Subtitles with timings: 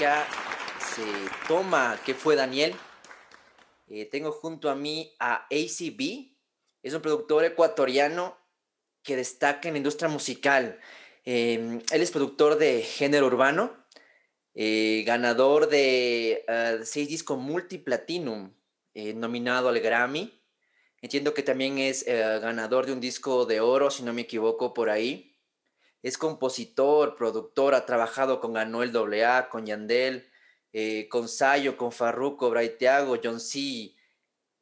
[0.00, 1.02] se
[1.46, 2.74] toma ¿Qué fue Daniel?
[3.86, 6.32] Eh, tengo junto a mí a ACB.
[6.82, 8.38] Es un productor ecuatoriano
[9.02, 10.80] que destaca en la industria musical.
[11.26, 13.76] Em, él es productor de género urbano,
[14.54, 18.54] eh, ganador de uh, seis discos multiplatinum,
[18.94, 20.42] eh, nominado al Grammy.
[21.02, 24.88] Entiendo que también es ganador de un disco de oro, si no me equivoco, por
[24.88, 25.29] ahí.
[26.02, 30.30] Es compositor, productor, ha trabajado con Anuel AA, con Yandel,
[31.08, 33.94] con Sayo, con Farruko, Braithiago, John C.,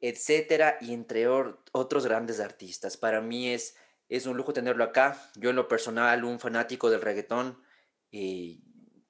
[0.01, 2.97] etcétera, y entre otros grandes artistas.
[2.97, 3.75] Para mí es
[4.09, 5.21] es un lujo tenerlo acá.
[5.35, 7.61] Yo en lo personal, un fanático del reggaetón,
[8.11, 8.57] eh,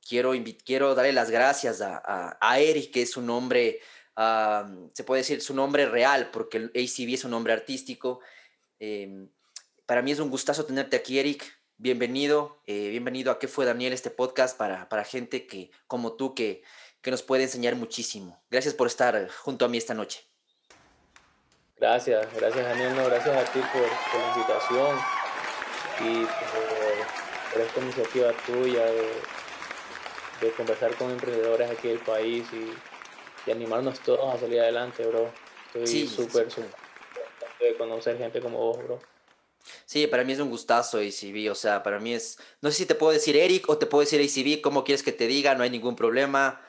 [0.08, 0.34] quiero,
[0.66, 3.80] quiero darle las gracias a, a, Eric, que es un nombre,
[4.94, 8.20] se puede decir su nombre real, porque el ACB es un nombre artístico.
[8.78, 9.30] Em,
[9.86, 11.59] para mí es un gustazo tenerte aquí, Eric.
[11.82, 13.94] Bienvenido, eh, bienvenido a ¿Qué fue Daniel?
[13.94, 16.62] Este podcast para, para gente que, como tú que,
[17.02, 18.44] que nos puede enseñar muchísimo.
[18.52, 20.26] Gracias por estar junto a mí esta noche.
[21.78, 24.98] Gracias, gracias Daniel, gracias a ti por, la invitación
[26.02, 26.26] y
[27.54, 28.86] por, esta iniciativa tuya
[30.42, 35.32] de, conversar con emprendedores aquí del país y, animarnos todos a salir adelante, bro.
[35.74, 36.76] Estoy súper, súper
[37.62, 39.00] de conocer gente como vos, bro.
[39.86, 42.86] Sí, para mí es un gustazo ACB, o sea, para mí es, no sé si
[42.86, 45.64] te puedo decir Eric o te puedo decir ACB, como quieres que te diga, no
[45.64, 46.62] hay ningún problema.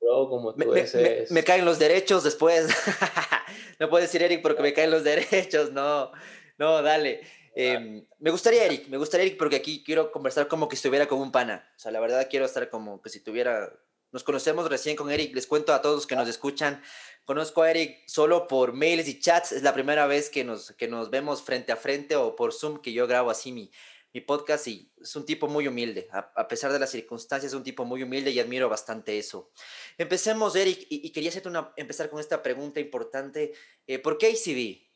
[0.00, 2.68] Bro, como tú me, me caen los derechos después.
[3.78, 6.12] no puedes decir Eric porque me caen los derechos, no,
[6.58, 7.22] no, dale.
[7.58, 11.22] Em, me gustaría Eric, me gustaría Eric porque aquí quiero conversar como que estuviera como
[11.22, 11.66] un pana.
[11.74, 13.72] O sea, la verdad quiero estar como que si tuviera...
[14.12, 16.82] Nos conocemos recién con Eric, les cuento a todos los que nos escuchan.
[17.24, 20.88] Conozco a Eric solo por mails y chats, es la primera vez que nos, que
[20.88, 23.70] nos vemos frente a frente o por Zoom que yo grabo así mi,
[24.16, 27.62] mi podcast y es un tipo muy humilde, a, pesar de las circunstancias, es un
[27.62, 29.50] tipo muy humilde y admiro bastante eso.
[29.98, 33.52] Empecemos, Eric, y, quería hacerte una, empezar con esta pregunta importante.
[33.86, 34.86] Eh, ¿Por qué ACB?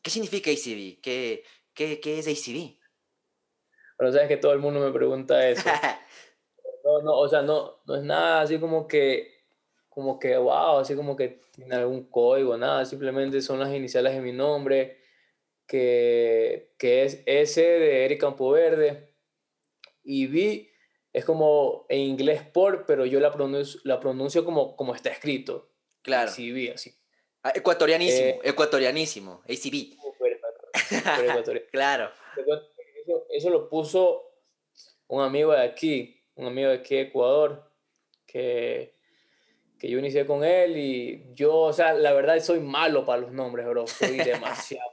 [0.00, 1.00] ¿Qué significa ACB?
[1.00, 1.42] ¿Qué,
[1.74, 2.78] qué, qué es ACB?
[3.98, 5.68] Bueno, sabes que todo el mundo me pregunta eso.
[6.84, 9.32] no, no, o sea, no, no es nada así como que,
[9.88, 14.20] como que, wow, así como que tiene algún código, nada, simplemente son las iniciales de
[14.20, 14.98] mi nombre
[15.66, 19.14] que, que es S de Eric Campoverde
[20.02, 20.72] y B
[21.12, 25.68] es como en inglés por, pero yo la pronuncio, la pronuncio como, como está escrito.
[26.02, 26.30] Claro.
[26.30, 26.94] ACB, así.
[27.42, 29.96] Ah, ecuatorianísimo, eh, ecuatorianísimo, ACB.
[31.70, 32.10] claro.
[32.36, 34.22] Eso, eso, lo puso
[35.08, 37.70] un amigo de aquí, un amigo de aquí de Ecuador,
[38.26, 38.96] que,
[39.78, 43.32] que yo inicié con él y yo, o sea, la verdad soy malo para los
[43.32, 44.90] nombres, bro, soy demasiado.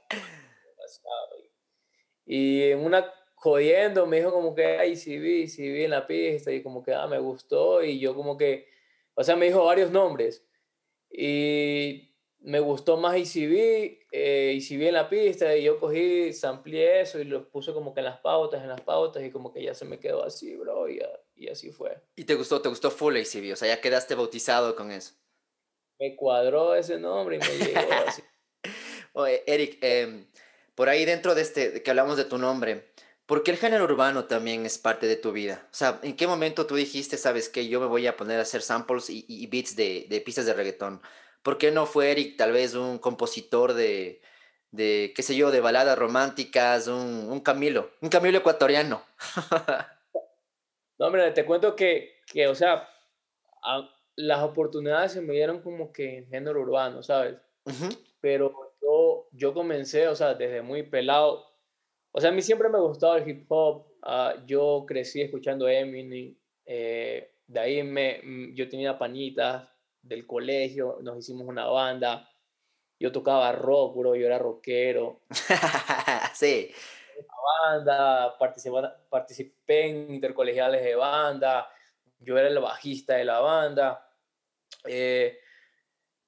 [2.26, 6.06] Y en una jodiendo me dijo como que, ay, sí vi, sí vi en la
[6.06, 8.68] pista y como que, ah, me gustó y yo como que,
[9.16, 10.46] o sea, me dijo varios nombres.
[11.10, 17.20] Y me gustó más ICB, eh, ICB en la pista y yo cogí, samplié eso
[17.20, 19.74] y lo puse como que en las pautas, en las pautas y como que ya
[19.74, 21.00] se me quedó así, bro, y,
[21.40, 21.98] y así fue.
[22.16, 23.54] ¿Y te gustó, te gustó full ICB?
[23.54, 25.14] O sea, ya quedaste bautizado con eso.
[25.98, 28.22] Me cuadró ese nombre y me llegó así.
[29.14, 30.26] Oye, Eric, eh,
[30.76, 32.92] por ahí dentro de este, que hablamos de tu nombre,
[33.26, 35.68] ¿por qué el género urbano también es parte de tu vida?
[35.72, 38.44] O sea, ¿en qué momento tú dijiste, sabes que yo me voy a poner a
[38.44, 41.02] hacer samples y, beats de, de, pistas de reggaetón?
[41.42, 44.22] ¿Por qué no fue Eric tal vez un compositor de,
[44.72, 49.04] de qué sé yo, de baladas románticas, un, un Camilo, un Camilo ecuatoriano?
[51.00, 52.88] no, hombre, te cuento que, que o sea,
[54.16, 57.38] las oportunidades se me dieron como que en género urbano, ¿sabes?
[58.20, 58.52] Pero
[58.82, 61.46] yo, yo comencé, o sea, desde muy pelado.
[62.12, 63.86] O sea, a mí siempre me gustaba el hip hop.
[64.02, 66.36] Ah, yo crecí escuchando Eminem.
[66.66, 69.70] Eh, de ahí me, mm, yo tenía panitas
[70.02, 72.30] del colegio, nos hicimos una banda.
[73.00, 75.22] Yo tocaba rock, bro, yo era rockero.
[76.34, 76.70] sí.
[77.62, 81.70] Banda, participé, participé en intercolegiales de banda,
[82.20, 84.10] yo era el bajista de la banda.
[84.86, 85.40] Eh,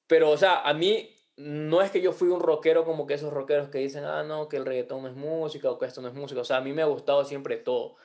[0.07, 3.33] pero, o sea, a mí no es que yo fui un rockero como que esos
[3.33, 6.13] rockeros que dicen, ah, no, que el reggaetón es música o que esto no es
[6.13, 6.41] música.
[6.41, 7.95] O sea, a mí me ha gustado siempre todo.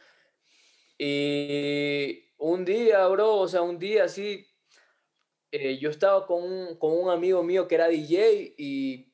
[0.99, 4.47] Y un día, bro, o sea, un día así,
[5.51, 9.13] eh, yo estaba con un, con un amigo mío que era DJ y,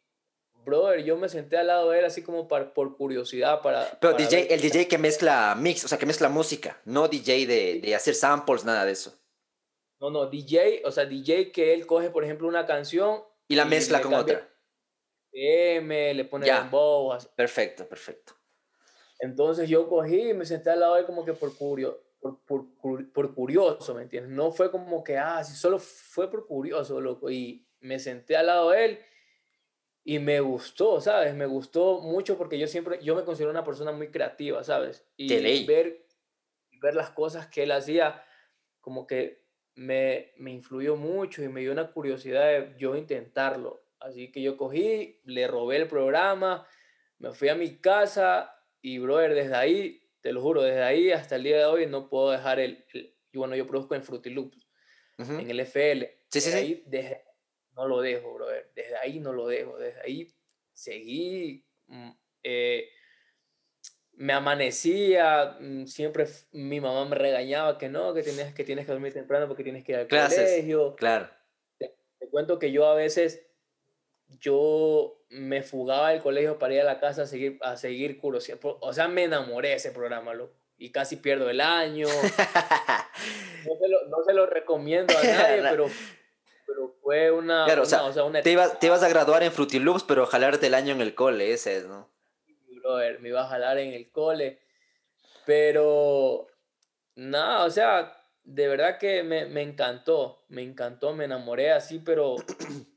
[0.64, 3.98] brother, yo me senté al lado de él así como para, por curiosidad para...
[4.00, 7.80] Pero DJ, el DJ que mezcla mix, o sea, que mezcla música, no DJ de,
[7.80, 9.14] de hacer samples, nada de eso.
[10.00, 13.64] No, no, DJ, o sea, DJ que él coge, por ejemplo, una canción y la
[13.64, 14.48] mezcla con otra.
[15.32, 16.70] M, le pone ya.
[17.34, 18.34] Perfecto, perfecto.
[19.20, 22.40] Entonces yo cogí y me senté al lado de él como que por, curio, por,
[22.44, 24.32] por, por, curioso, ¿me entiendes?
[24.32, 27.30] No fue como que, ah, si solo fue por curioso, loco.
[27.30, 28.98] Y me senté al lado de él
[30.04, 31.34] y me gustó, ¿sabes?
[31.34, 35.06] Me gustó mucho porque yo siempre, yo me considero una persona muy creativa, ¿sabes?
[35.16, 36.06] Y ver,
[36.80, 38.24] ver las cosas que él hacía,
[38.80, 39.44] como que
[39.74, 43.84] me, me influyó mucho y me dio una curiosidad de yo intentarlo.
[44.00, 46.66] Así que yo cogí, le robé el programa,
[47.18, 51.36] me fui a mi casa y, brother, desde ahí, te lo juro, desde ahí hasta
[51.36, 52.84] el día de hoy no puedo dejar el...
[52.92, 54.66] y bueno, yo produzco en Fruity Loops,
[55.18, 56.10] en el FL.
[56.28, 56.82] Sí, sí, sí.
[56.86, 57.22] Desde,
[57.74, 58.70] no lo dejo, brother.
[58.74, 59.78] Desde ahí no lo dejo.
[59.78, 60.34] Desde ahí
[60.72, 61.64] seguí.
[61.86, 62.10] Mm,
[62.42, 62.88] eh,
[64.14, 68.92] me amanecía, mm, siempre mi mamá me regañaba que no, que tienes que, tienes que
[68.92, 70.94] dormir temprano porque tienes que ir al colegio.
[70.96, 71.30] Claro.
[71.78, 71.94] te,
[72.30, 73.46] cuento que yo a veces
[74.38, 78.92] yo me fugaba del colegio para ir a la casa a seguir, a seguir O
[78.92, 80.54] sea, me enamoré de ese programa, loco.
[80.76, 82.06] Y casi pierdo el año.
[83.66, 85.86] no, se lo, no, se lo, recomiendo a nadie, pero,
[86.82, 87.64] pero fue una...
[87.64, 88.02] Claro, o sea,
[88.42, 91.14] te, ibas, te, ibas, a graduar en Fruity Loops, pero jalarte el año en el
[91.14, 92.10] cole, ese es, ¿no?
[92.68, 94.60] Brother, me iba a jalar en el cole.
[95.46, 96.48] Pero,
[97.14, 102.36] nada, o sea, de verdad que me, me encantó, me encantó, me enamoré así, pero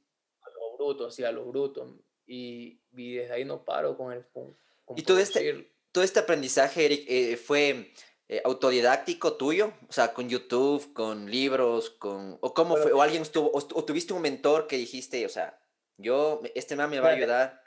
[0.77, 1.99] bruto, así a lo bruto.
[2.25, 4.25] Y, y desde ahí no paro con el...
[4.27, 4.57] Con,
[4.95, 7.91] ¿Y todo este, todo este aprendizaje, Eric, eh, fue
[8.27, 9.73] eh, autodidáctico tuyo?
[9.87, 12.37] O sea, con YouTube, con libros, con...
[12.41, 12.91] ¿O cómo fue?
[12.91, 13.51] ¿O alguien estuvo...
[13.53, 15.61] O, tuviste un mentor que dijiste, o sea,
[15.97, 17.61] yo, este man me va a ayudar?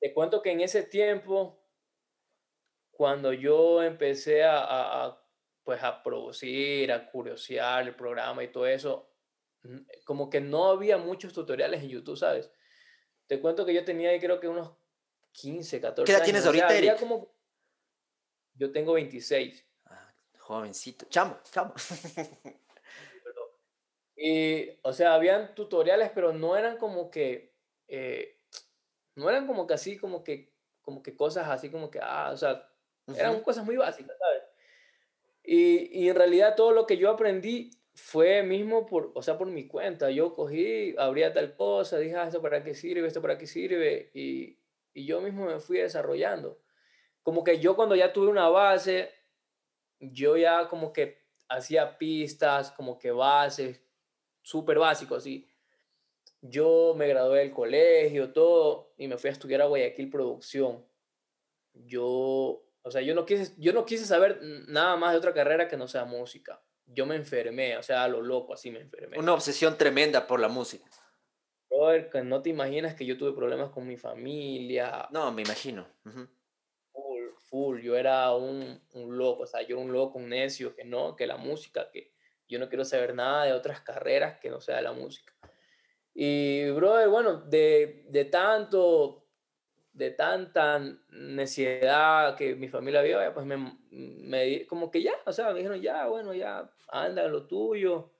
[0.00, 1.62] Te, cuento que en ese tiempo,
[2.90, 5.24] cuando yo empecé a, a,
[5.62, 9.10] pues a producir, a curiosear el programa y todo eso,
[10.04, 12.50] como que no había muchos tutoriales en YouTube, ¿sabes?
[13.26, 14.72] Te cuento que yo tenía ahí creo que unos
[15.32, 16.98] 15, 14 ¿Qué edad tienes ahorita, Eric?
[16.98, 17.39] Como...
[18.54, 19.66] Yo tengo 26.
[19.86, 21.06] Ah, jovencito.
[21.08, 21.74] Chamo, chamo.
[24.16, 27.54] y, o sea, habían tutoriales, pero no eran como que...
[27.88, 28.36] Eh,
[29.16, 30.52] no eran como que así, como que,
[30.82, 32.68] como que cosas así como que, ah, o sea,
[33.08, 34.42] eran cosas muy básicas, ¿sabes?
[35.42, 39.48] Y, y en realidad todo lo que yo aprendí fue mismo por, o sea, por
[39.48, 40.10] mi cuenta.
[40.10, 44.10] Yo cogí, abría tal cosa, dije, ah, esto para qué sirve, esto para qué sirve,
[44.14, 44.58] y,
[44.94, 46.60] y yo mismo me fui desarrollando.
[47.22, 49.12] Como que yo cuando ya tuve una base,
[49.98, 53.82] yo ya como que hacía pistas, como que bases,
[54.42, 55.48] súper básicos, así.
[56.40, 60.86] Yo me gradué del colegio, todo, y me fui a estudiar a Guayaquil Producción.
[61.74, 65.68] Yo, o sea, yo no quise, yo no quise saber nada más de otra carrera
[65.68, 66.62] que no sea música
[66.92, 69.18] yo me enfermé, o sea, a lo loco, así me enfermé.
[69.18, 70.84] Una obsesión tremenda por la música.
[71.68, 75.08] Brother, no te imaginas que yo tuve problemas con mi familia.
[75.12, 75.86] No, me imagino.
[76.02, 76.24] Full,
[77.50, 77.80] full.
[77.80, 81.26] Yo era un, un, loco, o sea, yo un loco, un necio, que no, que
[81.26, 82.12] la música, que
[82.48, 85.32] yo no quiero saber nada de otras carreras que no sea la música.
[86.14, 89.20] Y, brother, bueno, de, de tanto
[89.92, 90.78] de tanta
[91.10, 95.80] necesidad que mi familia vio, pues me, me, como que ya, o sea, me dijeron,
[95.80, 98.10] ya, bueno, ya, anda lo tuyo,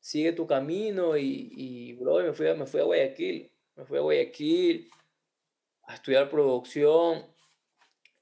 [0.00, 4.02] sigue tu camino y, y bro, me fui, me fui a Guayaquil, me fui a
[4.02, 4.90] Guayaquil
[5.84, 7.24] a estudiar producción,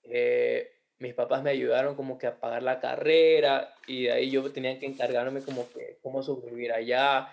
[0.04, 4.50] eh, mis papás me ayudaron como que a pagar la carrera y de ahí yo
[4.52, 7.28] tenía que encargarme como que cómo sobrevivir allá,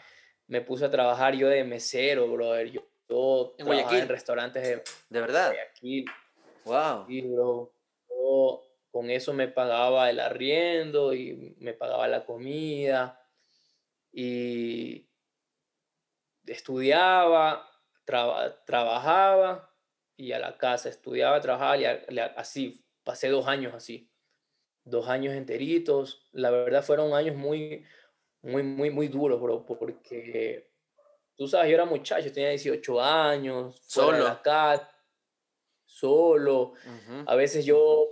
[0.48, 4.00] me puse a trabajar yo de mesero, brother, yo yo en Guayaquil.
[4.00, 5.50] en restaurantes de, ¿De verdad?
[5.50, 6.06] Guayaquil.
[6.64, 7.06] Wow.
[7.10, 7.74] Y bro,
[8.10, 13.22] yo con eso me pagaba el arriendo y me pagaba la comida.
[14.14, 15.10] Y
[16.46, 17.70] estudiaba,
[18.06, 19.71] trabajaba
[20.18, 24.10] y a la casa estudiaba, trabajaba y así, pasé dos años así.
[24.84, 26.30] Dos años enteritos.
[26.32, 27.86] La verdad fueron años muy,
[28.42, 30.72] muy, muy, muy duros, bro, porque
[31.42, 34.92] Tú sabes, yo era muchacho, tenía 18 años, solo acá,
[35.86, 36.74] solo.
[37.26, 38.10] A veces yo,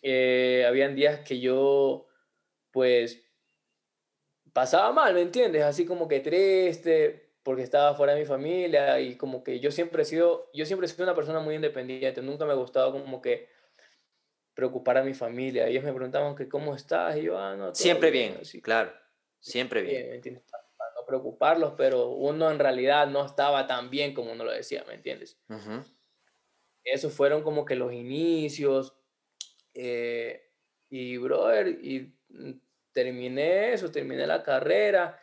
[0.00, 2.06] eh, habían días que yo,
[2.70, 3.22] pues,
[4.54, 5.62] pasaba mal, ¿me entiendes?
[5.62, 10.02] Así como que triste, porque estaba fuera de mi familia y como que yo siempre
[10.02, 13.22] he sido, yo siempre he sido una persona muy independiente, nunca me ha gustado como
[13.22, 13.48] que
[14.54, 15.68] preocupar a mi familia.
[15.68, 17.72] Ellos me preguntaban que cómo estás y yo, ah, no.
[17.74, 18.92] Siempre bien, sí, claro,
[19.38, 20.08] siempre bien.
[20.08, 20.44] ¿me entiendes?
[21.06, 25.38] preocuparlos, pero uno en realidad no estaba tan bien como uno lo decía, ¿me entiendes?
[26.82, 28.96] Esos fueron como que los inicios.
[29.74, 30.50] Eh,
[30.90, 32.14] y, brother, y
[32.92, 35.20] terminé eso, terminé la carrera.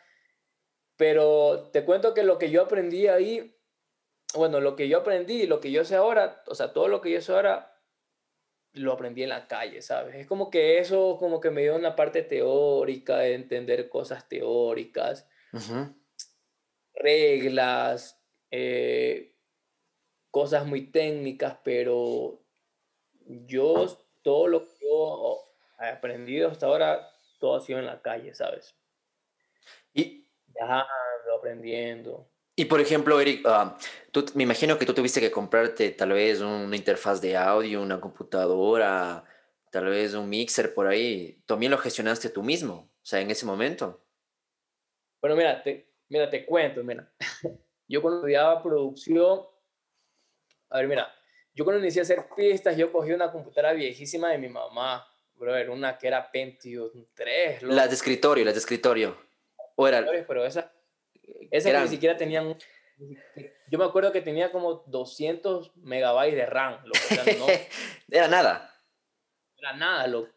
[1.02, 3.58] Pero te cuento que lo que yo aprendí ahí,
[4.36, 7.10] bueno, lo que yo aprendí, lo que yo sé ahora, o sea, todo lo que
[7.10, 7.76] yo sé ahora,
[8.74, 10.14] lo aprendí en la calle, ¿sabes?
[10.14, 15.28] Es como que eso como que me dio una parte teórica de entender cosas teóricas,
[16.94, 19.34] reglas, eh,
[20.30, 22.44] cosas muy técnicas, pero
[23.26, 23.88] yo
[24.22, 25.42] todo lo que yo
[25.80, 28.76] he aprendido hasta ahora, todo ha sido en la calle, ¿sabes?
[30.66, 30.86] Ya
[31.36, 32.28] aprendiendo.
[32.54, 33.76] Y por ejemplo, Eric, ah,
[34.10, 38.00] tú, me imagino que tú tuviste que comprarte tal vez una interfaz de audio, una
[38.00, 39.24] computadora,
[39.70, 41.42] tal vez un mixer por ahí.
[41.46, 42.74] ¿También lo gestionaste tú mismo?
[42.74, 44.04] O sea, en ese momento.
[45.20, 47.10] Bueno, mira, te, mira, te cuento, mira.
[47.88, 49.42] Yo cuando estudiaba producción,
[50.70, 51.12] a ver, mira,
[51.54, 55.68] yo cuando inicié a hacer pistas, yo cogí una computadora viejísima de mi mamá, brother,
[55.68, 57.64] una que era Pentium 3.
[57.64, 59.18] Las de escritorio, las de escritorio.
[59.76, 60.04] O era...
[60.26, 60.72] Pero esa,
[61.50, 62.56] esa ni siquiera tenían...
[63.68, 67.46] Yo me acuerdo que tenía como 200 megabytes de RAM, lo que no,
[68.10, 68.72] era nada.
[69.56, 70.30] Era nada, loco.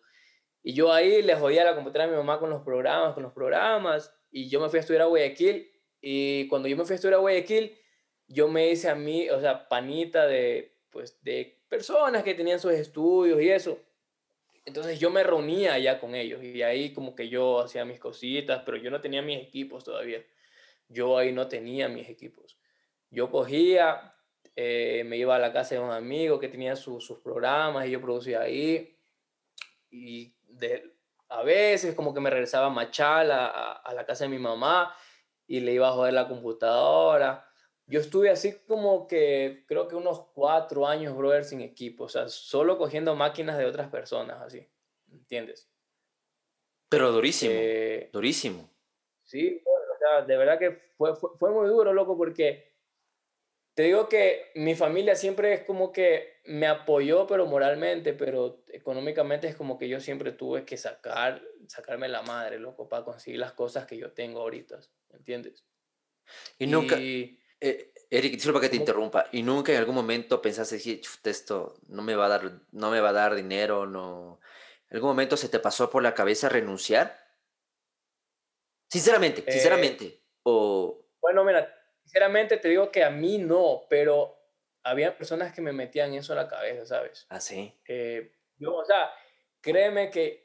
[0.64, 3.34] Y yo ahí le jodía la computadora a mi mamá con los programas, con los
[3.34, 6.96] programas, y yo me fui a estudiar a Guayaquil, y cuando yo me fui a
[6.96, 7.78] estudiar a Guayaquil,
[8.28, 12.72] yo me hice a mí, o sea, panita de, pues, de personas que tenían sus
[12.72, 13.80] estudios y eso.
[14.66, 18.64] Entonces yo me reunía allá con ellos y ahí como que yo hacía mis cositas,
[18.66, 20.26] pero yo no tenía mis equipos todavía.
[20.88, 22.58] Yo ahí no tenía mis equipos.
[23.12, 24.16] Yo cogía,
[24.56, 28.02] eh, me iba a la casa de un amigo que tenía sus programas y yo
[28.02, 28.98] producía ahí.
[29.92, 30.96] Y de,
[31.30, 34.96] a veces como que me regresaba a Machala, a, a la casa de mi mamá
[35.48, 37.45] y le iba a joder la computadora
[37.88, 42.28] yo estuve así como que creo que unos cuatro años, brother, sin equipo, o sea,
[42.30, 44.68] solo cogiendo máquinas de otras personas, así,
[45.12, 45.70] ¿entiendes?
[46.90, 48.70] Pero durísimo, eh, durísimo.
[49.24, 52.76] Sí, o sea, de verdad que fue, fue, fue, muy duro, loco, porque
[53.76, 59.48] te digo que mi familia siempre es como que me apoyó, pero moralmente, pero económicamente
[59.48, 63.54] es como que yo siempre tuve que sacar, sacarme la madre, loco, para conseguir las
[63.54, 64.80] cosas que yo tengo ahorita,
[65.12, 65.66] ¿entiendes?
[66.58, 66.98] Y nunca...
[67.66, 69.26] Eh, Eric, disculpa que te interrumpa.
[69.32, 73.10] ¿Y nunca en algún momento pensaste esto no me va a dar, no me va
[73.10, 74.40] a dar dinero, no?
[74.88, 77.20] ¿En algún momento se te pasó por la cabeza renunciar?
[78.88, 80.22] Sinceramente, eh, sinceramente.
[80.44, 81.08] o...
[81.20, 84.38] Bueno, mira, sinceramente te digo que a mí no, pero
[84.84, 87.26] había personas que me metían eso en la cabeza, ¿sabes?
[87.30, 87.74] Ah, sí.
[87.88, 89.12] Eh, yo, o sea,
[89.60, 90.44] créeme que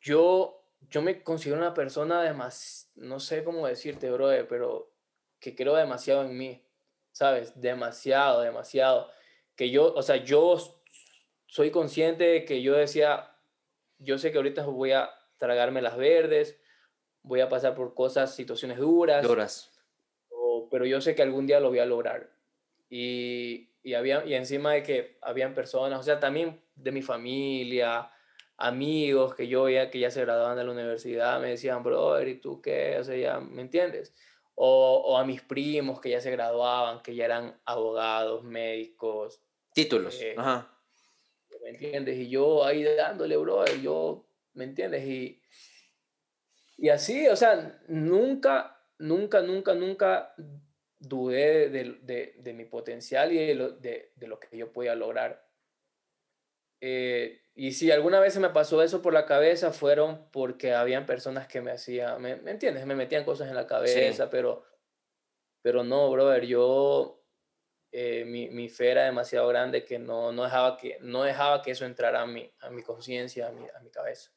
[0.00, 4.95] yo, yo me considero una persona de más, no sé cómo decirte, bro, pero
[5.40, 6.64] que creo demasiado en mí,
[7.12, 7.60] ¿sabes?
[7.60, 9.10] Demasiado, demasiado.
[9.54, 10.82] Que yo, o sea, yo
[11.46, 13.30] soy consciente de que yo decía,
[13.98, 16.58] yo sé que ahorita voy a tragarme las verdes,
[17.22, 19.26] voy a pasar por cosas, situaciones duras.
[19.26, 19.72] Duras.
[20.70, 22.30] pero yo sé que algún día lo voy a lograr.
[22.88, 28.10] Y, y, había, y encima de que habían personas, o sea, también de mi familia,
[28.56, 32.40] amigos que yo veía que ya se graduaban de la universidad, me decían, brother, ¿y
[32.40, 32.96] tú qué?
[32.98, 34.14] O sea, ya, ¿me entiendes?
[34.56, 39.40] O, a mis primos que ya se graduaban, que ya eran abogados, médicos.
[39.72, 40.72] Títulos, eh, ajá.
[41.62, 42.16] ¿Me entiendes?
[42.16, 45.06] Y yo ahí dándole, bro, yo, ¿me entiendes?
[45.06, 45.42] Y,
[46.78, 50.34] y así, o sea, nunca, nunca, nunca, nunca
[50.98, 55.46] dudé de, de, mi potencial y de lo, de, lo, que yo podía lograr.
[56.80, 61.06] Eh, y si alguna vez se me pasó eso por la cabeza, fueron porque habían
[61.06, 62.84] personas que me hacían, ¿me, entiendes?
[62.84, 64.62] Me metían cosas en la cabeza, pero,
[65.62, 67.24] pero no, brother, yo,
[67.92, 71.70] eh, mi, mi, fe era demasiado grande que no, no, dejaba, que, no dejaba que
[71.70, 74.30] eso entrara a mi, a mi conciencia, a mi, a mi cabeza.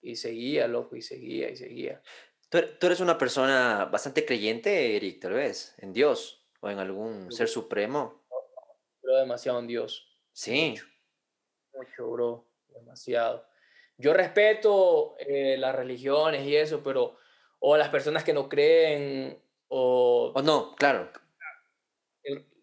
[0.00, 2.00] Y seguía, loco, y seguía, y seguía.
[2.48, 7.32] ¿Tú, er, eres una persona bastante creyente, Eric, tal vez, en Dios o en algún
[7.32, 8.24] ser supremo?
[9.02, 10.06] Creo demasiado en Dios.
[10.30, 10.70] Sí.
[10.70, 10.86] Mucho,
[11.74, 13.46] mucho bro demasiado.
[13.96, 17.16] Yo respeto eh, las religiones y eso, pero,
[17.58, 20.32] o las personas que no creen, o...
[20.34, 21.10] O no, claro.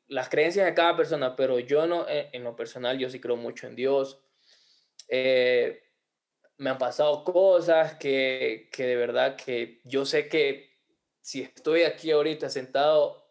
[0.07, 3.35] Las creencias de cada persona, pero yo no, eh, en, lo personal, yo sí creo
[3.35, 4.19] mucho en Dios.
[5.09, 5.83] Eh,
[6.57, 10.75] me han pasado cosas que, que de verdad que yo sé que
[11.21, 13.27] si estoy aquí ahorita sentado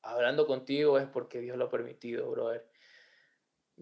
[0.00, 2.71] hablando contigo es porque Dios lo ha permitido, brother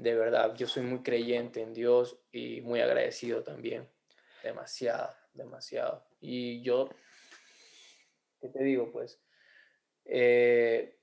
[0.00, 3.87] de verdad, yo soy muy creyente en Dios y muy agradecido también.
[4.42, 6.07] Demasiado, demasiado.
[6.23, 6.88] Y yo,
[8.40, 8.90] ¿qué te digo?
[8.90, 9.21] Pues
[10.07, 10.99] eh,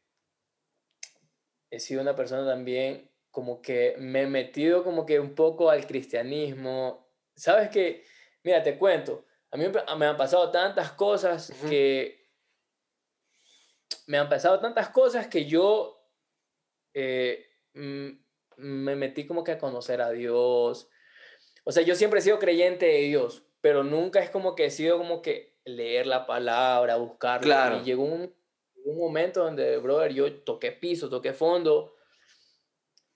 [1.69, 5.85] he sido una persona también como que me he metido como que un poco al
[5.85, 7.07] cristianismo.
[7.35, 8.03] ¿Sabes qué?
[8.41, 9.27] Mira, te cuento.
[9.51, 9.65] A mí
[9.97, 12.31] me han pasado tantas cosas que...
[14.07, 16.03] Me han pasado tantas cosas que yo...
[16.95, 18.26] Eh, mm,
[18.57, 20.89] me metí como que a conocer a Dios,
[21.63, 24.71] o sea, yo siempre he sido creyente de Dios, pero nunca es como que he
[24.71, 27.41] sido como que leer la palabra, buscarla.
[27.41, 27.81] Claro.
[27.81, 28.33] Y llegó un,
[28.85, 31.93] un momento donde, brother, yo toqué piso, toqué fondo,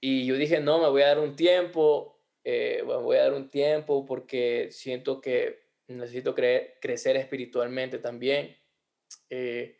[0.01, 3.33] y yo dije, no, me voy a dar un tiempo, eh, me voy a dar
[3.33, 8.57] un tiempo porque siento que necesito crecer espiritualmente también.
[9.29, 9.77] Eh,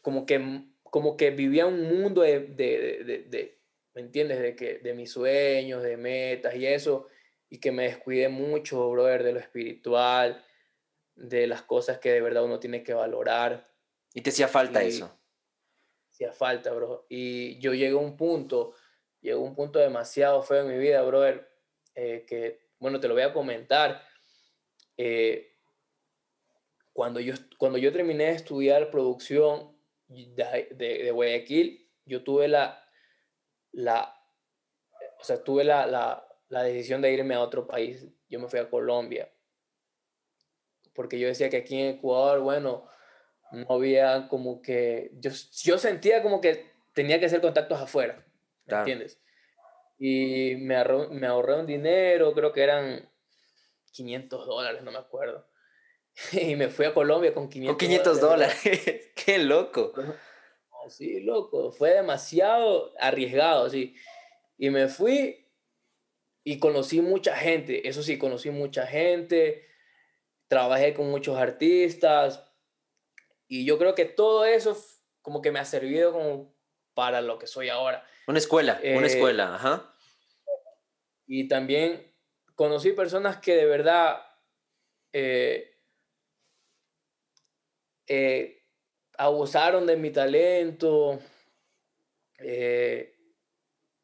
[0.00, 3.57] como, que, como que vivía un mundo de, de, de, de,
[3.98, 4.38] ¿me entiendes?
[4.38, 7.08] De, que, de mis sueños, de metas y eso,
[7.50, 10.40] y que me descuidé mucho, brother, de lo espiritual,
[11.16, 13.66] de las cosas que de verdad uno tiene que valorar.
[14.14, 15.10] ¿Y te hacía falta eso?
[16.12, 17.06] Hacía falta, bro.
[17.08, 18.72] Y yo llegué a un punto,
[19.20, 21.50] llegó a un punto demasiado feo en mi vida, brother,
[21.96, 24.00] eh, que, bueno, te lo voy a comentar.
[24.96, 25.56] Eh,
[26.92, 29.76] cuando, yo, cuando yo terminé de estudiar producción
[30.06, 32.87] de, de, Guayaquil, yo tuve la,
[33.78, 34.12] la,
[35.20, 38.06] o sea, tuve la, la, la decisión de irme a otro país.
[38.28, 39.32] Yo me fui a Colombia.
[40.94, 42.88] Porque yo decía que aquí en Ecuador, bueno,
[43.52, 45.30] no había como que, yo,
[45.62, 48.26] yo sentía como que tenía que hacer contactos afuera,
[48.66, 49.20] ¿me entiendes?
[49.96, 53.08] Y me, me ahorré un dinero, creo que eran
[53.92, 55.48] 500 dólares, no me acuerdo.
[56.32, 59.92] y me fui a Colombia con 500 Con 500 dólares, qué loco.
[60.88, 63.94] Sí, loco, fue demasiado arriesgado, sí.
[64.56, 65.46] Y me fui
[66.44, 69.66] y conocí mucha gente, eso sí, conocí mucha gente,
[70.48, 72.44] trabajé con muchos artistas
[73.46, 74.76] y yo creo que todo eso
[75.22, 76.54] como que me ha servido como
[76.94, 78.04] para lo que soy ahora.
[78.26, 79.94] Una escuela, una eh, escuela, ajá.
[81.26, 82.12] Y también
[82.54, 84.20] conocí personas que de verdad
[85.12, 85.78] eh,
[88.06, 88.57] eh,
[89.18, 91.18] abusaron de mi talento,
[92.38, 93.14] eh,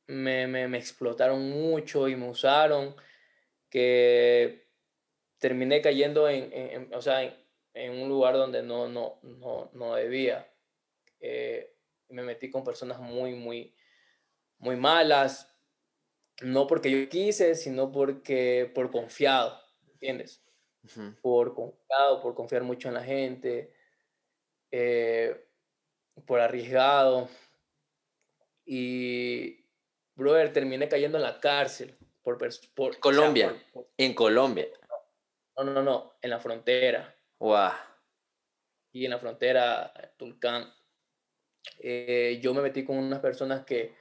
[0.08, 2.94] me, me, me, explotaron mucho y me usaron,
[3.70, 4.68] que
[5.38, 10.46] terminé cayendo en, en, o sea, en, un lugar donde no, no, no, no debía.
[12.08, 13.74] me metí con personas muy, muy,
[14.58, 15.54] muy malas,
[16.42, 19.60] no porque yo quise, sino porque por confiado,
[19.92, 20.42] ¿entiendes?
[21.22, 23.72] Por confiado, por confiar mucho en la gente,
[24.76, 25.46] eh,
[26.26, 27.28] por arriesgado.
[28.66, 29.64] Y,
[30.16, 31.96] brother, terminé cayendo en la cárcel.
[32.22, 32.38] Por,
[32.74, 33.54] por Colombia,
[33.98, 34.66] en Colombia.
[35.58, 37.14] No, no, no, en la frontera.
[37.38, 37.70] Wow.
[38.92, 40.72] Y en la frontera, Tulcán.
[41.78, 43.94] Eh, yo me metí con unas personas que,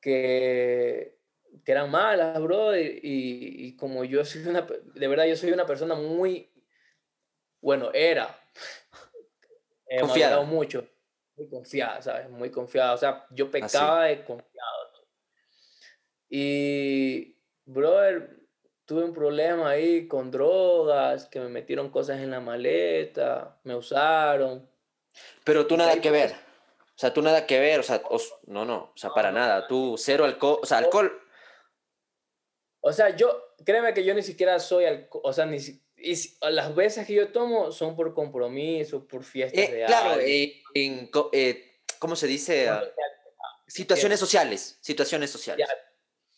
[0.00, 1.18] que
[1.64, 5.66] que eran malas, bro, y, y, como yo soy una, de verdad, yo soy una
[5.66, 6.50] persona muy,
[7.60, 8.38] bueno, era,
[9.88, 10.86] he confiado mucho,
[11.36, 12.30] muy confiada, ¿sabes?
[12.30, 14.78] Muy confiada, o sea, yo pecaba de confiado.
[16.30, 18.36] Y, brother,
[18.84, 24.68] tuve un problema ahí con drogas, que me metieron cosas en la maleta, me usaron.
[25.44, 26.32] Pero tú nada que ver.
[26.32, 28.02] O sea, tú nada que ver, o sea,
[28.46, 29.66] no, no, o sea, para nada.
[29.68, 31.12] Tú cero alcohol, o sea, alcohol
[32.80, 35.58] o sea, yo, créeme que yo ni siquiera soy, o sea, ni
[36.00, 40.62] y las veces que yo tomo son por compromiso, por fiestas eh, de Claro, eh,
[40.74, 42.68] en, eh, ¿cómo se dice?
[42.68, 42.82] Ah,
[43.66, 45.66] situaciones sociales, situaciones sociales.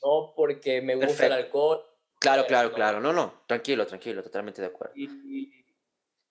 [0.03, 1.85] no porque me gusta el alcohol.
[2.18, 3.01] Claro, claro, claro.
[3.01, 4.94] No, no, tranquilo, tranquilo, totalmente de acuerdo.
[4.94, 5.64] Y,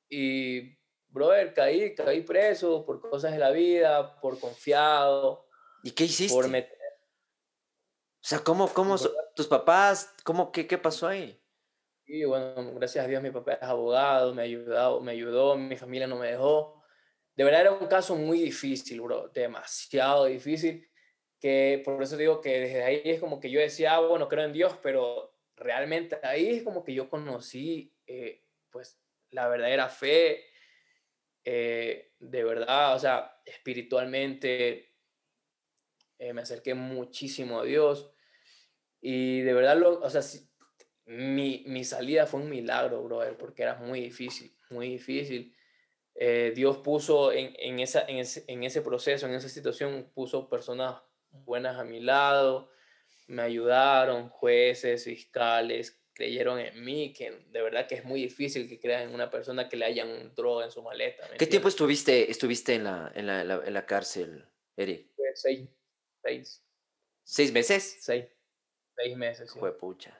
[0.09, 5.47] y, brother, caí, caí preso por cosas de la vida, por confiado.
[5.83, 6.33] ¿Y qué hiciste?
[6.33, 6.45] Por
[8.21, 8.97] o sea, ¿cómo, cómo
[9.33, 11.41] tus papás, cómo, qué, qué pasó ahí?
[12.09, 16.07] Sí, bueno, gracias a Dios mi papá es abogado, me, ayudado, me ayudó, mi familia
[16.07, 16.83] no me dejó.
[17.35, 20.89] De verdad era un caso muy difícil, bro, demasiado difícil,
[21.39, 24.43] que por eso digo que desde ahí es como que yo decía, ah, bueno, creo
[24.45, 30.45] en Dios, pero realmente ahí es como que yo conocí, eh, pues, la verdadera fe,
[31.43, 34.95] eh, de verdad, o sea, espiritualmente
[36.17, 38.11] eh, me acerqué muchísimo a Dios
[38.99, 40.23] y de verdad, lo, o sea,
[41.09, 45.55] mi, mi, salida fue un milagro, brother, porque era muy difícil, muy difícil.
[46.15, 50.49] Eh, Dios puso en, en, esa, en, ese, en ese proceso, en esa situación, puso
[50.49, 52.71] personas buenas a mi lado,
[53.27, 58.79] me ayudaron, jueces, fiscales, creyeron en mí, que de verdad que es muy difícil que
[58.79, 61.27] crean en una persona que le hayan droga en su maleta.
[61.37, 64.45] ¿Qué tiempo estuviste, estuviste en, la, en, la, en la cárcel,
[64.75, 65.09] Eric?
[65.35, 65.69] seis
[66.21, 66.63] Seis.
[67.23, 67.97] ¿Seis meses?
[68.01, 68.25] Seis.
[68.95, 69.51] Seis meses.
[69.51, 70.18] Fue pucha.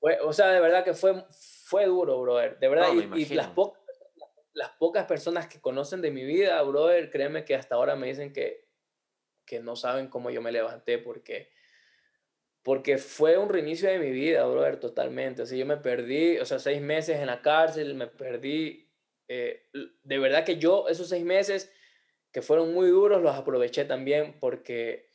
[0.00, 1.24] O sea, de verdad que fue,
[1.64, 2.58] fue duro, brother.
[2.58, 3.82] De verdad, y, las, pocas,
[4.52, 8.32] las pocas personas que conocen de mi vida, brother, créeme que hasta ahora me dicen
[8.32, 8.68] que,
[9.44, 11.50] que no saben cómo yo me levanté porque,
[12.62, 15.42] porque fue un reinicio de mi vida, brother, totalmente.
[15.42, 18.90] Así yo me perdí, o sea, seis meses en la cárcel, me perdí.
[19.28, 19.68] Eh,
[20.02, 21.70] de verdad que yo esos seis meses
[22.32, 25.10] que fueron muy duros los aproveché también porque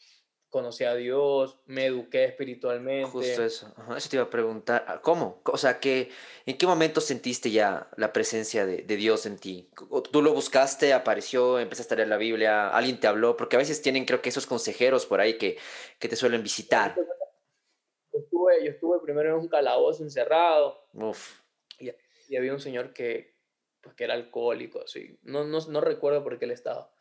[0.53, 3.09] conocí a Dios, me eduqué espiritualmente.
[3.09, 5.41] Justo eso, eso te iba a preguntar, ah, ¿cómo?
[5.45, 6.11] O sea, ¿qué,
[6.45, 9.71] ¿en qué momento sentiste ya la presencia de, de, Dios en ti?
[10.11, 13.35] ¿Tú lo buscaste, apareció, empezaste a leer la Biblia, alguien te habló?
[13.35, 15.57] Porque a veces tienen creo que esos consejeros por ahí que,
[15.97, 16.95] que te suelen visitar.
[18.13, 21.41] Yo estuve, yo estuve primero en un calabozo encerrado Uf.
[21.79, 21.89] Y,
[22.29, 23.33] y, había un señor que,
[23.81, 25.17] pues, que era alcohólico, así.
[25.23, 26.93] No, no, no recuerdo por qué él estaba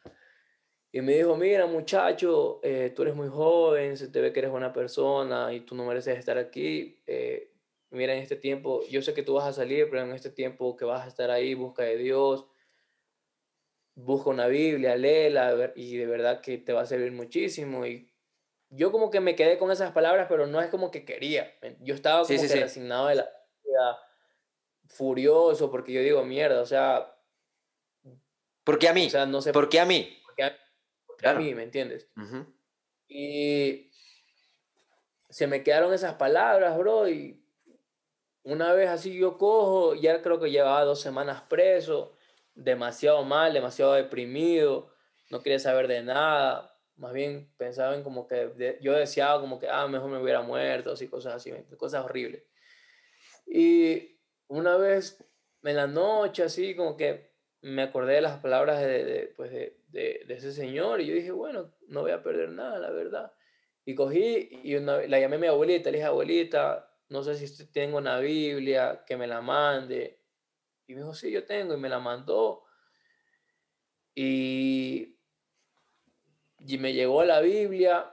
[0.94, 4.50] y me dijo, mira muchacho, eh, tú eres muy joven, se te ve que eres
[4.50, 7.02] buena persona y tú no mereces estar aquí.
[7.07, 7.50] Eh,
[7.88, 10.76] mira, en este tiempo, yo sé que tú vas a salir, pero en este tiempo
[10.76, 12.44] que vas a estar ahí, busca de Dios,
[13.94, 17.87] busca una Biblia, léela y de verdad que te va a servir muchísimo.
[17.87, 18.12] Y
[18.68, 21.55] yo como que me quedé con esas palabras, pero no es como que quería.
[21.81, 23.31] Yo estaba como que resignado de la
[23.64, 23.98] vida,
[24.88, 27.09] furioso, porque yo digo, mierda, o sea...
[28.62, 29.07] ¿Por qué a mí?
[29.07, 29.52] O sea, no sé.
[29.52, 30.21] ¿Por qué a mí?
[31.24, 32.08] A mí, ¿me entiendes?
[33.08, 33.90] Y
[35.28, 37.42] se me quedaron esas palabras, bro, y
[38.42, 42.16] una vez así yo cojo, ya creo que llevaba dos semanas preso,
[42.54, 44.92] demasiado mal, demasiado deprimido,
[45.30, 49.68] no quería saber de nada, más bien pensaba en como que, yo deseaba como que,
[49.68, 52.44] ah, mejor me hubiera muerto, así, cosas así, cosas horribles.
[53.46, 55.24] Y una vez
[55.62, 57.31] en la noche, así, como que
[57.62, 61.31] me acordé de las palabras de, de, pues de, de, ese señor y yo dije,
[61.31, 63.33] bueno, no voy a perder nada, la verdad.
[63.85, 67.66] Y cogí y una, la llamé a mi abuelita, le dije, abuelita, no sé si
[67.72, 70.18] tengo una Biblia, que me la mande.
[70.87, 72.64] Y me dijo, sí, yo tengo, y me la mandó.
[74.14, 75.16] Y,
[76.59, 78.12] y me llegó la Biblia,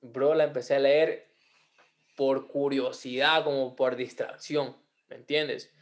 [0.00, 1.34] bro, la empecé a leer
[2.16, 4.76] por curiosidad, como por distracción,
[5.08, 5.72] ¿me entiendes?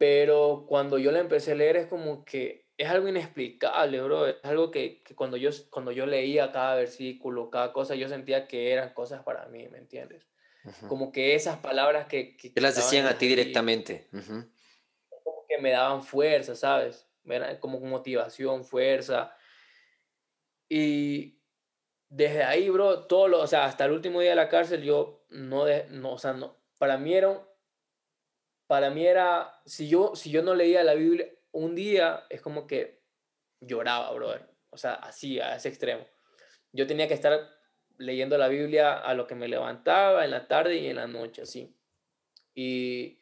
[0.00, 4.28] Pero cuando yo la empecé a leer es como que es algo inexplicable, bro.
[4.28, 8.48] Es algo que, que, cuando, yo, cuando yo leía cada versículo, cada cosa, yo sentía
[8.48, 10.26] que eran cosas para mí, ¿me entiendes?
[10.88, 12.34] Como que esas palabras que...
[12.34, 14.08] Que, las decían a ti directamente.
[14.10, 17.06] Como que me daban fuerza, ¿sabes?
[17.60, 19.36] Como motivación, fuerza.
[20.66, 21.42] Y
[22.08, 25.26] desde ahí, bro, todo lo, o sea, hasta el último día de la cárcel, yo
[25.28, 27.49] no, de, no o sea, no, para mí era
[28.70, 32.68] para mí era, si yo, si yo no leía la Biblia un día, es como
[32.68, 33.02] que
[33.60, 34.48] lloraba, brother.
[34.70, 36.06] O sea, así, a ese extremo.
[36.70, 37.50] Yo tenía que estar
[37.98, 41.42] leyendo la Biblia a lo que me levantaba en la tarde y en la noche,
[41.42, 41.76] así.
[42.54, 43.18] Y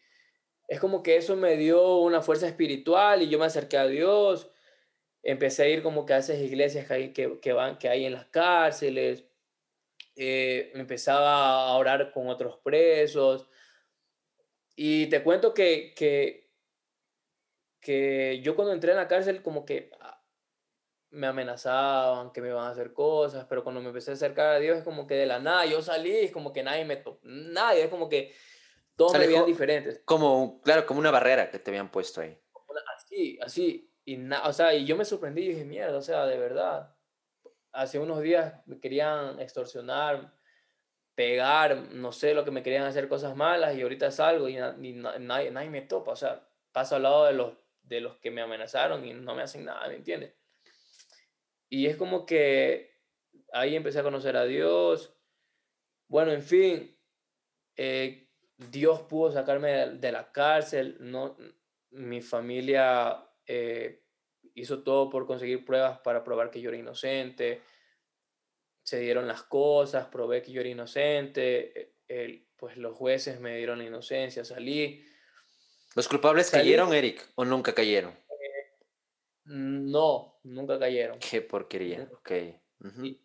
[0.66, 4.50] es como que eso me dio una fuerza espiritual y yo me acerqué a Dios.
[5.22, 8.12] Empecé a ir como que a esas iglesias que hay, que, van, que hay en
[8.12, 9.24] las cárceles.
[10.14, 13.48] Eh, empezaba a orar con otros presos.
[14.80, 16.52] Y te cuento que, que,
[17.80, 20.24] que yo cuando entré en la cárcel como que ah,
[21.10, 24.58] me amenazaban, que me iban a hacer cosas, pero cuando me empecé a acercar a
[24.60, 27.18] Dios es como que de la nada, yo salí, es como que nadie me tocó,
[27.24, 28.32] nadie, es como que
[28.94, 30.00] todos me veían diferentes.
[30.04, 32.40] Como, claro, como una barrera que te habían puesto ahí.
[32.96, 36.38] Así, así, y, o sea, y yo me sorprendí y dije, mierda, o sea, de
[36.38, 36.94] verdad,
[37.72, 40.37] hace unos días me querían extorsionar,
[41.18, 45.50] pegar, no sé, lo que me querían hacer cosas malas y ahorita salgo y, nadie,
[45.50, 49.04] nadie me topa, o sea, paso al lado de los, de los que me amenazaron
[49.04, 50.32] y no me hacen nada, ¿me entiendes?
[51.68, 52.92] Y es como que
[53.52, 55.12] ahí empecé a conocer a Dios.
[56.06, 56.96] Bueno, en fin,
[57.74, 61.36] eh, Dios pudo sacarme de, la cárcel, no,
[61.90, 64.04] mi familia eh,
[64.54, 67.60] hizo todo por conseguir pruebas para probar que yo era inocente
[68.88, 73.80] se dieron las cosas, probé que yo era inocente, el, pues los jueces me dieron
[73.80, 75.04] la inocencia, salí.
[75.94, 78.12] ¿Los culpables cayeron, Eric, o nunca cayeron?
[78.12, 78.78] Eh,
[79.44, 81.18] no, nunca cayeron.
[81.18, 82.30] Qué porquería, ok.
[83.02, 83.20] y,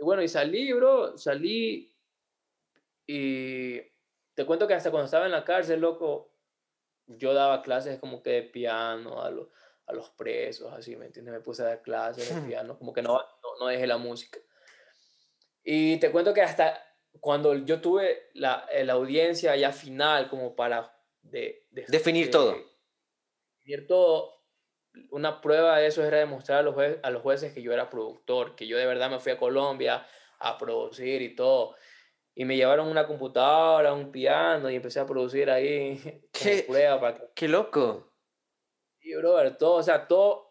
[0.00, 1.96] bueno, y salí, bro, salí
[3.06, 3.80] y
[4.34, 6.34] te cuento que hasta cuando estaba en la cárcel, loco,
[7.06, 11.32] yo daba clases como que de piano a, a los presos, así, ¿me entiendes?
[11.32, 14.38] Me puse a dar clases de piano, como que no, no, no dejé la música.
[15.70, 16.82] Y te cuento que hasta
[17.20, 22.56] cuando yo tuve la, eh, la audiencia ya final, como para de, definir todo.
[23.58, 24.46] Definir todo,
[25.10, 27.90] una prueba de eso era demostrar a los, jueces, a los jueces que yo era
[27.90, 30.06] productor, que yo de verdad me fui a Colombia
[30.38, 31.76] a producir y todo.
[32.34, 36.00] Y me llevaron una computadora, un piano y empecé a producir ahí.
[36.32, 38.14] ¿Qué, prueba para qué loco?
[39.02, 40.48] Y, brother, todo, o sea, todo.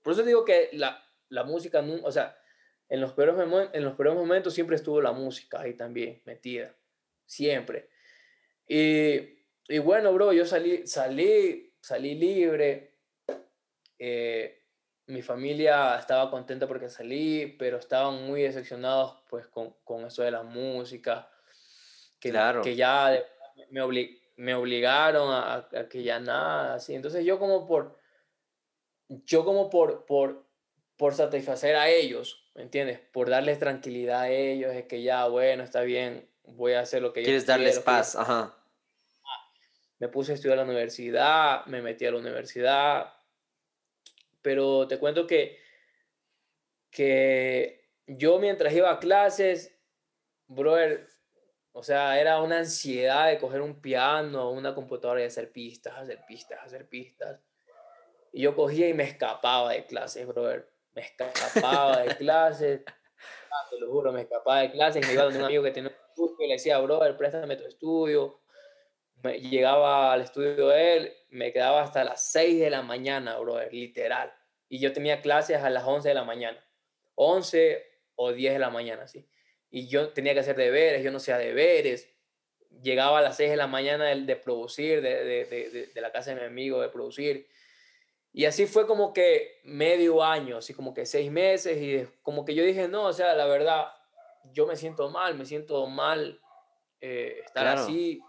[0.00, 2.34] Por eso digo que la, la música, o sea,
[2.88, 3.34] en los peores,
[3.72, 6.74] en los peores momentos siempre estuvo la música ahí también, metida,
[7.26, 7.88] siempre.
[8.66, 12.94] Y, y bueno, bro, yo salí, salí, salí libre.
[13.98, 14.62] Eh,
[15.06, 20.30] mi familia estaba contenta porque salí, pero estaban muy decepcionados pues con, con eso de
[20.30, 21.30] la música,
[22.18, 22.62] que, claro.
[22.62, 23.22] que ya
[23.70, 23.82] me,
[24.36, 26.94] me obligaron a, a, que ya nada, así.
[26.94, 27.98] Entonces yo como por,
[29.08, 30.46] yo como por, por,
[30.96, 33.00] por satisfacer a ellos, ¿me entiendes?
[33.12, 37.12] Por darles tranquilidad a ellos, de que ya, bueno, está bien, voy a hacer lo
[37.12, 38.56] que Quieres darles paz, ajá.
[39.98, 43.14] Me puse a estudiar a la universidad, me metí a la universidad,
[44.42, 45.58] pero te cuento que,
[46.90, 49.74] que yo mientras iba a clases,
[50.46, 51.08] brother,
[51.72, 55.96] o sea, era una ansiedad de coger un piano o una computadora y hacer pistas,
[55.96, 57.40] hacer pistas, hacer pistas.
[58.32, 60.73] Y yo cogía y me escapaba de clases, brother.
[60.94, 62.82] Me escapaba de clases.
[62.86, 65.06] Ah, te lo juro, me escapaba de clases.
[65.06, 67.64] Me iba donde un amigo que tenía un estudio y le decía, brother, préstame tu
[67.64, 68.40] estudio.
[69.22, 73.72] Me, llegaba al estudio de él, me quedaba hasta las 6 de la mañana, brother,
[73.72, 74.32] literal.
[74.68, 76.64] Y yo tenía clases a las 11 de la mañana.
[77.14, 77.82] 11
[78.16, 79.28] o 10 de la mañana, sí.
[79.70, 82.08] Y yo tenía que hacer deberes, yo no hacía deberes.
[82.82, 86.34] Llegaba a las 6 de la mañana de, de producir, de, de, de, la casa
[86.34, 87.48] de mi amigo, de producir
[88.36, 92.52] y así fue como que medio año, así como que seis meses y como que
[92.56, 93.86] yo dije, no, o sea, la verdad,
[94.52, 96.40] yo me siento mal, me siento mal
[97.00, 98.20] eh, estar así.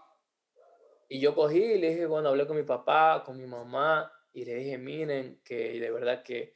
[1.08, 4.44] Y yo cogí y le dije, bueno, hablé con mi papá, con mi mamá y
[4.44, 6.54] le dije, miren, que de verdad que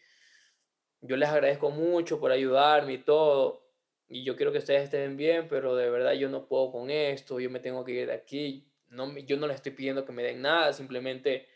[1.01, 3.67] yo les agradezco mucho por ayudarme y todo.
[4.07, 7.41] Y yo quiero que ustedes estén bien, pero de verdad yo no puedo con esto,
[7.41, 8.71] yo me tengo que ir de aquí.
[8.87, 11.49] No, yo no les estoy pidiendo que me den nada, simplemente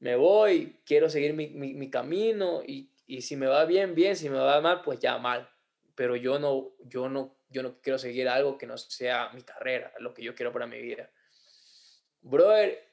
[0.00, 4.30] me voy, quiero seguir mi, mi, camino y, y, si me va bien, bien, si
[4.30, 5.48] me va mal, pues ya mal.
[5.94, 9.92] Pero yo no, yo no, yo no quiero seguir algo que no sea mi carrera,
[9.98, 11.10] lo que yo quiero para mi vida.
[12.20, 12.88] Brother,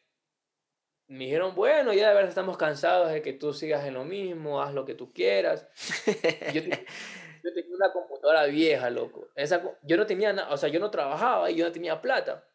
[1.07, 4.61] me dijeron, bueno, ya de verdad estamos cansados de que tú sigas en lo mismo,
[4.61, 5.67] haz lo que tú quieras.
[6.53, 9.29] yo, yo tenía una computadora vieja, loco.
[9.35, 12.47] Esa, yo no tenía nada, o sea, yo no trabajaba y yo no tenía plata.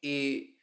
[0.00, 0.58] Y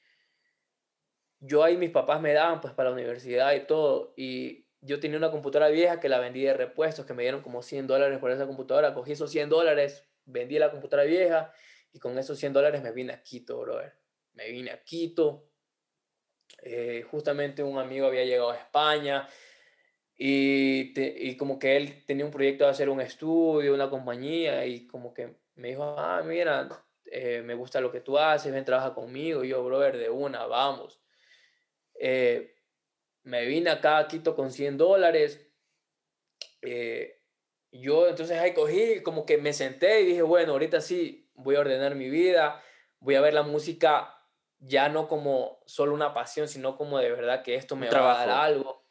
[1.40, 4.14] yo ahí mis papás me daban pues para la universidad y todo.
[4.18, 7.62] Y yo tenía una computadora vieja que la vendí de repuestos, que me dieron como
[7.62, 8.94] 100 dólares por esa computadora.
[8.94, 11.54] Cogí esos 100 dólares, vendí la computadora vieja
[11.92, 13.94] y con esos 100 dólares me vine a Quito, brother.
[14.34, 15.50] Me vine a Quito.
[16.64, 19.28] Eh, justamente un amigo había llegado a España
[20.16, 24.86] y, y como que él tenía un proyecto de hacer un estudio, una compañía y
[24.88, 26.68] como que me dijo, ah, mira,
[27.06, 29.44] eh, me gusta lo que tú haces, ven, trabaja conmigo.
[29.44, 31.00] Y yo, brother, de una, vamos.
[32.00, 32.56] Eh,
[33.24, 35.46] me vine acá a Quito con 100 dólares.
[36.62, 37.22] Eh,
[37.72, 41.60] yo entonces ahí cogí, como que me senté y dije, bueno, ahorita sí voy a
[41.60, 42.64] ordenar mi vida,
[43.00, 44.16] voy a ver la música
[44.58, 48.26] ya no como solo una pasión, sino como de verdad que esto me va a
[48.26, 48.86] dar algo,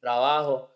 [0.00, 0.70] trabajo.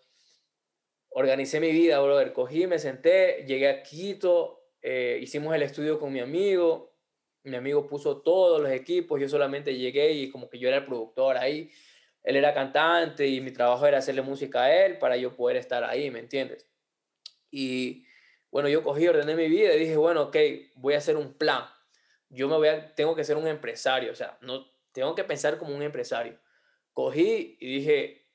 [1.11, 2.33] Organicé mi vida, brother.
[2.33, 6.88] Cogí, me senté, llegué a Quito, eh, hicimos el estudio con mi amigo,
[7.49, 10.85] mi amigo puso todos los equipos, yo solamente llegué y como que yo era el
[10.85, 11.71] productor ahí,
[12.23, 15.85] él era cantante y mi trabajo era hacerle música a él para yo poder estar
[15.85, 16.69] ahí, ¿me entiendes?
[17.51, 18.05] Y
[18.51, 20.37] bueno, yo cogí, ordené mi vida y dije, bueno, ok,
[20.77, 21.65] voy a hacer un plan.
[22.31, 25.75] Yo me voy tengo que ser un empresario, o sea, no, tengo que pensar como
[25.75, 26.39] un empresario.
[26.93, 28.27] Cogí y dije,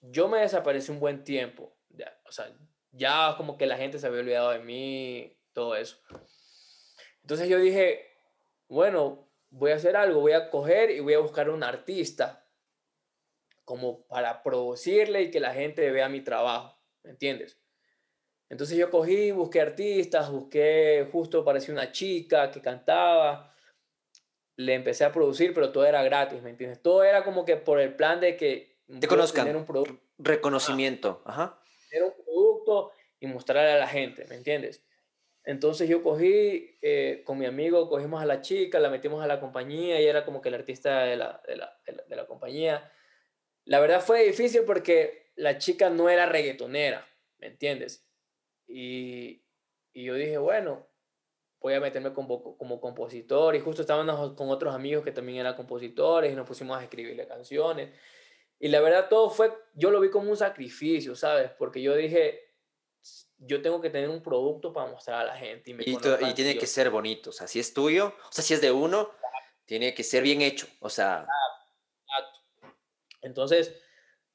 [0.00, 2.54] yo me desaparecí un buen tiempo, ya, o sea,
[2.92, 5.98] ya como que la gente se había olvidado de mí, todo eso.
[7.22, 8.11] Entonces yo dije,
[8.72, 12.48] bueno, voy a hacer algo, voy a coger y voy a buscar un artista
[13.66, 17.60] como para producirle y que la gente vea mi trabajo, ¿me entiendes?
[18.48, 23.54] Entonces yo cogí, busqué artistas, busqué, justo parecía una chica que cantaba,
[24.56, 26.80] le empecé a producir, pero todo era gratis, ¿me entiendes?
[26.80, 31.22] Todo era como que por el plan de que te conozcan, tener un producto, reconocimiento,
[31.26, 31.60] ajá.
[31.90, 34.82] Tener un producto y mostrarle a la gente, ¿me entiendes?
[35.44, 39.40] Entonces yo cogí, eh, con mi amigo, cogimos a la chica, la metimos a la
[39.40, 42.92] compañía y era como que el artista de la, de la, de la, compañía.
[43.64, 47.06] La verdad fue difícil porque la chica no era reggaetonera,
[47.38, 48.06] ¿me entiendes?
[48.68, 49.44] Y,
[49.92, 50.86] y yo dije, bueno,
[51.60, 55.54] voy a meterme como, como compositor y justo estábamos con otros amigos que también eran
[55.54, 57.90] compositores y nos pusimos a escribirle canciones.
[58.60, 61.50] Y la verdad todo fue, yo lo vi como un sacrificio, ¿sabes?
[61.58, 62.51] Porque yo dije,
[63.46, 65.70] yo tengo que tener un producto para mostrar a la gente.
[65.70, 68.60] Y, y, tiene que ser bonito, o sea, si es tuyo, o sea, si es
[68.60, 69.10] de uno,
[69.64, 71.26] tiene que ser bien hecho, o sea.
[73.20, 73.74] Entonces,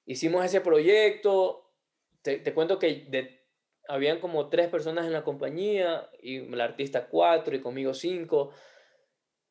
[0.06, 1.74] hicimos ese proyecto,
[2.22, 3.46] te, te cuento que de,
[3.88, 8.52] habían como tres personas en la compañía y el artista cuatro y conmigo cinco.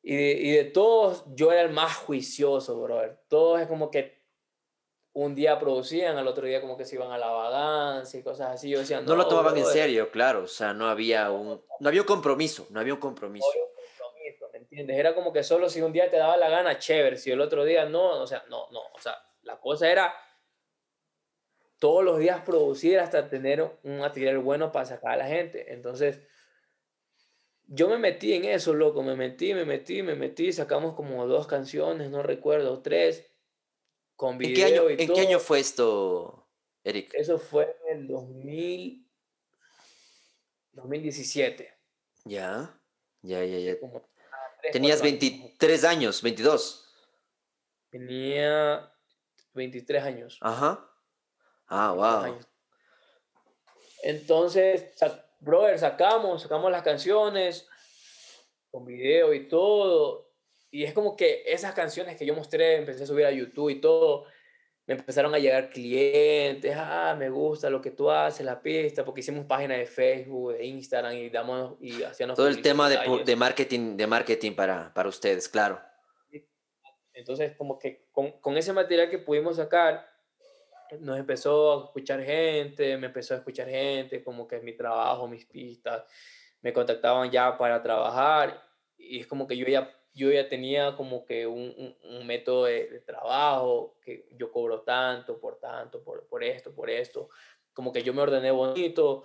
[0.03, 3.19] Y de, y de todos, yo era el más juicioso, brother.
[3.29, 4.16] Todos es como que
[5.17, 8.51] un día producían, al otro día como que se iban a la vagancia y cosas
[8.51, 8.69] así.
[8.69, 10.43] Yo decía, no, no lo tomaban en serio, claro.
[10.43, 13.47] O sea, no había un, no había un compromiso, no había un compromiso.
[13.47, 14.99] No había un compromiso, ¿me entiendes?
[14.99, 17.17] Era como que solo si un día te daba la gana, chévere.
[17.17, 18.81] Si el otro día no, o sea, no, no.
[18.93, 20.15] O sea, la cosa era
[21.79, 25.73] todos los días producir hasta tener un material bueno para sacar a la gente.
[25.73, 26.21] Entonces,
[27.65, 31.47] yo me metí en eso, loco, me metí, me metí, me metí, sacamos como dos
[31.47, 33.27] canciones, no recuerdo, tres,
[34.17, 36.49] con video ¿En qué año, y ¿en qué año fue esto,
[36.83, 37.13] Eric?
[37.15, 39.07] Eso fue en el 2000,
[40.73, 41.75] 2017.
[42.25, 42.81] Ya,
[43.23, 43.77] ya, ya, ya.
[44.73, 46.83] Tenías 23 años, 22.
[47.91, 48.93] Tenía
[49.55, 50.39] 23 años.
[50.41, 50.91] Ajá.
[51.69, 52.39] Ah, wow.
[54.03, 54.95] Entonces,
[55.41, 57.69] brother, sacamos, sacamos las canciones
[58.71, 60.26] con video y todo.
[60.77, 63.81] Y es como que esas canciones que yo mostré, empecé a subir a YouTube y
[63.81, 64.27] todo,
[64.87, 69.21] me empezaron a llegar clientes, ah, me gusta lo que tú haces, la pista, porque
[69.21, 73.37] hicimos páginas de Facebook, de Instagram y damos y hacíamos todo el tema de, de,
[73.37, 75.81] marketing, de marketing para, para ustedes, claro.
[77.15, 80.07] Entonces, como que con, con ese material que pudimos sacar,
[81.01, 85.27] nos empezó a escuchar gente, me empezó a escuchar gente, como que es mi trabajo,
[85.27, 86.05] mis pistas,
[86.61, 88.63] me contactaban ya para trabajar
[88.99, 93.03] y es como que yo ya, yo ya tenía como que un, un, método de,
[93.05, 97.29] trabajo, que yo cobro tanto, por tanto, por, por esto, por esto,
[97.75, 99.25] como que yo me ordené bonito.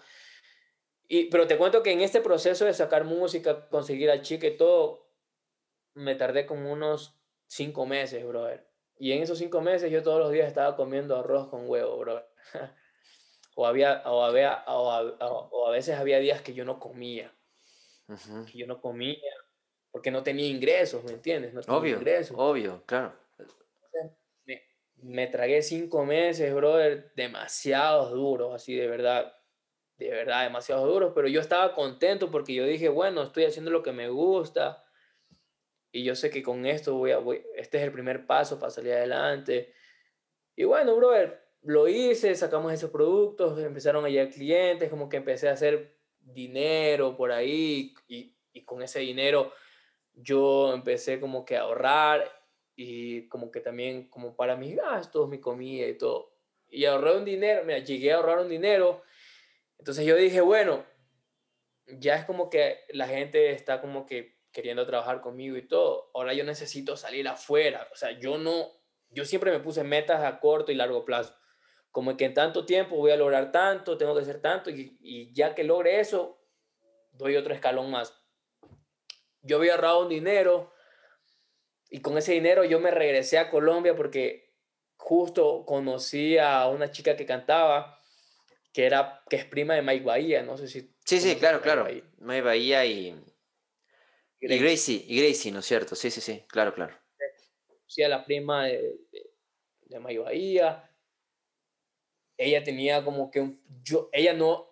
[1.07, 4.57] Y, pero te cuento que en este proceso de sacar música, conseguir a chica y
[4.57, 5.09] todo,
[5.93, 8.67] me tardé como unos cinco meses, brother.
[8.99, 12.27] Y en esos cinco meses yo todos los días estaba comiendo arroz con huevo, bro.
[13.55, 17.33] o, había, o, había, o, a, veces había días que yo no comía.
[18.51, 19.31] Que yo no comía
[19.91, 21.53] porque no tenía ingresos, ¿me entiendes?
[21.53, 22.35] No obvio, ingresos.
[22.39, 23.13] obvio, claro.
[24.45, 24.63] Me,
[24.95, 29.33] me, tragué cinco meses, brother, demasiado duros, así de verdad,
[29.97, 33.83] de verdad, demasiado duros, pero yo estaba contento porque yo dije, bueno, estoy haciendo lo
[33.83, 34.83] que me gusta,
[35.91, 38.71] y yo sé que con esto voy a, voy, este es el primer paso para
[38.71, 39.73] salir adelante.
[40.55, 45.49] Y bueno, brother, lo hice, sacamos esos productos, empezaron a llegar clientes, como que empecé
[45.49, 49.51] a hacer dinero por ahí y, y con ese dinero
[50.13, 52.29] yo empecé como que a ahorrar
[52.75, 56.33] y como que también como para mis gastos, mi comida y todo.
[56.69, 59.01] Y ahorré un dinero, mira, llegué a ahorrar un dinero.
[59.77, 60.85] Entonces yo dije, bueno,
[61.85, 66.11] ya es como que la gente está como que queriendo trabajar conmigo y todo.
[66.13, 67.87] Ahora yo necesito salir afuera.
[67.91, 68.69] O sea, yo no,
[69.09, 71.35] yo siempre me puse metas a corto y largo plazo.
[71.91, 75.33] Como que en tanto tiempo voy a lograr tanto, tengo que hacer tanto y, y
[75.33, 76.41] ya que logre eso,
[77.11, 78.20] doy otro escalón más.
[79.41, 80.73] Yo había ahorrado un dinero
[81.89, 84.53] y con ese dinero yo me regresé a Colombia porque
[84.95, 87.99] justo conocí a una chica que cantaba
[88.71, 91.87] que era que es prima de Mike Bahía, no sé si Sí, sí, claro, claro.
[92.19, 93.15] Mike Bahía y
[94.41, 95.95] y Gracie, y Gracie, ¿no es cierto?
[95.95, 96.97] Sí, sí, sí, claro, claro.
[97.85, 98.95] Sí, a la prima de,
[99.83, 100.89] de, Mayo Bahía.
[102.37, 104.67] Ella tenía como que un, yo, ella no,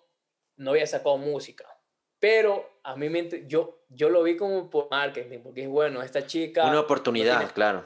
[0.55, 1.67] no había sacado música,
[2.19, 6.25] pero a mí me, yo, yo lo vi como por marketing, porque es bueno, esta
[6.25, 6.65] chica...
[6.65, 7.85] Una oportunidad, claro.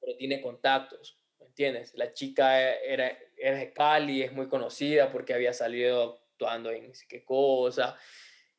[0.00, 1.94] Pero tiene contactos, ¿me entiendes?
[1.94, 7.24] La chica era, era de Cali, es muy conocida porque había salido actuando en qué
[7.24, 7.96] cosa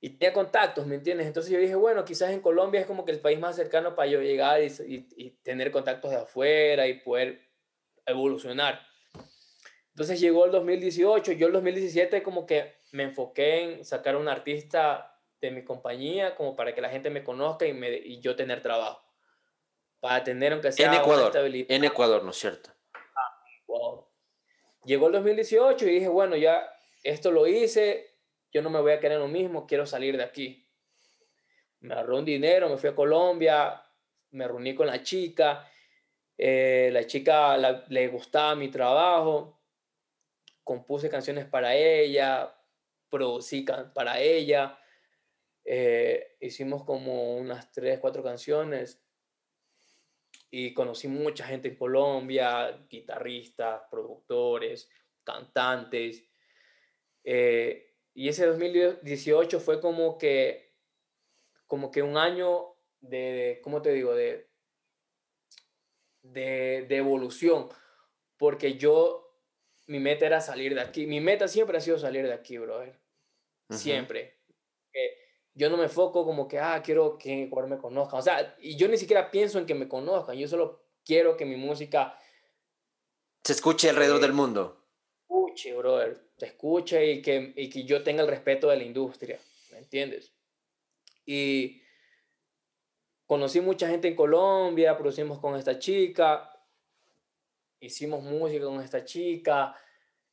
[0.06, 1.26] y tenía contactos, ¿me entiendes?
[1.26, 4.08] Entonces yo dije, bueno, quizás en Colombia es como que el país más cercano para
[4.08, 7.42] yo llegar y, y, tener contactos de afuera y poder
[8.06, 8.86] evolucionar.
[9.90, 15.19] Entonces llegó el 2018, yo el 2017 como que me enfoqué en sacar un artista
[15.41, 18.62] de mi compañía como para que la gente me conozca y, me, y yo tener
[18.62, 19.04] trabajo.
[20.00, 22.69] Para tener aunque sea en Ecuador, En Ecuador, ¿no es cierto?
[22.93, 24.02] Ah,
[24.85, 26.71] Llegó el 2018 y dije, bueno, ya
[27.04, 28.15] esto lo hice,
[28.54, 30.65] yo no me voy a quedar en lo mismo, quiero salir de aquí.
[31.81, 33.83] Me ahorré un dinero, me fui a Colombia,
[34.31, 35.69] me reuní con la chica,
[36.37, 39.60] eh, la chica le gustaba mi trabajo,
[40.63, 42.56] compuse canciones para ella,
[43.15, 44.77] producí para ella,
[45.63, 49.01] eh, hicimos como unas tres, cuatro canciones
[50.51, 54.89] y conocí mucha gente en Colombia, guitarristas, productores,
[55.23, 56.25] cantantes.
[57.23, 60.75] Eh, y ese 2018 fue como que,
[61.67, 64.13] como que un año de, ¿cómo te digo?
[64.13, 64.49] De,
[66.21, 67.69] de, de evolución,
[68.35, 69.25] porque yo
[69.87, 71.07] mi meta era salir de aquí.
[71.07, 73.04] Mi meta siempre ha sido salir de aquí, brother.
[73.69, 74.37] Siempre.
[75.53, 78.19] yo no me foco como que, ah, quiero que me conozcan.
[78.19, 80.37] O sea, y yo ni siquiera pienso en que me conozcan.
[80.37, 82.19] Yo solo quiero que mi música...
[83.43, 84.85] Se escuche alrededor del mundo.
[85.21, 86.29] Escuche, brother.
[86.37, 89.39] Se escuche y que, y que yo tenga el respeto de la industria.
[89.71, 90.33] ¿Me entiendes?
[91.25, 91.81] Y
[93.25, 96.51] conocí mucha gente en Colombia, producimos con esta chica,
[97.79, 99.75] hicimos música con esta chica,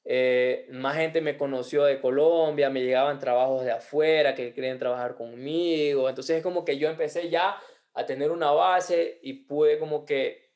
[0.04, 5.14] eh, más gente me conoció de Colombia, me llegaban trabajos de afuera que querían trabajar
[5.14, 7.60] conmigo, entonces es como que yo empecé ya
[7.94, 10.50] a tener una base y pude como que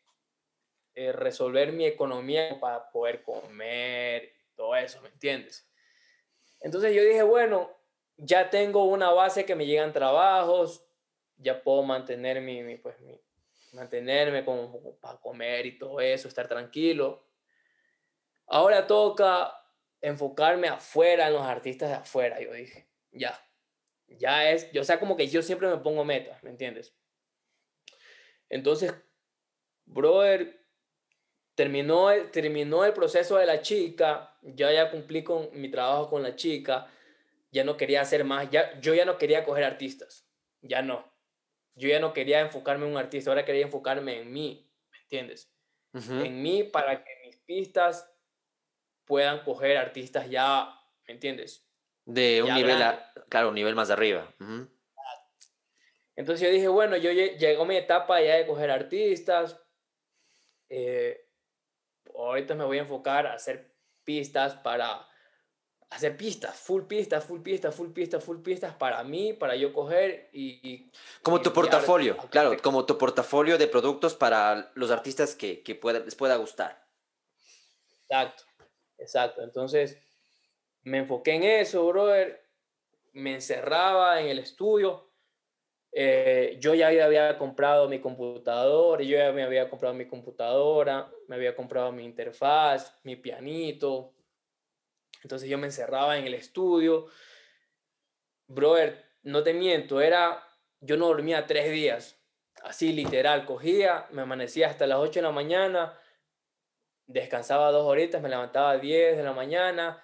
[0.94, 5.68] eh, resolver mi economía para poder comer y todo eso, ¿me entiendes?
[6.61, 7.70] Entonces yo dije, bueno,
[8.16, 10.84] ya tengo una base que me llegan trabajos,
[11.36, 13.20] ya puedo mantener mi, pues, mi,
[13.72, 17.24] mantenerme como, para comer y todo eso, estar tranquilo.
[18.47, 19.53] Ahora toca
[20.01, 23.38] enfocarme afuera en los artistas de afuera, yo dije, ya,
[24.07, 26.94] ya es, yo, o sea, como que yo siempre me pongo metas, ¿me entiendes?
[28.49, 28.94] Entonces,
[29.84, 30.64] brother,
[31.55, 36.36] terminó, terminó el proceso de la chica, ya ya cumplí con mi trabajo con la
[36.36, 36.86] chica,
[37.51, 40.28] ya no quería hacer más, ya, yo ya no quería coger artistas,
[40.61, 41.16] ya no
[41.76, 45.53] yo ya no quería enfocarme en un artista, ahora quería enfocarme en mí, ¿me entiendes?
[45.92, 48.11] En mí para que mis pistas
[49.07, 51.66] puedan coger artistas ya, ¿me entiendes?
[52.04, 52.82] De un nivel,
[53.28, 54.32] claro, un nivel más arriba.
[56.14, 59.59] Entonces yo dije, bueno, yo llegó mi etapa ya de coger artistas.
[60.68, 61.28] Eh,
[62.14, 65.07] ahorita me voy a enfocar a hacer pistas para
[65.90, 70.30] hacer pistas, full pistas, full pistas, full pistas, full pistas para mí, para yo coger
[70.32, 70.90] y...
[71.22, 76.14] como tu portafolio, claro, como tu portafolio de productos para los artistas que, que les
[76.14, 76.86] pueda gustar.
[78.09, 78.44] Exacto,
[78.99, 79.42] exacto.
[79.42, 79.99] Entonces,
[80.82, 82.44] me enfoqué en eso, brother.
[83.12, 85.07] Me encerraba en el estudio.
[85.99, 91.36] Eh, yo ya había comprado mi computador, yo ya me había comprado mi computadora, me
[91.36, 94.12] había comprado mi interfaz, mi pianito,
[95.22, 97.07] entonces yo me encerraba en el estudio.
[98.47, 100.47] Brother, no te miento, era,
[100.80, 102.20] yo no dormía tres días,
[102.62, 105.99] así literal, cogía, me amanecía hasta las 8 de la mañana,
[107.07, 110.02] descansaba dos horitas, me levantaba a 10 de la mañana,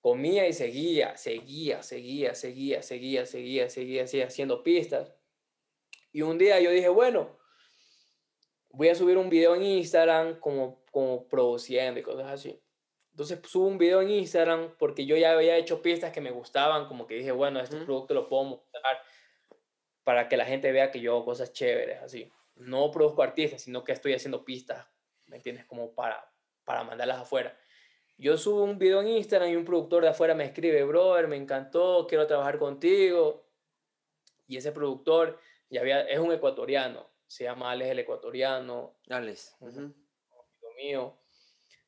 [0.00, 5.14] comía y seguía, seguía, seguía, seguía, seguía, seguía, seguía, seguía haciendo pistas.
[6.12, 7.38] Y un día yo dije, bueno,
[8.70, 12.60] voy a subir un video en Instagram como, como produciendo y cosas así.
[13.12, 16.88] Entonces subo un video en Instagram porque yo ya había hecho pistas que me gustaban,
[16.88, 18.98] como que dije, bueno, este producto lo puedo mostrar
[20.02, 22.30] para que la gente vea que yo hago cosas chéveres, así.
[22.56, 24.86] No produzco artistas, sino que estoy haciendo pistas,
[25.26, 25.64] ¿me entiendes?
[25.64, 26.33] Como para,
[26.64, 27.56] para mandarlas afuera.
[28.16, 31.36] Yo subo un video en Instagram y un productor de afuera me escribe, brother, me
[31.36, 33.46] encantó, quiero trabajar contigo.
[34.46, 35.38] Y ese productor
[35.70, 38.96] ya había, es un ecuatoriano, se llama Alex el ecuatoriano.
[39.08, 39.56] Alex.
[39.60, 39.94] amigo
[40.76, 41.24] mío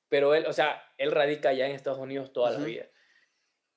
[0.09, 2.87] pero él, o sea, él radica allá en Estados Unidos toda la vida.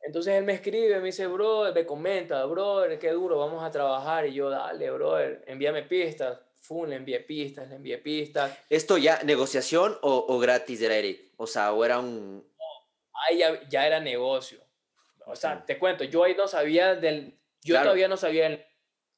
[0.02, 4.28] Entonces él me escribe, me dice, bro, me comenta, bro, qué duro, vamos a trabajar.
[4.28, 6.40] Y yo, dale, bro, envíame pistas.
[6.60, 8.58] Fum, le envié pistas, le envié pistas.
[8.70, 11.34] ¿Esto ya negociación o, o gratis era Eric?
[11.38, 12.46] O sea, o era un...
[13.28, 14.60] ahí ya, ya, era negocio.
[15.26, 17.40] O sea, te cuento, yo ahí no sabía del...
[17.62, 18.66] Yo todavía no sabía el...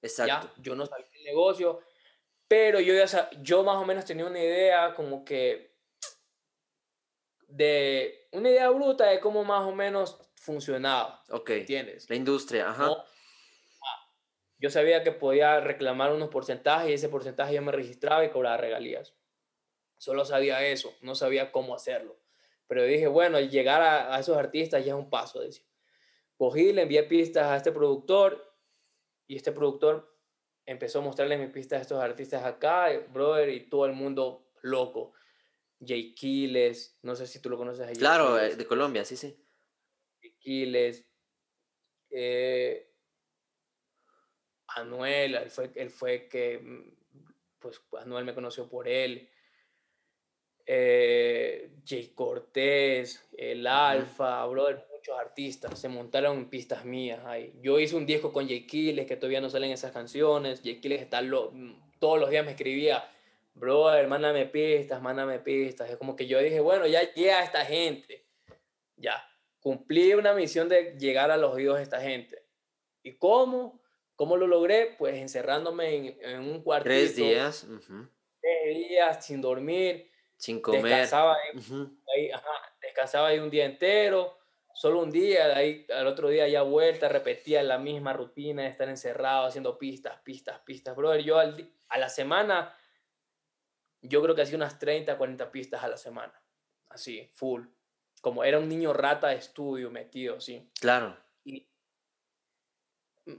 [0.01, 0.51] Exacto.
[0.57, 1.79] yo no sabía el negocio,
[2.47, 5.71] pero yo ya yo más o menos tenía una idea como que
[7.47, 11.23] de una idea bruta de cómo más o menos funcionaba.
[11.29, 11.49] Ok.
[11.51, 12.09] ¿Entiendes?
[12.09, 12.89] La industria, ajá.
[14.61, 18.57] Yo sabía que podía reclamar unos porcentajes y ese porcentaje yo me registraba y cobraba
[18.57, 19.15] regalías.
[19.97, 22.19] Solo sabía eso, no sabía cómo hacerlo.
[22.67, 25.41] Pero dije, bueno, llegar a, esos artistas ya es un paso.
[25.41, 25.65] Decía.
[26.37, 28.55] Cogí, le envié pistas a este productor
[29.25, 30.15] y este productor
[30.67, 35.13] empezó a mostrarle mis pistas a estos artistas acá, brother, y todo el mundo loco.
[35.83, 37.87] Jay Quiles, no sé si tú lo conoces.
[37.87, 39.43] A claro, eh, de Colombia, sí, sí.
[40.21, 41.09] Jay Quiles,
[42.11, 42.90] eh,
[44.75, 46.93] Anuel, él fue, él fue que, mm,
[47.59, 49.29] pues Anuel me conoció por él.
[50.65, 57.53] Eh, Jay Cortés, el Alfa, brother, muchos artistas se montaron en pistas mías ahí.
[57.61, 60.61] Yo hice un disco con Jay Quiles que todavía no salen esas canciones.
[60.63, 63.03] Jay Quiles está lo, mm, todos los días me escribía
[63.53, 65.89] brother, mándame pistas, mándame pistas.
[65.89, 68.25] Es como que yo dije, bueno, ya llega esta gente.
[68.95, 69.23] Ya,
[69.59, 72.43] cumplí una misión de llegar a los oídos de esta gente.
[73.03, 73.80] ¿Y cómo?
[74.21, 74.93] ¿Cómo lo logré?
[74.99, 76.89] Pues encerrándome en, un cuartito.
[76.89, 77.67] Tres días.
[78.39, 80.11] Tres días sin dormir.
[80.37, 80.83] Sin comer.
[80.83, 82.31] Descansaba ahí,
[82.79, 84.37] descansaba ahí un día entero,
[84.75, 88.67] solo un día, de ahí al otro día ya vuelta, repetía la misma rutina de
[88.67, 90.95] estar encerrado, haciendo pistas, pistas, pistas.
[90.95, 92.77] Brother, yo al, a la semana,
[94.03, 96.39] yo creo que hacía unas 30, 40 pistas a la semana.
[96.89, 97.63] Así, full.
[98.21, 100.69] Como era un niño rata de estudio metido, sí.
[100.79, 101.17] Claro.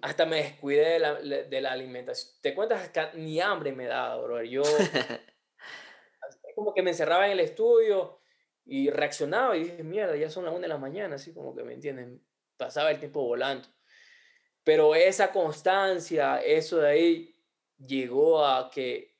[0.00, 2.34] Hasta me descuidé de la, de la alimentación.
[2.40, 4.46] Te cuentas que ni hambre me daba, brother.
[4.46, 4.62] Yo
[6.54, 8.20] como que me encerraba en el estudio
[8.64, 11.64] y reaccionaba y dije, mierda, ya son las 1 de la mañana, así como que
[11.64, 12.24] me entienden.
[12.56, 13.68] Pasaba el tiempo volando.
[14.62, 17.34] Pero esa constancia, eso de ahí,
[17.78, 19.18] llegó a que,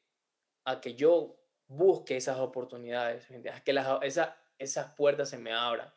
[0.65, 5.93] a que yo busque esas oportunidades, a que las, esa, esas puertas se me abran.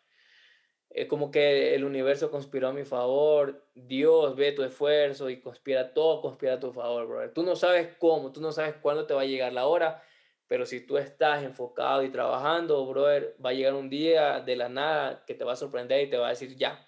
[0.95, 5.93] Es como que el universo conspiró a mi favor, Dios ve tu esfuerzo y conspira
[5.93, 7.33] todo, conspira a tu favor, brother.
[7.33, 10.01] Tú no sabes cómo, tú no sabes cuándo te va a llegar la hora,
[10.47, 14.69] pero si tú estás enfocado y trabajando, brother, va a llegar un día de la
[14.69, 16.87] nada que te va a sorprender y te va a decir, ya,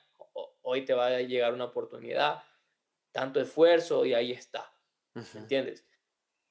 [0.61, 2.41] hoy te va a llegar una oportunidad,
[3.11, 4.71] tanto esfuerzo y ahí está.
[5.15, 5.85] ¿Me entiendes?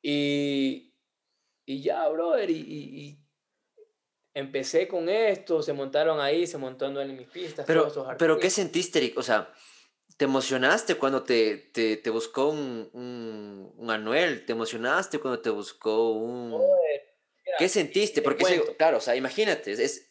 [0.02, 0.94] Y,
[1.64, 3.25] y ya, brother, y, y,
[4.36, 7.64] empecé con esto, se montaron ahí, se montaron en mis pistas.
[7.66, 9.16] Pero, pero ¿qué sentiste, Eric?
[9.16, 9.50] O sea,
[10.18, 14.44] ¿te emocionaste cuando te, te, te buscó un, un, un, Anuel?
[14.44, 16.60] ¿Te emocionaste cuando te buscó un...
[17.58, 18.20] ¿Qué sentiste?
[18.20, 18.44] Porque,
[18.76, 20.10] claro, o sea, imagínate, es,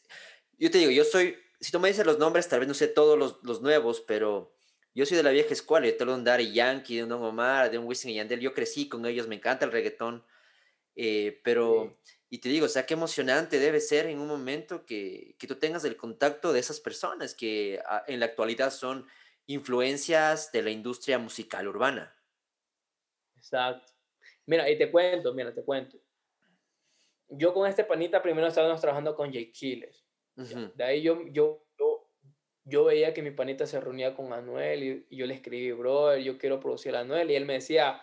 [0.58, 2.88] yo te digo, yo soy, si tú me dices los nombres, tal vez no sé
[2.88, 4.56] todos los, los nuevos, pero
[4.96, 7.22] yo soy de la vieja escuela, yo te lo un Daddy Yankee, de un Don
[7.22, 10.26] Omar, de un Wisin y Yandel, yo crecí con ellos, me encanta el reggaetón,
[10.96, 11.96] eh, pero,
[12.30, 15.56] y te digo, o sea, qué emocionante debe ser en un momento que, que tú
[15.56, 19.08] tengas el contacto de esas personas que ah, en la actualidad son
[19.46, 22.16] influencias de la industria musical urbana.
[23.36, 23.94] Exacto.
[24.48, 25.98] Mira, y te cuento, mira, te cuento.
[27.30, 30.04] Yo con este panita primero estábamos trabajando con Jake Quiles.
[30.36, 31.66] De ahí yo, yo
[32.66, 36.38] yo veía que mi panita se reunía con Anuel y, yo le escribí, bro, yo
[36.38, 37.30] quiero producir a Anuel.
[37.30, 38.02] Y él me decía,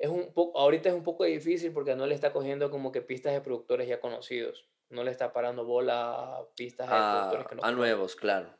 [0.00, 3.32] es un poco, ahorita es un poco difícil porque Anuel está cogiendo como que pistas
[3.32, 4.66] de productores ya conocidos.
[4.88, 8.52] No le está parando bola a pistas de productores que no A nuevos, claro.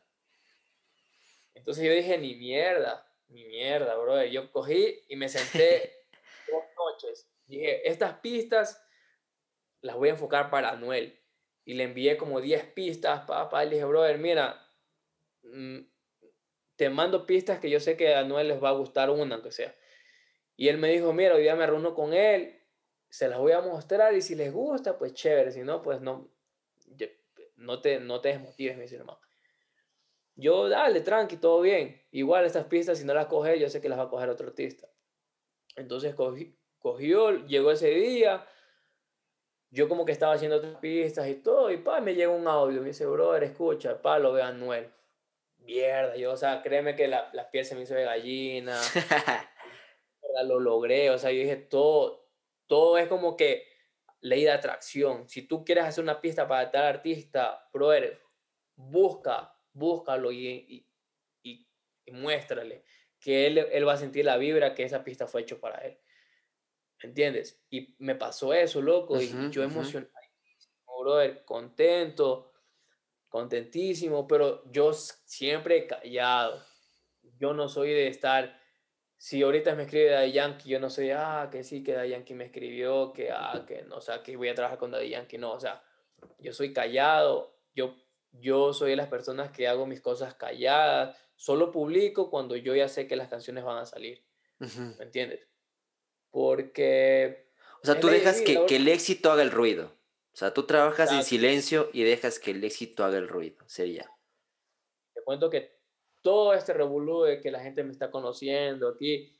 [1.53, 4.23] Entonces yo dije, ni mierda, ni mierda, bro.
[4.23, 6.05] Yo cogí y me senté
[6.49, 7.29] dos noches.
[7.47, 8.81] Dije, estas pistas
[9.81, 11.19] las voy a enfocar para Anuel.
[11.65, 13.65] Y le envié como 10 pistas, papá.
[13.65, 14.71] Y le dije, brother, mira,
[15.43, 15.79] Mm,
[16.75, 19.51] te mando pistas que yo sé que a Anuel les va a gustar una, aunque
[19.51, 19.75] sea.
[20.61, 22.55] Y él me dijo, mira, hoy día me reúno con él,
[23.09, 26.29] se las voy a mostrar y si les gusta, pues chévere, si no, pues no,
[27.55, 29.19] no te, no te desmotives, mi hermano.
[30.35, 31.99] Yo, dale, tranqui, todo bien.
[32.11, 34.49] Igual estas pistas, si no las coge, yo sé que las va a coger otro
[34.49, 34.87] artista.
[35.77, 38.45] Entonces cogió, llegó ese día,
[39.71, 42.81] yo como que estaba haciendo otras pistas y todo, y pa, me llega un audio,
[42.81, 44.93] me dice, brother, escucha, pa, lo ve Anuel
[45.63, 48.79] mierda, yo, o sea, créeme que la, la piel se me hizo de gallina,
[50.43, 52.29] lo logré, o sea, yo dije, todo,
[52.67, 53.67] todo es como que
[54.21, 55.27] ley de atracción.
[55.27, 58.21] Si tú quieres hacer una pista para tal artista, brother,
[58.75, 60.87] busca, búscalo y,
[61.43, 61.67] y,
[62.05, 62.83] y, muéstrale
[63.19, 65.99] que él, él, va a sentir la vibra que esa pista fue hecho para él.
[67.01, 67.63] ¿Entiendes?
[67.69, 70.11] Y me pasó eso, loco, y yo emocionado,
[70.99, 72.51] brother, contento
[73.31, 76.61] contentísimo, pero yo siempre callado.
[77.39, 78.60] Yo no soy de estar,
[79.21, 82.33] si ahorita me escribe Daddy Yankee, yo no soy, ah, que sí, que Daddy Yankee
[82.33, 85.37] me escribió, que, ah, que no, o sea, que voy a trabajar con Daddy Yankee,
[85.37, 85.83] no, o sea,
[86.39, 87.95] yo soy callado, yo,
[88.31, 92.87] yo soy de las personas que hago mis cosas calladas, solo publico cuando yo ya
[92.87, 94.25] sé que las canciones van a salir,
[94.57, 95.47] ¿me entiendes?
[96.31, 97.45] Porque...
[97.83, 99.95] O sea, tú dejas que, que el éxito haga el ruido.
[100.33, 104.09] O sea, tú trabajas en silencio y dejas que el éxito haga el ruido, sería.
[105.13, 105.80] Te cuento que
[106.21, 109.31] todo este revolú de que la gente me está conociendo aquí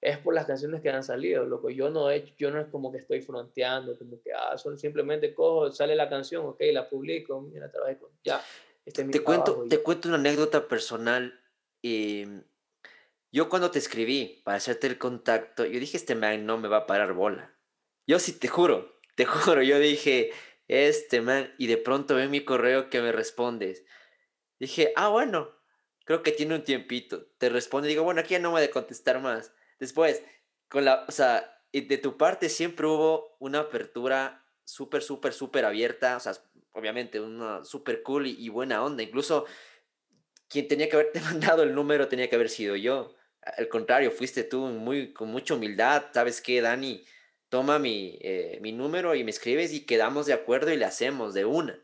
[0.00, 2.60] es por las canciones que han salido, lo que yo no he hecho, yo no
[2.60, 6.88] es como que estoy fronteando, como que, ah, simplemente cojo, sale la canción, ok, la
[6.88, 8.40] publico, mira, trabajé con, ya,
[8.88, 11.38] este te cuento, Te cuento una anécdota personal.
[11.82, 12.42] Em,
[13.30, 16.78] yo cuando te escribí para hacerte el contacto, yo dije, este man no me va
[16.78, 17.54] a parar bola.
[18.06, 20.30] Yo sí te juro, te juro, yo dije,
[20.68, 23.84] este man, y de pronto ve mi correo que me respondes.
[24.58, 25.57] Dije, ah, bueno,
[26.08, 27.26] creo que tiene un tiempito.
[27.36, 29.52] Te responde, digo, bueno, aquí no me de contestar más.
[29.78, 30.22] Después,
[30.70, 36.16] con la, o sea, de tu parte siempre hubo una apertura súper, súper, súper abierta,
[36.16, 36.32] o sea,
[36.72, 39.02] obviamente una súper cool y, buena onda.
[39.02, 39.44] Incluso
[40.48, 43.14] quien tenía que haberte mandado el número tenía que haber sido yo.
[43.42, 46.06] Al contrario, fuiste tú muy, con mucha humildad.
[46.14, 47.04] ¿Sabes qué, Dani?
[47.50, 51.34] toma mi, eh, mi número y me escribes y quedamos de acuerdo y le hacemos
[51.34, 51.78] de una.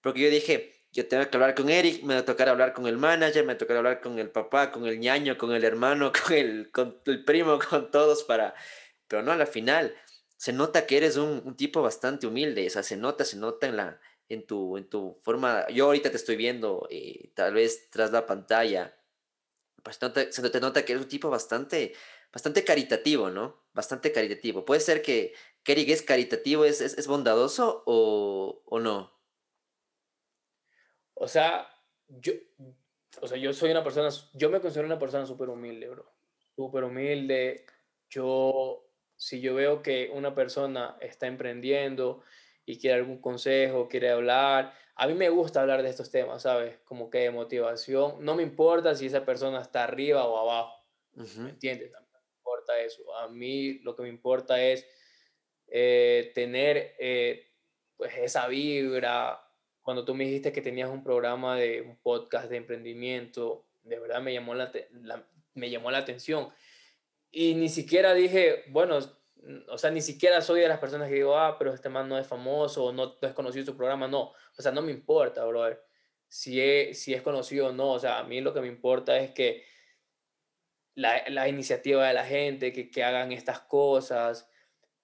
[0.00, 2.86] Porque yo dije, yo tengo que hablar con Eric, me va a tocar hablar con
[2.86, 5.64] el manager, me va a tocar hablar con el papá, con el ñaño, con el
[5.64, 8.54] hermano, con el, con el primo, con todos para...
[9.06, 9.94] Pero no, a la final
[10.36, 13.66] se nota que eres un, un, tipo bastante humilde, o sea, se nota, se nota
[13.66, 15.68] en, la, en, tu, en tu forma...
[15.68, 18.96] Yo ahorita te estoy viendo, eh, tal vez tras la pantalla,
[19.82, 21.94] pues nota, se te nota que eres un tipo bastante,
[22.32, 23.62] bastante caritativo, ¿no?
[23.74, 24.64] Bastante caritativo.
[24.64, 29.19] Puede ser que, que Eric es caritativo, es, es, es bondadoso o, o no.
[31.22, 31.68] O sea,
[32.08, 32.32] yo,
[33.20, 36.10] o sea, yo soy una persona, yo me considero una persona súper humilde, bro.
[36.56, 37.66] Súper humilde.
[38.08, 42.22] Yo, si yo veo que una persona está emprendiendo
[42.64, 46.78] y quiere algún consejo, quiere hablar, a mí me gusta hablar de estos temas, ¿sabes?
[46.86, 48.24] Como que de motivación.
[48.24, 50.74] No me importa si esa persona está arriba o abajo.
[51.12, 51.92] ¿Me entiendes?
[51.92, 53.14] No me importa eso.
[53.16, 54.86] A mí lo que me importa es
[55.66, 57.52] eh, tener eh,
[57.98, 59.49] pues esa vibra,
[59.90, 64.22] cuando tú me dijiste que tenías un programa de un podcast de emprendimiento, de verdad
[64.22, 64.70] me llamó la,
[65.54, 66.48] me llamó la atención.
[67.32, 69.00] Y ni siquiera dije, bueno,
[69.68, 72.16] o sea, ni siquiera soy de las personas que digo, ah, pero este man no
[72.16, 74.32] es famoso o no, no es conocido su programa, no.
[74.56, 75.82] O sea, no me importa, brother,
[76.28, 77.90] si es, si es conocido o no.
[77.90, 79.64] O sea, a mí lo que me importa es que
[80.94, 84.48] la, la iniciativa de la gente, que, que hagan estas cosas,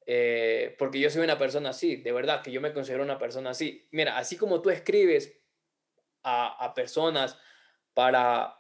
[0.09, 3.51] eh, porque yo soy una persona así, de verdad, que yo me considero una persona
[3.51, 3.89] así.
[3.91, 5.37] Mira, así como tú escribes
[6.23, 7.37] a, a personas
[7.93, 8.57] para,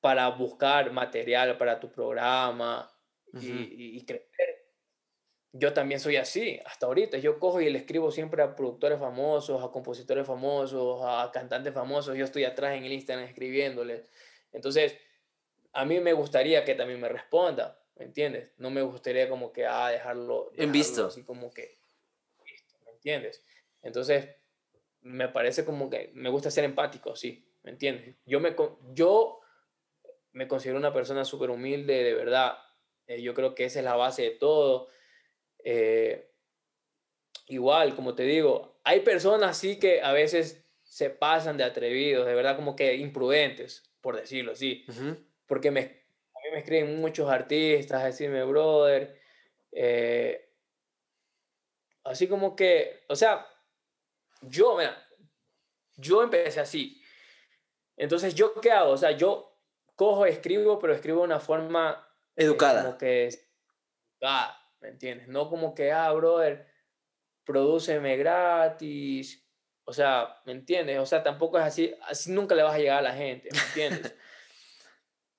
[0.00, 2.90] para buscar material para tu programa
[3.32, 4.66] y, y, crecer,
[5.52, 7.16] yo también soy así, hasta ahorita.
[7.18, 12.16] Yo cojo y le escribo siempre a productores famosos, a compositores famosos, a cantantes famosos.
[12.16, 14.04] Yo estoy atrás en el Instagram escribiéndoles.
[14.52, 14.98] Entonces,
[15.72, 18.52] a mí me gustaría que también me responda ¿me entiendes?
[18.58, 21.06] No me gustaría como que, ah, dejarlo, en visto.
[21.06, 21.78] Así como que,
[22.84, 23.42] ¿me entiendes?
[23.82, 24.28] Entonces,
[25.00, 28.16] me parece como que me gusta ser empático, sí, ¿me entiendes?
[28.24, 28.54] Yo me,
[28.92, 29.40] yo
[30.32, 32.58] me considero una persona súper humilde, de verdad.
[33.06, 34.88] Eh, yo creo que esa es la base de todo.
[35.64, 36.30] Eh,
[37.46, 42.34] igual, como te digo, hay personas sí que a veces se pasan de atrevidos, de
[42.34, 44.84] verdad como que imprudentes, por decirlo así,
[45.46, 46.05] porque me,
[46.56, 49.20] me escriben muchos artistas a decirme, brother,
[49.72, 50.54] eh,
[52.02, 53.46] así como que, o sea,
[54.40, 54.96] yo, mira,
[55.96, 56.98] yo empecé así.
[57.94, 58.92] Entonces, ¿yo qué hago?
[58.92, 59.54] O sea, yo
[59.96, 62.08] cojo, escribo, pero escribo de una forma...
[62.34, 62.84] Eh, educada.
[62.84, 63.28] como que
[64.14, 65.28] educada, ¿me entiendes?
[65.28, 66.66] No como que, ah, brother,
[67.44, 69.46] prodúceme gratis.
[69.84, 71.00] O sea, ¿me entiendes?
[71.00, 73.58] O sea, tampoco es así, así nunca le vas a llegar a la gente, ¿me
[73.58, 74.14] entiendes?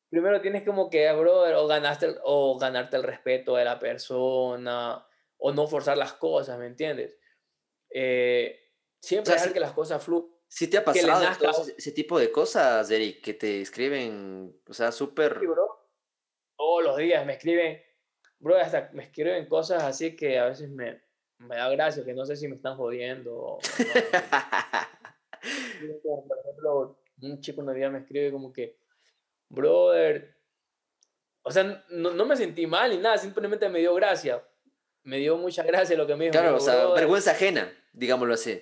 [0.10, 5.06] primero tienes como que, brother, o, ganaste, o ganarte el respeto de la persona,
[5.38, 7.18] o no forzar las cosas, ¿me entiendes?
[7.90, 8.60] Eh,
[9.02, 10.38] siempre dejar que las cosas fluyan.
[10.50, 11.22] ¿Sí te ha pasado
[11.78, 15.42] ese tipo de cosas, Eric, que te escriben, o sea, súper...
[16.58, 17.82] Todos los días me escriben,
[18.40, 21.04] bro, hasta me escriben cosas así que a veces me,
[21.40, 23.60] me da gracia, que no sé si me están jodiendo.
[26.04, 28.80] Por ejemplo, un chico un día me escribe como que,
[29.50, 30.38] brother,
[31.48, 34.46] o sea, no, no, me sentí mal ni nada, simplemente me dio gracia.
[35.04, 36.34] Me dio mucha gracia lo que me dijo.
[36.34, 38.62] Claro, o sea, vergüenza ajena, digámoslo así.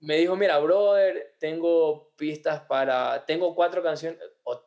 [0.00, 4.20] Me dijo, mira, brother, tengo pistas para, tengo cuatro canciones,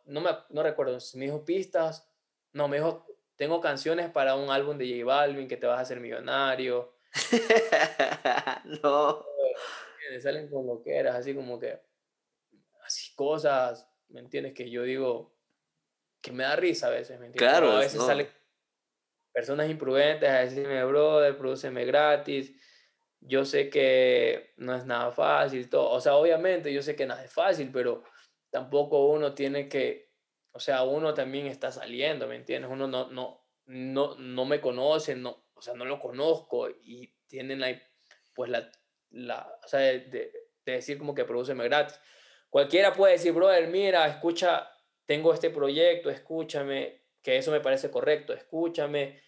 [0.05, 2.09] no, me, no recuerdo, me dijo pistas,
[2.53, 5.81] no, me dijo, tengo canciones para un álbum de J Balvin que te vas a
[5.81, 6.95] hacer millonario.
[8.81, 9.23] no.
[10.21, 11.79] Salen con lo que eras, así como que,
[12.83, 14.53] así cosas ¿me entiendes?
[14.53, 15.35] Que yo digo
[16.21, 17.51] que me da risa a veces, ¿me entiendes?
[17.51, 17.71] Claro.
[17.71, 18.27] a veces salen
[19.31, 22.53] personas imprudentes a decirme, brother, produceme gratis.
[23.19, 25.91] Yo sé que no es nada fácil, todo.
[25.91, 28.03] O sea, obviamente yo sé que nada es fácil, pero
[28.49, 30.13] tampoco uno tiene que,
[30.51, 32.71] o sea, uno también está saliendo, ¿me entiendes?
[32.71, 37.61] Uno no, no, no, no me conoce, no, o sea, no lo conozco y tienen
[37.63, 37.81] ahí,
[38.33, 38.71] pues, la,
[39.09, 40.31] la o sea, de, de,
[40.63, 41.99] decir como que produceme gratis.
[42.55, 44.71] Cualquiera puede decir, brother, mira, escucha,
[45.05, 49.21] tengo este proyecto, escúchame, que eso me parece correcto, escúchame.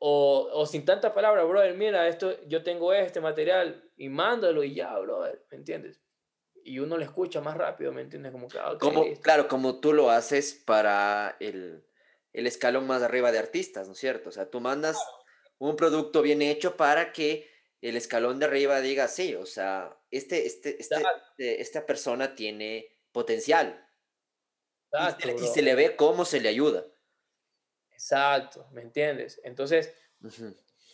[0.00, 4.74] o, o, sin tantas palabras, brother, mira, esto, yo tengo este material y mándalo y
[4.74, 6.00] ya, brother, ¿me entiendes?
[6.64, 8.32] Y uno le escucha más rápido, ¿me entiendes?
[8.32, 11.84] Como que, ah, como, claro, como tú lo haces para el,
[12.32, 14.30] el, escalón más arriba de artistas, ¿no es cierto?
[14.30, 14.98] O sea, tú mandas
[15.58, 17.48] un producto bien hecho para que
[17.80, 22.98] el escalón de arriba diga, sí, o sea, este, este, este, este esta persona tiene
[23.12, 23.86] potencial.
[24.92, 26.84] y, se, le ve cómo se le ayuda.
[27.90, 29.40] Exacto, ¿me entiendes?
[29.44, 29.94] Entonces,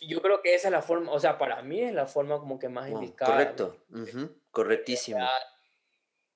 [0.01, 2.59] yo creo que esa es la forma, o sea, para mí es la forma como
[2.59, 3.31] que más indicada.
[3.31, 3.85] Correcto,
[4.51, 5.27] correctísimo.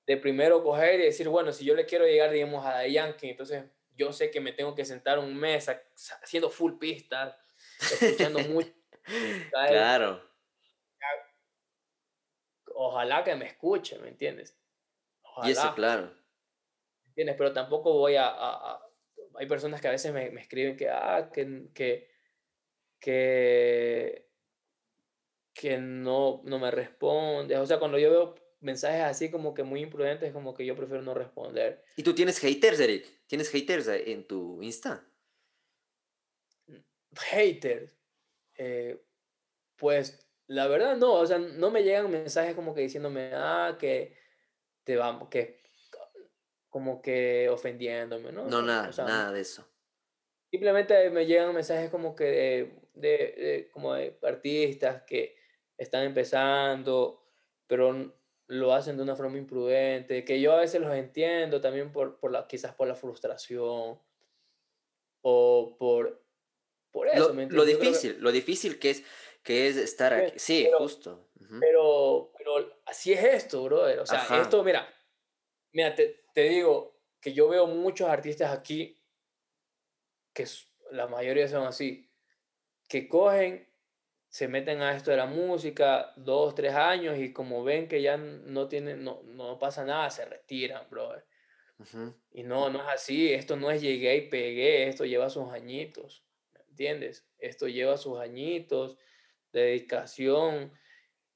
[0.06, 3.64] De primero coger y decir, bueno, si yo le quiero llegar, digamos, a Yankee, entonces
[3.94, 5.70] yo sé que me tengo que sentar un mes
[6.22, 7.36] haciendo full pistas,
[8.00, 8.72] escuchando mucho.
[9.50, 10.31] claro.
[12.84, 14.58] Ojalá que me escuche, ¿me entiendes?
[15.22, 15.48] Ojalá.
[15.48, 16.12] Y eso, claro.
[17.04, 17.36] ¿Me entiendes?
[17.36, 18.80] Pero tampoco voy a, a,
[19.36, 22.10] Hay personas que a veces me, me escriben que, ah, que, que,
[22.98, 24.28] que,
[25.54, 27.56] que no, no me responde.
[27.56, 31.02] O sea, cuando yo veo mensajes así como que muy imprudentes, como que yo prefiero
[31.02, 31.84] no responder.
[31.96, 33.06] ¿Y tú tienes haters, Eric?
[33.26, 35.06] ¿Tienes haters en tu Insta?
[37.16, 37.96] Haters.
[38.54, 39.02] Eh,
[39.76, 44.16] pues la verdad no, o sea, no me llegan mensajes como que diciéndome, ah, que
[44.84, 45.62] te vamos, que
[46.68, 48.46] como que ofendiéndome, ¿no?
[48.46, 49.68] No, nada, nada de eso.
[50.50, 55.36] Simplemente me llegan mensajes como que de, como de artistas que
[55.76, 57.22] están empezando,
[57.66, 58.14] pero
[58.46, 62.30] lo hacen de una forma imprudente, que yo a veces los entiendo también por, por
[62.30, 63.98] la, quizás por la frustración
[65.22, 66.22] o por,
[66.90, 67.32] por eso.
[67.32, 69.04] Lo, lo difícil, lo difícil que es,
[69.42, 70.38] que es estar aquí.
[70.38, 71.30] Sí, justo.
[71.60, 74.00] pero, pero así es esto, brother.
[74.00, 74.88] O sea, esto, mira,
[75.72, 78.98] mira, te, te digo que yo veo muchos artistas aquí
[80.32, 80.46] que
[80.90, 82.10] la mayoría son así,
[82.88, 83.68] que cogen
[84.32, 88.16] se meten a esto de la música dos, tres años y como ven que ya
[88.16, 91.26] no tienen, no, no pasa nada, se retiran, brother.
[92.30, 96.24] Y no, no es así, esto no es llegué y pegué, esto lleva sus añitos,
[96.54, 97.28] ¿me entiendes?
[97.38, 98.96] Esto lleva sus añitos
[99.52, 100.72] de dedicación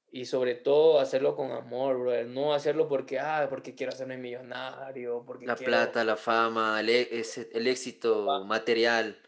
[0.09, 5.23] y sobre todo hacerlo con amor, brother, no hacerlo porque, ah, porque quiero hacerme millonario,
[5.25, 9.21] porque La plata, la fama, el, e, el éxito material.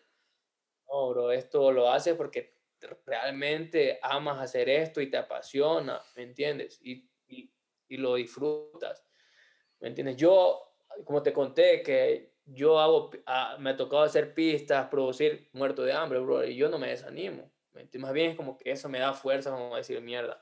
[0.88, 2.58] No, bro, esto lo hace porque
[3.06, 6.80] realmente amas hacer esto y te apasiona, ¿me entiendes?
[6.82, 7.54] Y, y,
[7.90, 9.06] y, lo disfrutas,
[9.80, 10.16] ¿me entiendes?
[10.16, 15.84] Yo, como te conté, que yo hago, ah, me ha tocado hacer pistas, producir muerto
[15.84, 17.52] de hambre, bro, y yo no me desanimo.
[17.74, 20.42] Más bien es como que eso me da fuerza, como decir, mierda,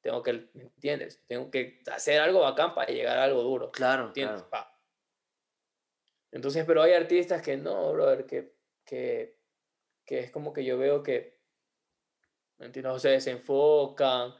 [0.00, 1.22] tengo que, ¿me entiendes?
[1.26, 3.70] Tengo que hacer algo bacán para llegar a algo duro.
[3.72, 4.42] Claro, ¿entiendes?
[4.44, 4.68] claro.
[6.32, 9.38] Entonces, pero hay artistas que no, brother, que, que,
[10.04, 11.36] que es como que yo veo que
[12.58, 14.34] ¿me Se desenfocan,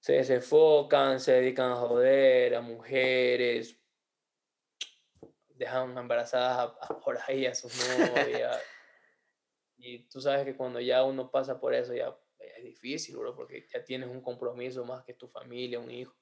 [0.00, 3.78] se desenfocan, se dedican a joder a mujeres,
[5.48, 6.72] dejan embarazadas
[7.04, 8.60] por ahí a sus novias.
[9.82, 13.66] Y tú sabes que cuando ya uno pasa por eso, ya, es difícil, bro, porque
[13.72, 16.14] ya tienes un compromiso más que tu familia, un hijo.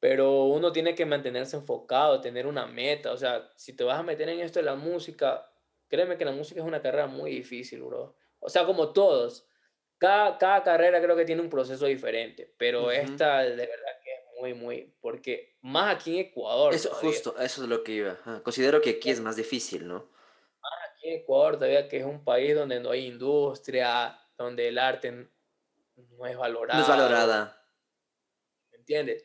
[0.00, 3.12] Pero uno tiene que mantenerse enfocado, tener una meta.
[3.12, 5.50] O sea, si te vas a meter en esto de la música,
[5.88, 8.16] créeme que la música es una carrera muy difícil, bro.
[8.38, 9.48] O sea, como todos
[9.98, 14.40] cada, cada carrera creo que tiene un proceso diferente, pero esta de verdad que es
[14.40, 16.72] muy, muy, porque más aquí en Ecuador.
[16.72, 18.16] Eso, justo, eso es lo que iba.
[18.44, 20.08] Considero que aquí es más difícil, ¿no?
[21.14, 25.10] Ecuador todavía que es un país donde no hay industria, donde el arte
[25.96, 26.78] no es valorado.
[26.78, 27.62] No es valorada.
[28.70, 29.24] ¿Me entiendes?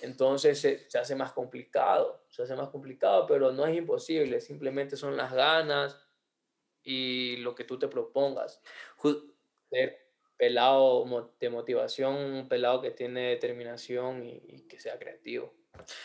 [0.00, 4.96] Entonces se, se, hace más complicado, se hace más complicado, pero no es imposible, simplemente
[4.96, 5.98] son las ganas
[6.82, 8.60] y lo que tú te propongas
[9.70, 10.04] ser
[10.36, 15.54] pelado de motivación, un pelado que tiene determinación y, que sea creativo.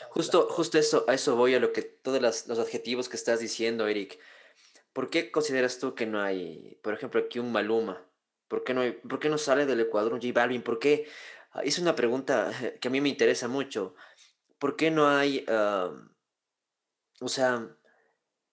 [0.09, 3.87] Justo, justo eso, a eso voy, a lo que todos los, adjetivos que estás diciendo,
[3.87, 4.19] Eric.
[4.99, 8.05] ¿Por qué consideras tú que no hay, por ejemplo, aquí un Maluma?
[8.49, 10.61] ¿Por qué no, hay, por qué no sale del Ecuador un J Balvin?
[10.61, 11.07] ¿Por qué?
[11.53, 13.95] Ah, es una pregunta que a mí me interesa mucho.
[14.57, 15.45] ¿Por qué no hay,
[17.21, 17.65] o sea,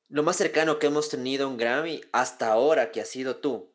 [0.07, 3.75] lo más cercano que hemos tenido a un Grammy hasta ahora que ha sido tú?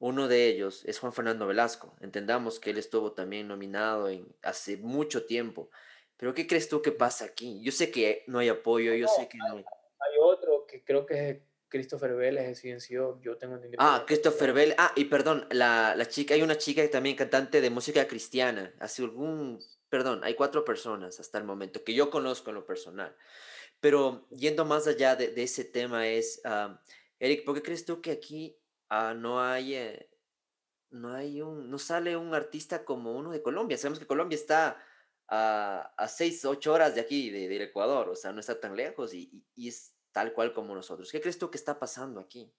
[0.00, 1.94] Uno de ellos es Juan Fernando Velasco.
[2.00, 5.70] Entendamos que él estuvo también nominado en, hace mucho tiempo.
[6.16, 7.62] Pero ¿qué crees tú que pasa aquí?
[7.62, 9.64] Yo sé que no hay apoyo, yo sé que no hay...
[10.00, 13.82] Hay otro que creo que es Christopher Vélez en Ciencio, yo tengo entendido.
[13.82, 14.76] Ah, Christopher Vélez.
[14.78, 18.72] Ah, y perdón, la, la, chica, hay una chica también cantante de música cristiana.
[18.78, 23.14] Hace algún, perdón, hay cuatro personas hasta el momento que yo conozco en lo personal.
[23.80, 26.80] Pero yendo más allá de, de ese tema es, ah,
[27.18, 28.58] Eric, ¿por qué crees tú que aquí
[28.94, 30.10] Ah, no hay, eh,
[30.90, 33.78] no hay un, no sale un artista como uno de Colombia.
[33.78, 34.76] Sabemos que Colombia está
[35.28, 38.76] a, a seis, ocho horas de aquí, de, del Ecuador, o sea, no está tan
[38.76, 41.10] lejos y, y, es tal cual como nosotros.
[41.10, 42.52] ¿Qué crees tú que está pasando aquí?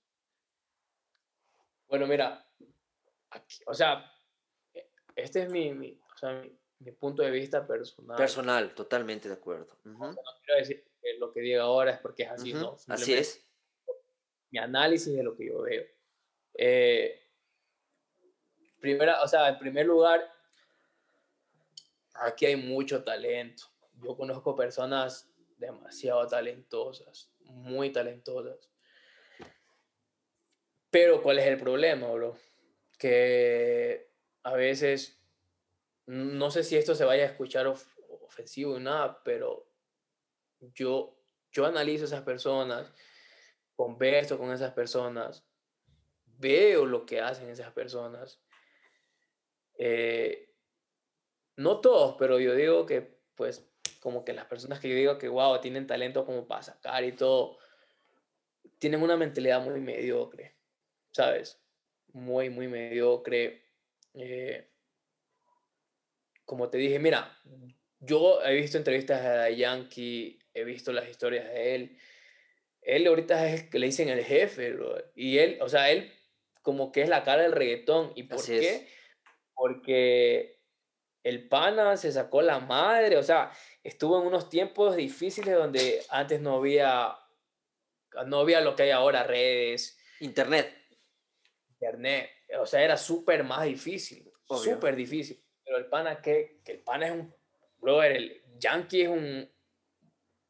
[1.87, 2.45] Bueno, mira,
[3.29, 4.11] aquí, o sea,
[4.73, 6.43] e, este es mi, mi, o sea,
[6.79, 8.17] mi, punto de vista personal.
[8.17, 9.77] Personal, totalmente de acuerdo.
[9.83, 12.77] No quiero decir que lo que diga ahora es porque es así, no.
[12.87, 13.45] Así es.
[14.49, 15.85] Mi análisis de lo que yo veo.
[16.55, 17.19] Eh,
[18.79, 20.29] primera, o sea, en primer lugar,
[22.15, 23.63] aquí hay mucho talento.
[24.01, 28.69] Yo conozco personas demasiado talentosas, muy talentosas.
[30.89, 32.37] Pero ¿cuál es el problema, bro?
[32.99, 34.11] Que
[34.43, 35.19] a veces,
[36.05, 39.67] no sé si esto se vaya a escuchar ofensivo y nada, pero
[40.59, 41.19] yo,
[41.51, 42.93] yo analizo esas personas,
[43.75, 45.47] converso con esas personas,
[46.37, 48.41] veo lo que hacen esas personas.
[49.77, 50.53] Eh,
[51.55, 53.67] no todos, pero yo digo que, pues,
[54.03, 57.13] como que las personas que yo digo que, wow, tienen talento como para sacar y
[57.13, 57.57] todo,
[58.77, 60.57] tienen una mentalidad muy mediocre,
[61.13, 61.63] ¿sabes?
[62.11, 63.63] Muy, muy mediocre.
[64.13, 64.69] Eh,
[66.43, 67.39] como te dije, mira,
[68.01, 71.97] yo he visto entrevistas de Yankee, he visto las historias de él.
[72.81, 74.75] Él ahorita es que le dicen el jefe,
[75.15, 76.11] Y él, o sea, él
[76.61, 78.11] como que es la cara del reggaetón.
[78.15, 78.85] ¿Y por qué?
[79.53, 80.59] Porque
[81.23, 83.49] el pana se sacó la madre, o sea,
[83.83, 87.15] estuvo en unos tiempos difíciles donde antes no había,
[88.25, 89.97] no había lo que hay ahora, redes.
[90.21, 90.73] Internet.
[91.69, 92.29] Internet,
[92.59, 95.43] o sea, era súper más difícil, súper difícil.
[95.65, 97.35] Pero el pana, que, que el pana es un,
[97.77, 99.51] brother, el Yankee es un,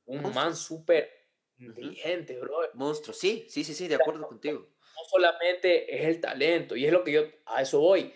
[0.05, 1.09] un man súper
[1.57, 2.69] inteligente, brother.
[2.75, 4.59] Monstruo, sí, sí, sí, sí, de acuerdo contigo.
[4.59, 8.13] No solamente es el talento, y es lo que yo, a eso voy,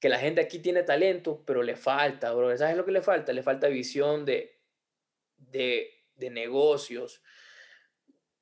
[0.00, 2.56] que la gente aquí tiene talento, pero le falta, bro.
[2.56, 3.32] ¿Sabes lo que le falta?
[3.32, 4.55] Le falta visión de,
[5.50, 7.22] de, de negocios.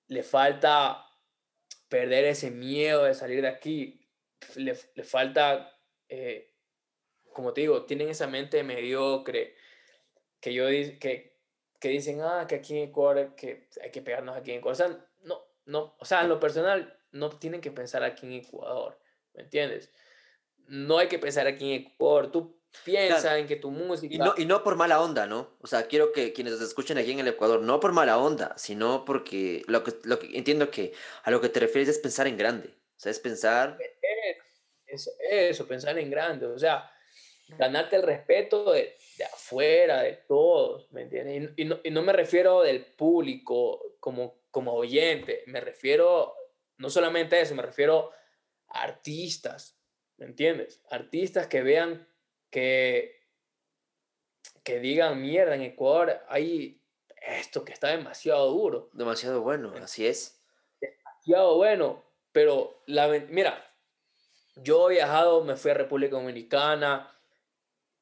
[0.08, 1.04] Le falta
[1.88, 4.06] perder ese miedo de salir de aquí.
[4.56, 5.78] Le, le falta,
[6.08, 6.54] eh,
[7.32, 9.54] como te digo, tienen esa mente mediocre
[10.40, 11.38] que yo que,
[11.80, 14.72] que dicen, ah, que aquí en Ecuador que hay que pegarnos aquí en Ecuador.
[14.72, 18.32] O sea, no, no, o sea, en lo personal, no tienen que pensar aquí en
[18.32, 19.00] Ecuador,
[19.32, 19.90] ¿me entiendes?
[20.68, 22.30] no hay que pensar aquí en Ecuador.
[22.30, 24.14] Tú piensas en que tu música...
[24.14, 25.50] Y no, y no por mala onda, ¿no?
[25.60, 29.04] O sea, quiero que quienes escuchen aquí en el Ecuador, no por mala onda, sino
[29.04, 32.36] porque lo que, lo que entiendo que a lo que te refieres es pensar en
[32.36, 32.68] grande.
[32.68, 33.78] O sea, es pensar...
[34.86, 36.46] Es, eso, pensar en grande.
[36.46, 36.90] O sea,
[37.48, 41.52] ganarte el respeto de, de afuera, de todos, ¿me entiendes?
[41.56, 46.34] Y, no, y, no, me refiero del público como, como oyente, me refiero
[46.78, 48.12] no solamente a eso, me refiero
[48.68, 49.78] a artistas,
[50.16, 50.80] ¿Me entiendes?
[50.90, 52.06] Artistas que vean
[52.54, 53.20] que,
[54.62, 56.80] que digan, mierda, en Ecuador hay
[57.20, 58.90] esto que está demasiado duro.
[58.92, 60.40] Demasiado bueno, así es.
[60.80, 63.60] Demasiado bueno, pero la, mira,
[64.54, 67.10] yo he viajado, me fui a República Dominicana,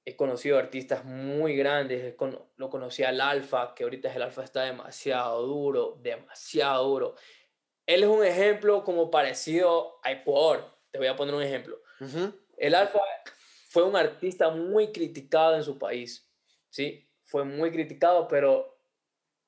[0.04, 2.14] he conocido artistas muy grandes,
[2.56, 7.14] lo conocí al Alfa, que ahorita el Alfa está demasiado duro, demasiado duro.
[7.86, 10.76] Él es un ejemplo como parecido a Ecuador.
[10.90, 11.80] Te voy a poner un ejemplo.
[12.58, 13.00] El Alfa
[13.72, 16.30] fue un artista muy criticado en su país,
[16.68, 17.08] ¿sí?
[17.24, 18.78] Fue muy criticado, pero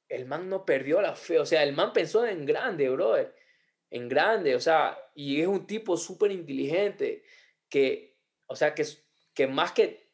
[0.08, 3.34] el man no perdió la fe, o sea, el man pensó en grande, brother,
[3.90, 7.22] en grande, o sea, y es un tipo súper inteligente,
[7.68, 8.16] que,
[8.46, 8.86] o sea, que,
[9.34, 10.08] que más que,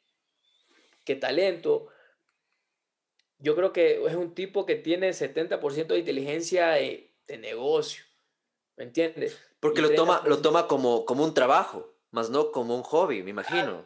[1.04, 1.86] que talento,
[3.38, 8.02] yo creo que es un tipo que tiene 70% de inteligencia de, de, negocio,
[8.76, 9.38] ¿me entiendes?
[9.61, 13.30] Porque lo toma, lo toma como, como un trabajo más no como un hobby, me
[13.30, 13.84] imagino.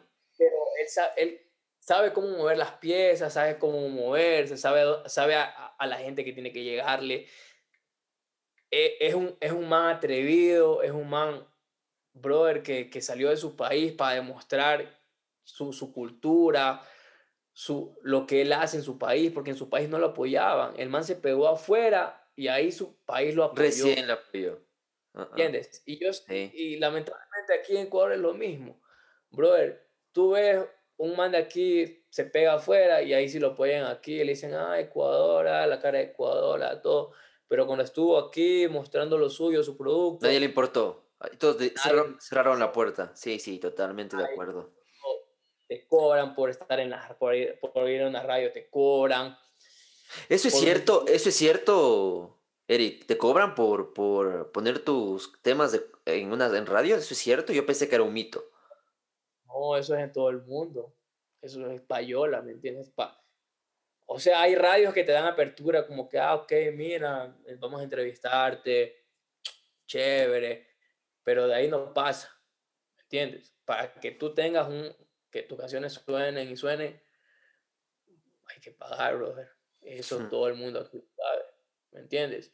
[1.17, 1.41] Él,
[1.79, 6.51] sabe, cómo mover las piezas, sabe cómo moverse, sabe, sabe a, la gente que tiene
[6.51, 7.27] que llegarle.
[8.71, 11.47] E, es, un, es un man atrevido, es un man,
[12.13, 14.99] brother, que, que salió de su país para demostrar
[15.43, 16.81] su, su cultura,
[17.53, 20.73] su, lo que él hace en su país, porque en su país no lo apoyaban.
[20.77, 23.63] El man se pegó afuera y ahí su país lo apoyó.
[23.63, 24.59] Recién lo apoyó.
[25.13, 25.81] ¿Entiendes?
[25.85, 28.81] Y, yo, y lamentablemente aquí en Ecuador es lo mismo.
[29.29, 29.84] Brother,
[30.15, 30.65] tú ves
[30.97, 34.53] un man de aquí, se pega afuera y ahí sí lo apoyan aquí, le dicen,
[34.53, 37.11] ah, Ecuador, ah, la cara de Ecuador, ah, todo.
[37.49, 40.25] Pero cuando estuvo aquí mostrando lo suyo, su producto.
[40.25, 41.03] Nadie le importó.
[41.37, 41.57] Todos
[42.19, 43.11] cerraron, la puerta.
[43.13, 44.71] Sí, sí, totalmente de acuerdo.
[45.67, 49.37] Te cobran por estar en la, por ir, por ir a una radio, te cobran.
[50.29, 55.85] Eso es cierto, eso es cierto, Eric, ¿te cobran por, por poner tus temas de,
[56.05, 56.95] en, una, en radio?
[56.95, 57.51] ¿Eso es cierto?
[57.51, 58.45] Yo pensé que era un mito.
[59.55, 60.93] No, eso es en todo el mundo.
[61.41, 62.89] Eso es payola, ¿me entiendes?
[62.89, 63.25] Pa
[64.07, 67.83] o sea, hay radios que te dan apertura como que, ah, ok, mira, vamos a
[67.83, 69.03] entrevistarte,
[69.87, 70.67] chévere,
[71.23, 72.29] pero de ahí no pasa,
[72.95, 73.55] ¿me entiendes?
[73.65, 74.95] Para que tú tengas un,
[75.31, 77.01] que tus canciones suenen y suenen,
[78.45, 79.49] hay que pagar, brother.
[79.81, 81.43] Eso todo el mundo aquí sabe.
[81.91, 82.53] ¿me entiendes?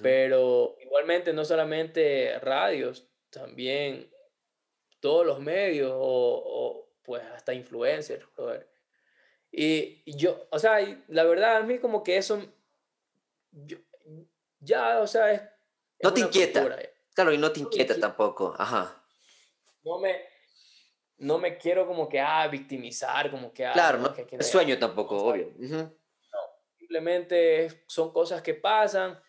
[0.00, 4.10] Pero igualmente no solamente radios, también
[5.04, 8.26] todos los medios o, pues hasta influencers,
[9.52, 10.78] Y, yo, o sea,
[11.08, 12.42] la verdad a mí como que eso,
[14.60, 15.42] ya, o sea, es...
[16.02, 16.66] no te inquieta.
[17.12, 19.04] claro, y no te inquieta tampoco, ajá.
[19.82, 20.22] No me,
[21.18, 23.66] no me quiero como que, ah, victimizar, como que...
[23.66, 25.52] Ah, claro, no, sueño tampoco, obvio.
[25.58, 25.92] No,
[26.78, 29.20] simplemente son cosas que pasan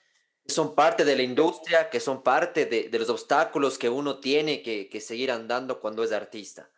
[0.47, 4.61] son parte de la industria, que son parte de, de los obstáculos que uno tiene
[4.61, 6.69] que, que, seguir andando cuando es artista.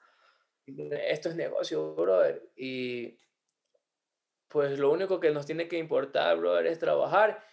[0.65, 2.49] Esto es negocio, brother.
[2.55, 3.18] Y
[4.47, 7.43] pues lo único que nos tiene que importar, brother, es trabajar.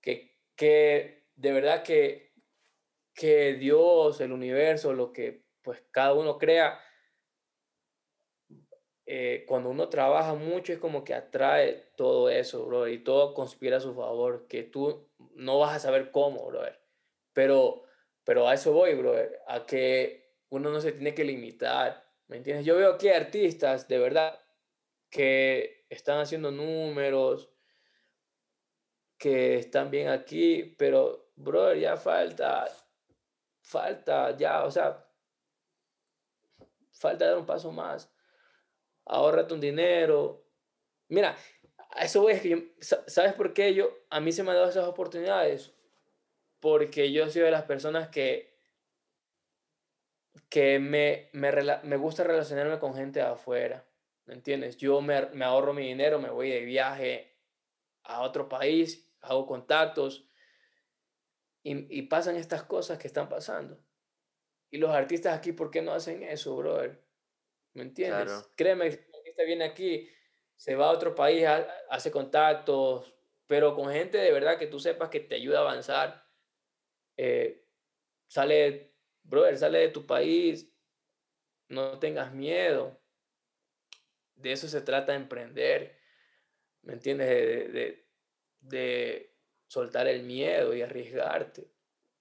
[0.00, 2.32] Que, que de verdad que,
[3.14, 6.78] que Dios, el universo, lo que pues cada uno crea,
[9.06, 13.76] eh, cuando uno trabaja mucho es como que atrae todo eso, bro, y todo conspira
[13.76, 16.62] a su favor, que tú no vas a saber cómo, bro,
[17.34, 17.82] pero,
[18.24, 19.14] pero a eso voy, bro,
[19.46, 22.64] a que uno no se tiene que limitar, ¿me entiendes?
[22.64, 24.40] Yo veo aquí artistas, de verdad,
[25.10, 27.50] que están haciendo números,
[29.18, 32.66] que están bien aquí, pero, bro, ya falta,
[33.60, 35.06] falta, ya, o sea,
[36.92, 38.13] falta dar un paso más
[39.06, 40.46] ahorrate un dinero.
[41.08, 41.36] Mira,
[42.00, 44.86] eso es que yo, ¿sabes por qué yo, a mí se me han dado esas
[44.86, 45.74] oportunidades?
[46.60, 48.58] Porque yo soy de las personas que,
[50.48, 51.52] que me, me,
[51.82, 53.86] me gusta relacionarme con gente de afuera,
[54.26, 54.76] ¿me entiendes?
[54.76, 57.36] Yo me, me ahorro mi dinero, me voy de viaje
[58.02, 60.28] a otro país, hago contactos
[61.62, 63.78] y, y pasan estas cosas que están pasando.
[64.70, 67.03] Y los artistas aquí, ¿por qué no hacen eso, brother?
[67.74, 68.50] ¿Me entiendes?
[68.56, 70.08] Créeme, el artista viene aquí,
[70.56, 71.44] se va a otro país,
[71.90, 73.12] hace contactos,
[73.46, 76.24] pero con gente de verdad que tú sepas que te ayuda a avanzar.
[77.16, 77.68] Eh,
[78.28, 80.72] sale, brother, sale de tu país,
[81.68, 83.00] no tengas miedo.
[84.36, 85.98] De eso se trata de emprender,
[86.82, 87.28] ¿me entiendes?
[87.28, 88.08] de,
[88.60, 91.73] de soltar el miedo y arriesgarte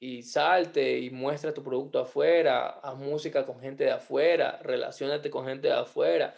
[0.04, 5.45] y salte y muestra tu producto afuera, haz música con gente de afuera, relacionate con
[5.45, 6.36] gente de afuera.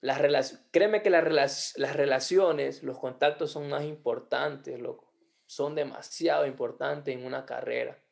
[0.00, 5.12] Las créeme que las, las relaciones, los contactos son más importantes, loco.
[5.44, 8.02] Son demasiado importantes en una carrera.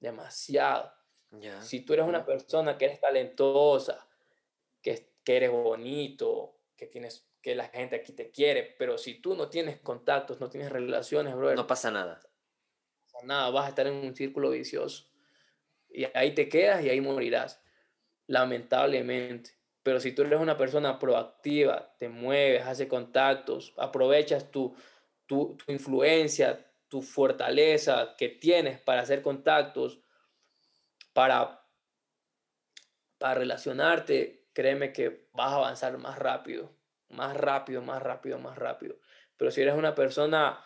[0.00, 0.92] Demasiado.
[1.60, 4.06] Si tú eres una persona que eres talentosa,
[4.82, 9.34] que, que eres bonito, que tienes que la gente aquí te quiere, pero si tú
[9.34, 12.20] no tienes contactos, no tienes relaciones, bro, no pasa nada
[13.24, 15.06] nada, vas a estar en un círculo vicioso.
[15.88, 17.62] Y ahí te quedas y ahí morirás,
[18.26, 19.50] lamentablemente.
[19.82, 24.74] Pero si tú eres una persona proactiva, te mueves, haces contactos, aprovechas tu,
[25.26, 30.00] tu, tu influencia, tu fortaleza que tienes para hacer contactos,
[31.12, 31.64] para,
[33.18, 36.76] para relacionarte, créeme que vas a avanzar más rápido,
[37.08, 38.96] más rápido, más rápido, más rápido.
[39.36, 40.64] Pero si eres una persona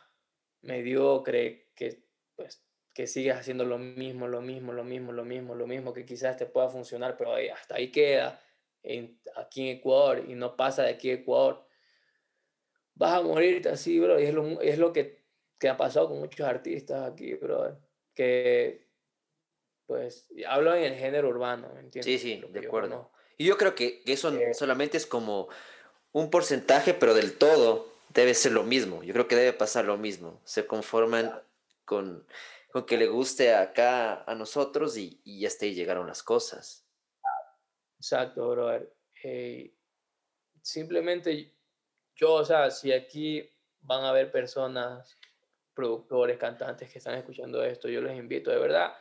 [0.62, 2.09] mediocre, que
[2.41, 2.62] pues
[2.95, 6.36] que sigas haciendo lo mismo, lo mismo, lo mismo, lo mismo, lo mismo, que quizás
[6.38, 8.43] te pueda funcionar, pero hasta ahí queda,
[8.82, 11.64] en, aquí en Ecuador, y no pasa de aquí a Ecuador,
[12.95, 15.22] vas a morirte así, bro, y es lo, es lo que,
[15.59, 17.78] que ha pasado con muchos artistas aquí, bro,
[18.14, 18.88] que,
[19.86, 22.07] pues, hablo en el género urbano, ¿me entiendes?
[22.07, 23.11] Sí, sí, de acuerdo.
[23.36, 25.49] Y yo creo que, eso eh, solamente es como
[26.12, 29.03] un porcentaje, pero del todo debe ser lo mismo.
[29.03, 30.41] Yo creo que debe pasar lo mismo.
[30.45, 31.32] Se conforman
[31.91, 32.24] con,
[32.70, 36.86] con que le guste acá a nosotros y, y hasta ahí llegaron las cosas.
[37.97, 38.95] Exacto, brother.
[39.24, 39.74] Eh,
[40.62, 41.53] simplemente
[42.14, 45.18] yo, o sea, si aquí van a haber personas,
[45.74, 48.95] productores, cantantes que están escuchando esto, yo les invito de verdad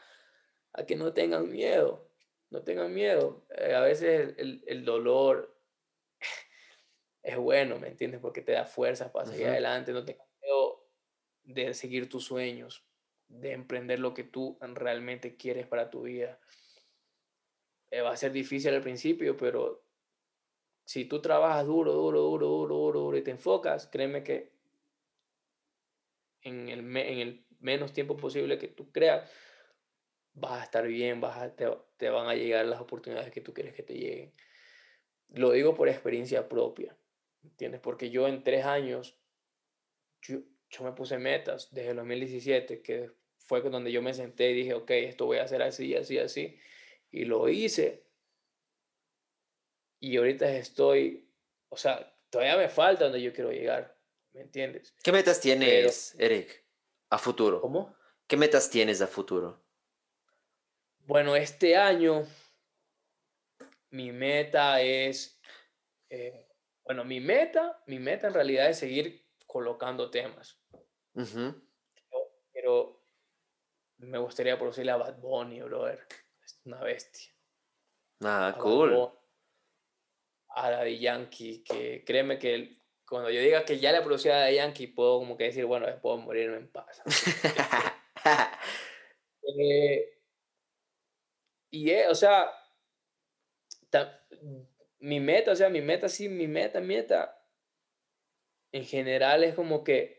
[0.73, 2.09] a que no tengan miedo,
[2.49, 3.45] no tengan miedo.
[3.55, 5.55] Eh, a veces el, el, dolor
[7.21, 8.19] es bueno, ¿me entiendes?
[8.19, 10.17] Porque te da fuerza para seguir adelante, no miedo
[11.49, 12.85] de seguir tus sueños,
[13.27, 16.39] de emprender lo que tú realmente quieres para tu vida.
[17.91, 19.83] Eh, va a ser difícil al principio, pero
[20.85, 24.51] si tú trabajas duro, duro, duro, duro, duro, y te enfocas, créeme que
[26.41, 29.29] en el, en el menos tiempo posible que tú creas,
[30.33, 33.73] vas a estar bien, vas te, te, van a llegar las oportunidades que tú quieres
[33.73, 34.33] que te lleguen.
[35.29, 36.95] Lo digo por experiencia propia,
[37.43, 37.81] ¿entiendes?
[37.81, 39.19] Porque yo en tres años,
[40.21, 40.39] yo,
[40.69, 44.73] yo me puse metas desde el 2017, que fue donde yo me senté y dije,
[44.73, 46.59] ok, esto voy a hacer así, así, así.
[47.11, 48.05] Y lo hice.
[49.99, 51.27] Y ahorita estoy,
[51.69, 53.97] o sea, todavía me falta donde yo quiero llegar,
[54.33, 54.93] ¿me entiendes?
[55.03, 56.63] ¿Qué metas tienes, Eric,
[57.09, 57.59] a futuro?
[57.59, 57.95] ¿Cómo?
[58.27, 59.61] ¿Qué metas tienes a futuro?
[60.99, 62.27] Bueno, este año
[63.89, 65.41] mi meta es,
[66.09, 66.47] eh,
[66.83, 70.58] bueno, mi meta, mi meta en realidad es seguir colocando temas.
[72.53, 73.01] Pero,
[73.97, 76.05] me gustaría producirle a Bad Bunny, brother.
[76.43, 77.31] Es una bestia.
[78.21, 79.11] Ah, cool.
[80.49, 84.55] a Daddy Yankee, que créeme que cuando yo diga que ya le producí a Daddy
[84.55, 87.01] Yankee, puedo como que decir, bueno, puedo morirme en paz.
[89.57, 90.19] eh,
[91.71, 92.51] y, o sea,
[94.99, 97.41] mi meta, o sea, mi meta, sí, mi meta, meta,
[98.71, 100.18] en general es como que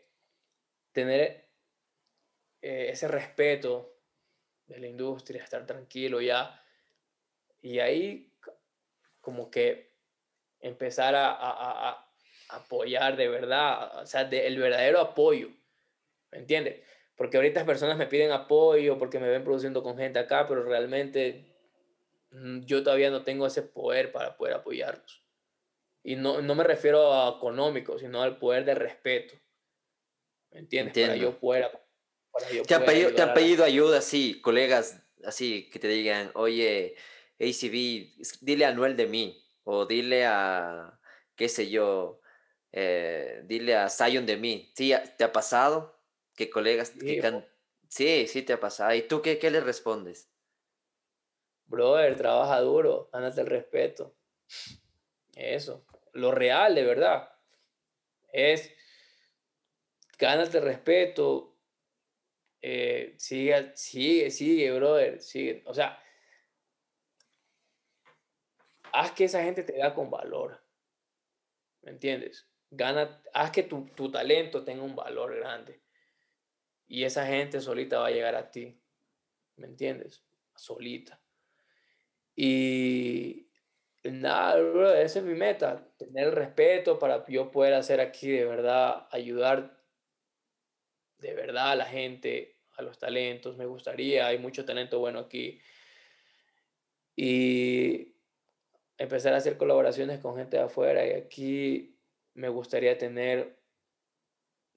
[0.92, 1.48] tener
[2.62, 3.96] eh, ese respeto
[4.66, 6.62] de la industria, estar tranquilo ya,
[7.62, 8.32] y ahí
[9.20, 9.90] como que
[10.60, 12.10] empezar a, a, a
[12.50, 15.50] apoyar de verdad, o sea, de, el verdadero apoyo,
[16.30, 16.80] ¿me entiendes?
[17.16, 21.44] Porque ahorita personas me piden apoyo porque me ven produciendo con gente acá, pero realmente
[22.30, 25.22] mm, yo todavía no tengo ese poder para poder apoyarlos.
[26.02, 29.34] Y no, no me refiero a económico, sino al poder de respeto.
[30.52, 30.94] ¿Me entiendes?
[32.30, 32.62] Para yo.
[32.62, 36.94] ¿Te, han pedido, ¿Te han pedido ayuda, sí, colegas, así, que te digan, oye,
[37.40, 40.98] ACB, dile a Noel de mí, o dile a,
[41.34, 42.20] qué sé yo,
[42.72, 44.72] eh, dile a Zion de mí.
[44.76, 46.00] ¿Sí, ¿Te ha pasado?
[46.36, 46.92] ¿Qué colegas?
[46.98, 47.20] Sí,
[47.88, 48.94] sí, sí te ha pasado.
[48.94, 50.30] ¿Y tú qué, qué le respondes?
[51.66, 54.14] Brother, trabaja duro, gánate el respeto.
[55.34, 57.32] Eso, lo real de verdad
[58.32, 58.72] es
[60.20, 61.56] gánate respeto,
[62.60, 65.62] eh, sigue, sigue, sigue, brother, sigue.
[65.64, 65.98] O sea,
[68.92, 70.62] haz que esa gente te da con valor.
[71.82, 72.46] ¿Me entiendes?
[72.70, 75.80] Gana, haz que tu, tu talento tenga un valor grande.
[76.86, 78.78] Y esa gente solita va a llegar a ti.
[79.56, 80.22] ¿Me entiendes?
[80.54, 81.20] Solita.
[82.36, 83.48] Y
[84.04, 85.88] nada, esa es mi meta.
[85.96, 89.79] Tener el respeto para yo poder hacer aquí de verdad, ayudar
[91.20, 93.56] de verdad a la gente, a los talentos.
[93.56, 95.60] Me gustaría, hay mucho talento bueno aquí.
[97.16, 98.14] Y
[98.98, 101.06] empezar a hacer colaboraciones con gente de afuera.
[101.06, 101.96] Y aquí
[102.34, 103.58] me gustaría tener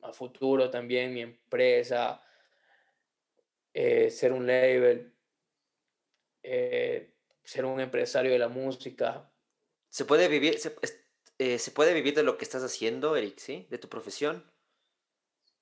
[0.02, 2.22] a futuro también mi empresa,
[3.74, 5.14] eh, ser un label,
[6.44, 7.14] eh,
[7.44, 9.32] ser un empresario de la música.
[9.90, 10.58] ¿Se puede vivir,
[11.40, 13.68] eh, se, puede vivir de lo que estás haciendo, Eric, sí?
[13.70, 14.44] ¿De tu profesión?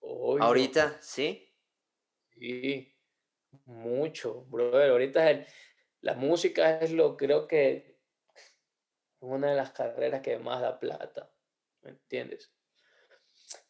[0.02, 1.54] Ahorita, ¿sí?
[2.30, 2.96] Sí,
[3.66, 4.92] mucho, brother.
[4.92, 5.46] Ahorita
[6.02, 8.00] la música es lo, creo que,
[9.20, 11.32] una de las carreras que más da plata,
[11.82, 12.52] ¿me entiendes?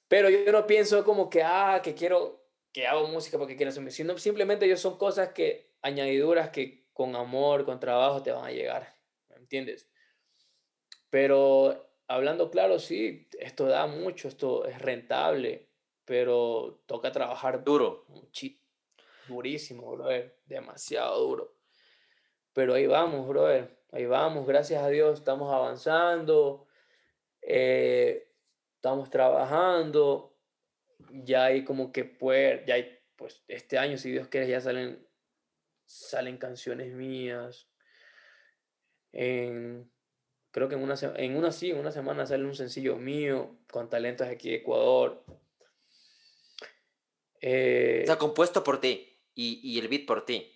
[0.07, 3.91] Pero yo no pienso como que, ah, que quiero, que hago música porque quiero hacer
[3.91, 8.51] sino simplemente yo son cosas que, añadiduras que con amor, con trabajo te van a
[8.51, 8.95] llegar,
[9.29, 9.89] ¿me entiendes?
[11.09, 15.70] Pero hablando claro, sí, esto da mucho, esto es rentable,
[16.05, 18.05] pero toca trabajar duro.
[19.27, 21.55] Durísimo, brother, demasiado duro.
[22.53, 26.67] Pero ahí vamos, brother, ahí vamos, gracias a Dios estamos avanzando.
[27.41, 28.31] Eh,
[28.75, 30.35] estamos trabajando,
[31.09, 35.07] ya hay como que puede, ya hay, pues este año, si Dios quiere, ya salen,
[35.85, 37.69] salen canciones mías.
[39.11, 39.91] En,
[40.51, 43.89] creo que en una, en una sí, en una semana sale un sencillo mío con
[43.89, 45.23] talentos aquí de Ecuador.
[47.41, 50.47] Eh, Está compuesto por ti y, y el beat por ti.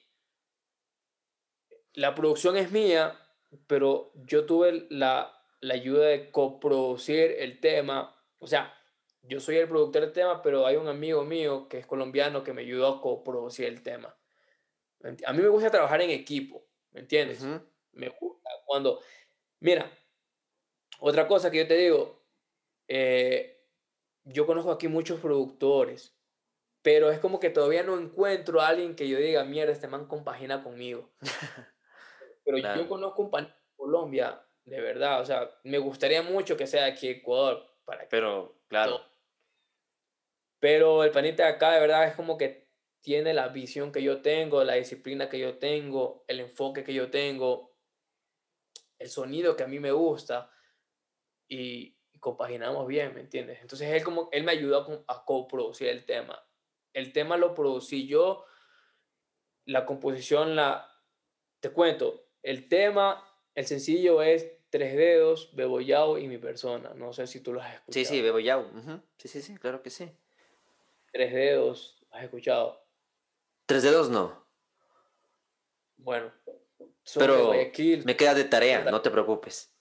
[1.93, 3.19] La producción es mía,
[3.67, 8.73] pero yo tuve la, la ayuda de coproducir el tema o sea,
[9.23, 12.53] yo soy el productor del tema, pero hay un amigo mío que es colombiano que
[12.53, 14.15] me ayudó a coproducir el tema.
[15.25, 17.43] A mí me gusta trabajar en equipo, ¿me entiendes?
[17.93, 19.01] Me gusta cuando...
[19.61, 19.91] Mira,
[20.99, 22.23] otra cosa que yo te digo,
[22.87, 23.67] eh,
[24.25, 26.14] yo conozco aquí muchos productores,
[26.85, 30.05] pero es como que todavía no encuentro a alguien que yo diga, mierda, este man
[30.05, 31.09] compagina conmigo.
[32.45, 36.85] pero yo conozco un pan Colombia, de verdad, o sea, me gustaría mucho que sea
[36.85, 37.65] aquí Ecuador,
[38.11, 39.01] pero, claro.
[40.59, 42.69] Pero el panita de acá de verdad es como que
[43.01, 47.09] tiene la visión que yo tengo, la disciplina que yo tengo, el enfoque que yo
[47.09, 47.75] tengo,
[48.99, 50.51] el sonido que a mí me gusta
[51.47, 53.59] y, compaginamos bien, ¿me entiendes?
[53.61, 56.44] Entonces él como él me ayudó a, a coproducir el tema.
[56.95, 58.45] El tema lo producí yo,
[59.65, 60.89] la composición la
[61.59, 63.21] te cuento, el tema,
[63.53, 66.93] el sencillo es Tres Dedos, Bebo Yao y mi persona.
[66.93, 67.93] No sé si tú lo has escuchado.
[67.93, 68.71] Sí, sí, Bebo Yao.
[69.17, 70.09] Sí, sí, sí, claro que sí.
[71.11, 72.87] Tres Dedos, ¿has escuchado?
[73.65, 74.47] Tres Dedos no.
[75.97, 76.31] Bueno,
[77.17, 77.51] pero
[78.05, 79.75] me queda de tarea, no te preocupes.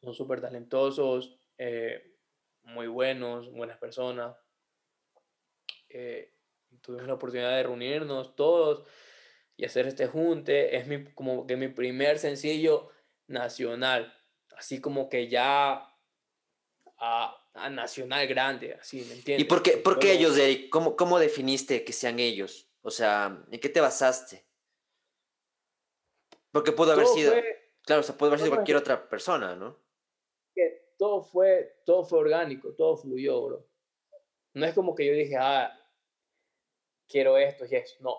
[0.00, 2.14] Son súper talentosos, eh,
[2.62, 4.36] muy buenos, buenas personas.
[5.96, 6.34] Eh,
[6.80, 8.84] tuvimos la oportunidad de reunirnos todos
[9.56, 10.76] y hacer este junte.
[10.76, 12.90] Es mi, como que mi primer sencillo
[13.28, 14.12] nacional,
[14.56, 15.88] así como que ya
[16.98, 17.40] a,
[17.70, 19.46] nacional grande, así, ¿me entiendes?
[19.46, 20.68] ¿Y por qué, por qué ellos, Eric?
[20.68, 22.68] ¿Cómo, ¿Cómo definiste que sean ellos?
[22.82, 24.44] O sea, ¿en qué te basaste?
[26.50, 27.32] Porque pudo haber sido,
[27.82, 29.78] claro, o sea, pudo haber sido cualquier otra persona, ¿no?
[30.54, 33.68] Que todo fue, todo fue orgánico, todo fluyó, bro.
[34.54, 35.80] No es como que yo dije, ah,
[37.08, 38.16] quiero esto y eso, no.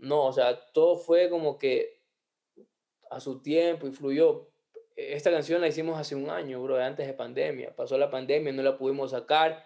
[0.00, 2.02] No, o sea, todo fue como que
[3.10, 4.50] a su tiempo y fluyó.
[4.96, 7.74] Esta canción la hicimos hace un año, bro, antes de pandemia.
[7.74, 9.64] Pasó la pandemia, no la pudimos sacar.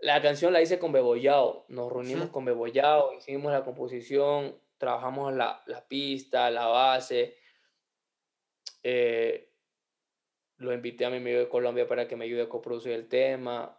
[0.00, 1.64] La canción la hice con Bebollao.
[1.68, 7.36] Nos reunimos con Bebollao, hicimos la composición, trabajamos la, la pista, la base.
[8.82, 9.48] Eh,
[10.56, 13.78] lo invité a mi amigo de Colombia para que me ayude a coproducir el tema.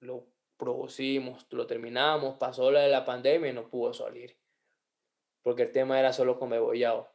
[0.00, 2.36] Lo producimos, lo terminamos.
[2.38, 4.36] Pasó la de la pandemia y no pudo salir
[5.44, 7.08] porque el tema era solo con Bebollao.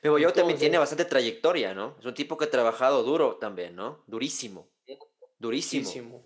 [0.00, 1.96] Bebollao también tiene bastante trayectoria, ¿no?
[1.98, 4.04] Es un tipo que ha trabajado duro también, ¿no?
[4.06, 4.70] Durísimo.
[5.38, 6.24] Durísimo.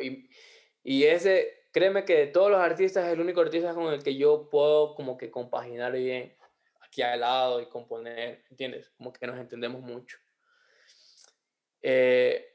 [0.00, 0.28] Y,
[0.82, 4.16] y ese, créeme que de todos los artistas es el único artista con el que
[4.16, 6.36] yo puedo como que compaginar bien
[6.82, 8.90] aquí al lado y componer, ¿entiendes?
[8.90, 10.18] Como que nos entendemos mucho.
[11.80, 12.51] Eh,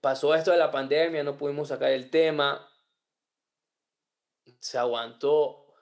[0.00, 2.68] pasó esto de la pandemia, no pudimos sacar el tema,
[4.60, 5.74] se aguantó.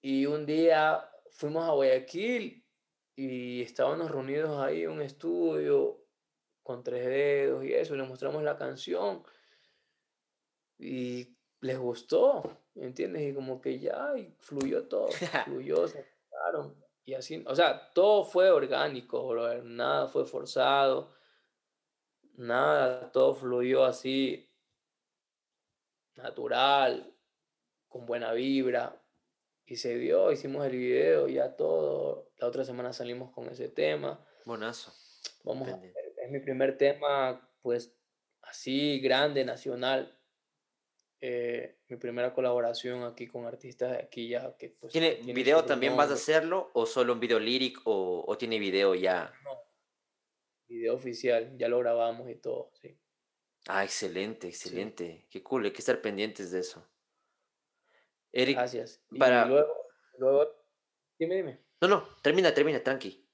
[0.00, 2.64] Y un día fuimos a Guayaquil
[3.16, 6.04] y estábamos reunidos ahí en un estudio
[6.62, 9.24] con tres dedos y eso, les mostramos la canción
[10.78, 13.30] y les gustó, ¿entiendes?
[13.30, 15.08] Y como que ya y fluyó todo,
[15.46, 16.06] fluyó, se
[17.04, 21.14] y así, o sea, todo fue orgánico, nada fue forzado,
[22.38, 24.50] nada, todo fluyó así,
[26.14, 27.14] natural,
[27.88, 29.00] con buena vibra,
[29.68, 32.30] y se dio, hicimos el video, ya todo.
[32.38, 34.24] La otra semana salimos con ese tema.
[34.46, 34.94] Bonazo.
[35.44, 35.78] Vamos a
[36.28, 37.94] es mi primer tema, pues,
[38.42, 40.18] así grande, nacional.
[41.20, 44.56] Eh, mi primera colaboración aquí con artistas de aquí ya.
[44.56, 48.38] Que, pues, ¿Tiene, video también vas a hacerlo o solo un video lírico o, o,
[48.38, 49.32] tiene video ya?
[50.68, 52.98] Video oficial, ya lo grabamos y todo, sí.
[53.66, 55.26] Ah, excelente, excelente.
[55.30, 56.86] Qué cool, hay que estar pendientes de eso.
[58.32, 59.02] Eric, Gracias.
[59.10, 59.46] Y para...
[59.46, 59.68] luego,
[60.18, 60.54] luego,
[61.18, 61.60] dime, dime.
[61.80, 63.26] No, no, termina, termina, tranqui.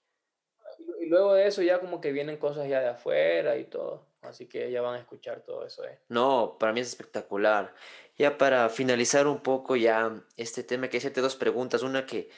[1.01, 4.15] Y luego de eso ya como que vienen cosas ya de afuera y todo.
[4.23, 5.85] Así que ya van a escuchar todo eso.
[5.85, 6.01] Eh.
[6.09, 7.75] No, para mí es espectacular.
[8.17, 11.83] Ya para finalizar un poco ya este tema, que hacerte dos preguntas.
[11.83, 12.31] Una que,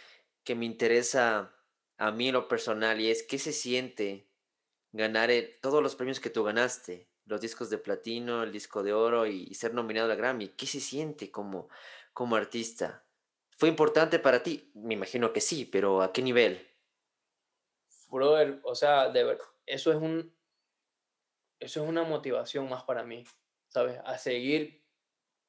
[0.43, 1.55] que me interesa
[1.97, 4.28] a mí lo personal y es, ¿qué se siente
[4.93, 5.31] ganar
[5.61, 7.09] todos los premios que tú ganaste?
[7.25, 10.49] Los discos de platino, el disco de oro y, y ser nominado a Grammy.
[10.49, 11.69] ¿Qué se siente como
[12.17, 13.05] como artista.
[13.59, 14.71] ¿Fue importante para ti?
[14.73, 16.67] Me imagino que sí, pero ¿a qué nivel?
[18.09, 20.35] Brother, o sea, de ver, eso es un
[21.61, 23.25] eso es una motivación más para mí,
[23.69, 24.01] ¿sabes?
[24.07, 24.83] A seguir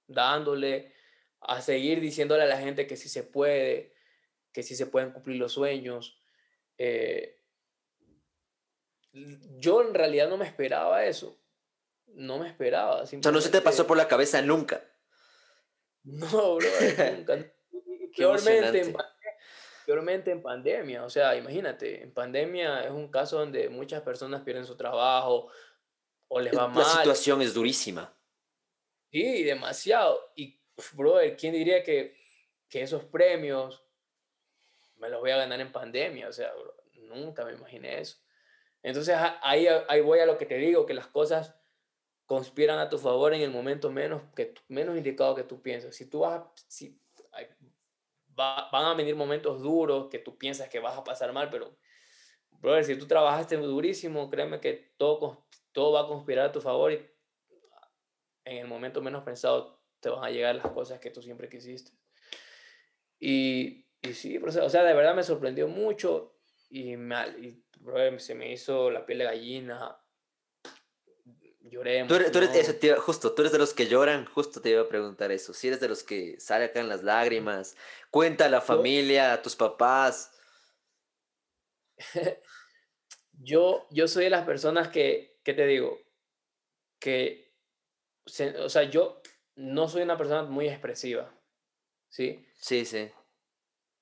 [0.07, 0.93] dándole,
[1.39, 3.93] a seguir diciéndole a la gente que sí se puede,
[4.51, 6.21] que sí se pueden cumplir los sueños.
[6.77, 7.36] Eh,
[9.11, 11.37] yo en realidad no me esperaba eso.
[12.07, 13.01] No me esperaba.
[13.01, 14.83] O sea, no se te pasó por la cabeza nunca.
[16.09, 16.69] No, bro,
[17.17, 17.37] nunca.
[18.15, 18.95] peormente, en,
[19.85, 21.03] peormente en pandemia.
[21.03, 25.49] O sea, imagínate, en pandemia es un caso donde muchas personas pierden su trabajo
[26.29, 26.83] o les va mal.
[26.83, 28.17] La situación es durísima.
[29.11, 30.31] Sí, demasiado.
[30.35, 30.57] Y,
[30.93, 32.17] brother, ¿quién diría que,
[32.69, 33.83] que esos premios
[34.95, 36.29] me los voy a ganar en pandemia?
[36.29, 36.53] O sea,
[36.93, 38.17] nunca me imaginé eso.
[38.83, 41.55] Entonces ahí, ahí voy a lo que te digo, que las cosas
[42.25, 45.95] conspiran a tu favor en el momento menos, que, menos indicado que tú piensas.
[45.95, 46.99] Si tú vas si,
[48.37, 51.77] va, van a venir momentos duros que tú piensas que vas a pasar mal, pero,
[52.51, 56.91] brother, si tú trabajaste durísimo, créeme que todo, todo va a conspirar a tu favor
[56.91, 57.05] y
[58.45, 61.91] en el momento menos pensado te van a llegar las cosas que tú siempre quisiste.
[63.19, 66.39] Y, y sí, o sea, de verdad me sorprendió mucho
[66.69, 67.65] y, me, y
[68.17, 69.97] se me hizo la piel de gallina
[71.69, 72.07] Lloremos.
[72.07, 75.53] Tú eres, justo, tú eres de los que lloran, justo te iba a preguntar eso.
[75.53, 77.75] Si eres de los que sacan las lágrimas,
[78.09, 80.31] cuenta a la familia, a tus papás.
[83.33, 85.99] yo, yo soy de las personas que, ¿qué te digo?
[86.99, 87.53] Que,
[88.63, 89.21] o sea, yo
[89.55, 91.33] no soy una persona muy expresiva,
[92.09, 92.45] ¿sí?
[92.55, 93.11] Sí, sí.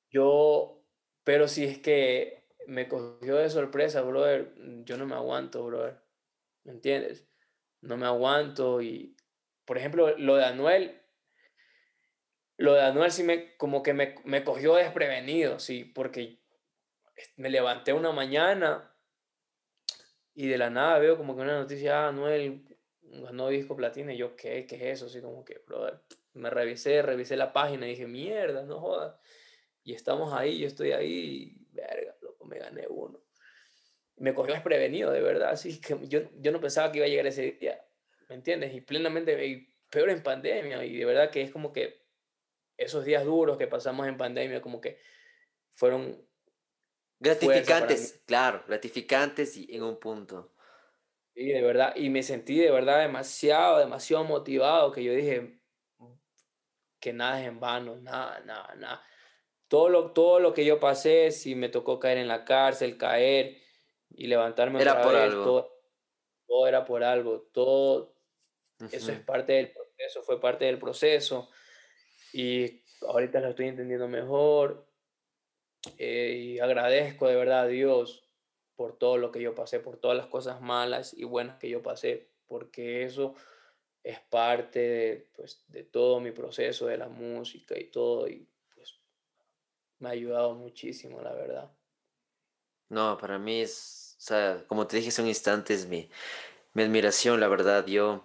[0.09, 0.81] yo,
[1.23, 4.53] pero si es que me cogió de sorpresa, brother,
[4.85, 5.99] yo no me aguanto, brother.
[6.63, 7.27] ¿Me entiendes?
[7.81, 9.15] No me aguanto y,
[9.65, 11.01] por ejemplo, lo de Anuel,
[12.57, 16.39] lo de Anuel sí me, como que me, me cogió desprevenido, sí, porque
[17.37, 18.91] me levanté una mañana
[20.33, 22.65] y de la nada veo como que una noticia, ah, Anuel
[23.01, 24.65] ganó disco platino y yo, ¿qué?
[24.65, 25.05] ¿Qué es eso?
[25.05, 26.01] Así como que, brother,
[26.33, 29.15] me revisé, revisé la página y dije, mierda, no jodas.
[29.83, 32.14] Y estamos ahí, yo estoy ahí, y, verga,
[32.45, 33.19] me gané uno.
[34.17, 37.27] Me cogió desprevenido, de verdad, así que yo, yo no pensaba que iba a llegar
[37.27, 37.85] ese día,
[38.29, 38.73] ¿me entiendes?
[38.73, 42.05] Y plenamente, y peor en pandemia, y de verdad que es como que
[42.77, 44.99] esos días duros que pasamos en pandemia, como que
[45.73, 46.25] fueron...
[47.19, 50.53] Gratificantes, claro, gratificantes y en un punto.
[51.33, 55.59] Sí, de verdad, y me sentí de verdad demasiado, demasiado motivado, que yo dije
[56.99, 59.03] que nada es en vano, nada, nada, nada.
[59.67, 63.57] Todo lo, todo lo que yo pasé, si me tocó caer en la cárcel, caer
[64.09, 65.43] y levantarme era por algo.
[66.47, 68.15] Todo, era por algo, todo,
[68.91, 71.49] eso es parte del proceso, fue parte del proceso
[72.31, 74.87] y ahorita lo estoy entendiendo mejor
[75.97, 78.29] eh, y agradezco de verdad a Dios
[78.75, 81.81] por todo lo que yo pasé, por todas las cosas malas y buenas que yo
[81.81, 83.35] pasé, porque eso
[84.03, 88.47] es parte de, pues, de todo mi proceso de la música y todo, y
[90.05, 91.71] me ha ayudado muchísimo, la verdad.
[92.89, 96.09] No, para mí es, o sea, como te dije hace un mi,
[96.73, 97.87] mi admiración, la verdad.
[97.87, 98.23] Yo,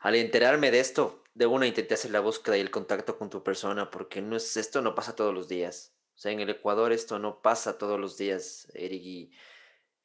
[0.00, 3.44] al enterarme de esto, de una intenté hacer la búsqueda y el contacto con tu
[3.44, 5.94] persona, porque no es, esto no pasa todos los días.
[6.16, 9.02] O sea, en el Ecuador esto no pasa todos los días, Eric.
[9.04, 9.32] Y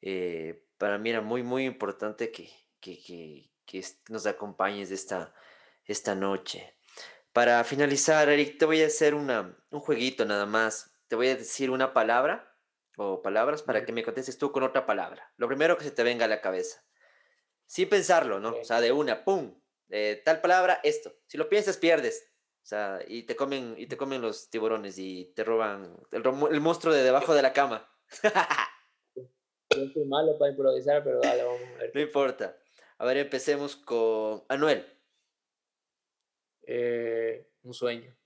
[0.02, 2.48] eh, para mí era muy, muy importante que,
[2.78, 5.34] que, que, que nos acompañes esta,
[5.86, 6.76] esta noche.
[7.32, 10.95] Para finalizar, Eric, te voy a hacer una, un jueguito nada más.
[11.08, 12.56] Te voy a decir una palabra
[12.96, 15.32] o palabras para que me contestes tú con otra palabra.
[15.36, 16.82] Lo primero que se te venga a la cabeza.
[17.66, 18.56] Sin pensarlo, ¿no?
[18.56, 19.60] O sea, de una, ¡pum!
[20.24, 21.12] tal palabra, esto.
[21.26, 22.32] Si lo piensas, pierdes.
[22.62, 26.92] O sea, y te comen, y te comen los tiburones y te roban el, monstruo
[26.92, 27.88] de debajo de la cama.
[29.14, 31.92] Yo soy malo para improvisar, pero dale, vamos a ver.
[31.94, 32.56] No importa.
[32.98, 34.84] A ver, empecemos con Anuel.
[36.62, 38.16] Eh, un sueño.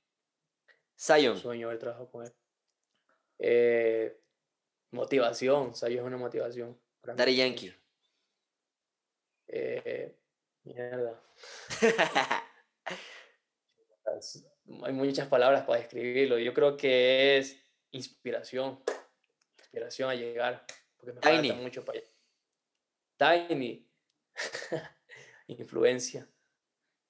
[0.99, 1.35] Zion.
[1.35, 2.33] Un sueño haber trabajado con él.
[3.43, 4.21] Eh,
[4.91, 5.75] motivación.
[5.75, 6.79] Zion es una motivación.
[7.03, 7.75] Daddy Yankee.
[9.49, 10.15] Eh,
[10.65, 11.21] Mierda.
[14.85, 16.39] Hay muchas palabras para describirlo.
[16.39, 17.59] Yo creo que es
[17.93, 18.83] inspiración.
[19.59, 20.67] Inspiración a llegar.
[20.97, 21.49] Porque me Tiny.
[21.49, 23.49] falta mucho para allá.
[23.49, 23.91] Tiny.
[25.49, 26.29] Influencia.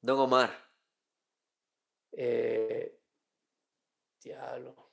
[0.01, 0.51] Don Omar.
[2.13, 2.99] Eh,
[4.23, 4.90] diablo.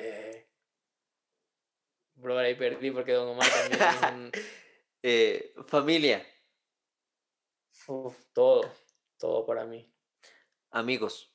[0.00, 0.48] Eh,
[2.14, 4.32] bro, ahí perdí porque Don Omar también es un
[5.02, 6.26] Eh, familia.
[8.32, 8.68] todo,
[9.16, 9.92] todo para mí.
[10.70, 11.32] Amigos.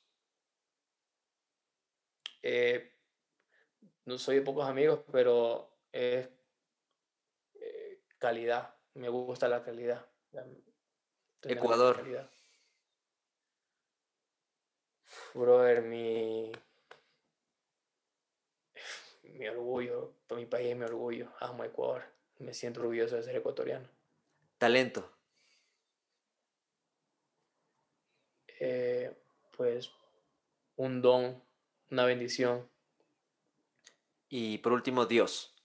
[2.42, 2.94] Eh,
[4.06, 6.30] no soy de pocos amigos, pero es
[7.56, 8.76] eh, calidad.
[8.96, 10.06] Me gusta la calidad.
[11.42, 12.30] Ecuador.
[15.34, 16.52] Brother, mi,
[19.34, 21.32] mi orgullo, todo mi país es mi orgullo.
[21.40, 23.88] Amo Ecuador me siento orgulloso de ser ecuatoriano.
[24.58, 25.10] Talento.
[28.60, 29.16] Eh,
[29.56, 29.92] pues
[30.76, 31.42] un don,
[31.92, 32.70] una bendición.
[34.30, 35.56] Y por último, Dios.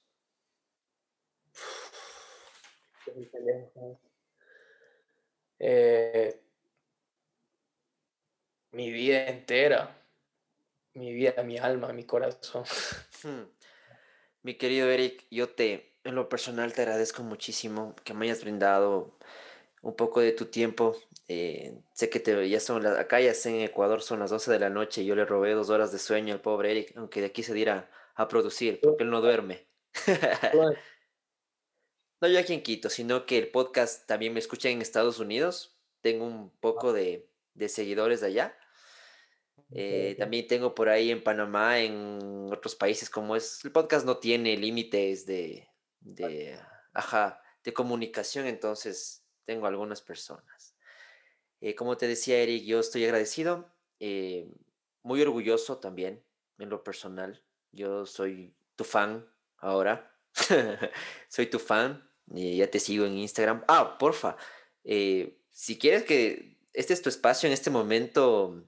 [5.61, 6.41] Eh,
[8.73, 10.07] mi vida entera,
[10.95, 12.65] mi vida, mi alma, mi corazón.
[13.25, 13.58] Hmm.
[14.49, 19.19] Mi querido Eric, yo te en lo personal te agradezco muchísimo que me hayas brindado
[19.83, 20.97] un poco de tu tiempo.
[21.29, 24.59] Eh, sé que te, ya son las, acá ya en Ecuador son las 12 de
[24.59, 27.27] la noche y yo le robé dos horas de sueño al pobre Eric, aunque de
[27.27, 29.67] aquí se diera a producir, porque él no duerme.
[32.23, 35.77] no yo aquí en Quito, sino que el podcast también me escucha en Estados Unidos.
[36.01, 38.58] Tengo un poco de, de seguidores de allá.
[39.71, 44.17] Eh, también tengo por ahí en Panamá, en otros países, como es, el podcast no
[44.17, 45.69] tiene límites de,
[46.01, 46.59] de,
[46.95, 50.75] ajá, de comunicación, entonces tengo algunas personas.
[51.61, 53.71] Eh, como te decía Eric, yo estoy agradecido,
[54.01, 54.49] eh,
[55.03, 56.25] muy orgulloso también
[56.59, 57.43] en lo personal.
[57.73, 59.29] Yo soy tu fan
[59.59, 60.15] ahora,
[61.29, 63.65] soy tu fan, y ya te sigo en Instagram.
[63.69, 64.37] Ah, porfa,
[64.85, 68.65] eh, si quieres que este es tu espacio en este momento,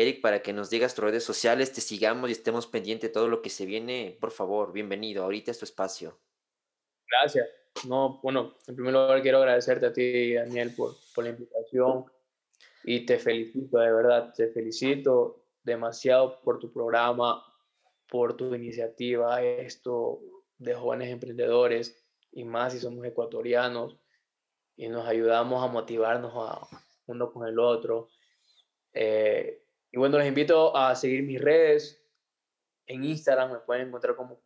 [0.00, 3.26] Eric, para que nos digas tus redes sociales, te sigamos y estemos pendientes de todo
[3.26, 4.16] lo que se viene.
[4.20, 5.24] Por favor, bienvenido.
[5.24, 6.20] Ahorita es tu espacio.
[7.10, 7.48] Gracias.
[7.84, 12.04] No, bueno, en primer lugar quiero agradecerte a ti, Daniel, por, por la invitación
[12.84, 17.44] y te felicito, de verdad, te felicito demasiado por tu programa,
[18.08, 20.20] por tu iniciativa, esto
[20.58, 23.96] de jóvenes emprendedores y más si somos ecuatorianos
[24.76, 26.68] y nos ayudamos a motivarnos a,
[27.06, 28.10] uno con el otro.
[28.92, 32.02] Eh, y bueno, les invito a seguir mis redes.
[32.86, 34.42] En Instagram me pueden encontrar como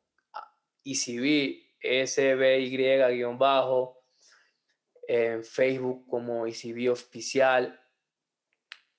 [0.84, 1.62] ECB,
[2.06, 3.98] SBY-bajo.
[5.08, 7.78] En Facebook como ECB Oficial.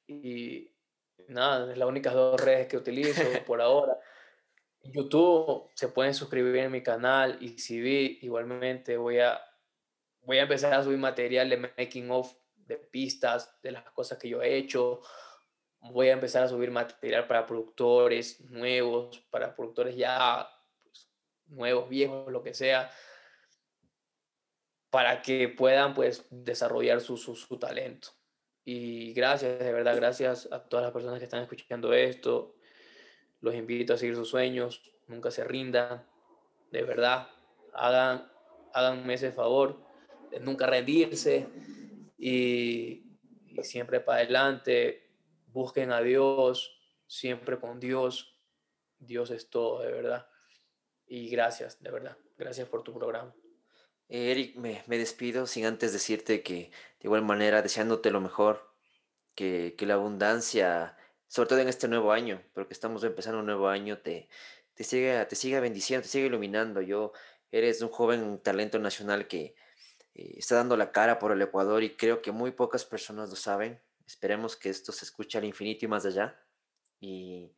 [0.06, 0.70] Y
[1.30, 3.98] nada, es las únicas dos redes que utilizo por ahora.
[4.82, 8.22] En YouTube se pueden suscribir en mi canal ECB.
[8.22, 9.40] Igualmente voy a,
[10.24, 14.28] voy a empezar a subir material de making of, de pistas, de las cosas que
[14.28, 15.00] yo he hecho.
[15.92, 20.48] Voy a empezar a subir material para productores nuevos, para productores ya
[20.84, 21.10] pues,
[21.48, 22.90] nuevos, viejos, lo que sea,
[24.90, 28.10] para que puedan pues desarrollar su, su, su talento.
[28.66, 32.56] Y gracias, de verdad, gracias a todas las personas que están escuchando esto.
[33.42, 36.08] Los invito a seguir sus sueños, nunca se rindan,
[36.72, 37.28] de verdad,
[37.74, 38.32] hagan,
[38.74, 39.84] háganme ese favor
[40.42, 41.48] nunca rendirse
[42.18, 43.04] y
[43.62, 45.03] siempre para adelante,
[45.54, 46.78] busquen a Dios,
[47.08, 48.38] siempre con Dios.
[49.00, 50.28] Dios es todo, de verdad.
[51.06, 52.18] Y gracias, de verdad.
[52.38, 53.34] Gracias por tu programa.
[54.10, 58.76] Eric, me, me, despido sin antes decirte que de igual manera deseándote lo mejor,
[59.34, 60.98] que, que, la abundancia,
[61.28, 64.30] sobre todo en este nuevo año, porque estamos empezando un nuevo año, te,
[64.74, 66.82] te, siga, te siga bendiciendo, te siga iluminando.
[66.82, 67.14] Yo,
[67.54, 69.56] eres un joven talento nacional que
[70.16, 73.36] eh, está dando la cara por el Ecuador y creo que muy pocas personas lo
[73.36, 73.80] saben.
[74.06, 76.40] Esperemos que esto se escuche al infinito y más allá.
[77.00, 77.56] Y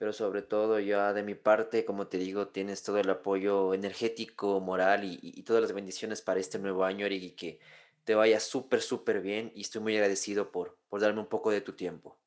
[0.00, 4.58] pero sobre todo ya de mi parte, como te digo, tienes todo el apoyo energético,
[4.58, 7.60] moral y, todas las bendiciones para este nuevo año, Eric, y que
[8.04, 11.60] te vaya súper, súper bien y estoy muy agradecido por, por darme un poco de
[11.60, 12.18] tu tiempo.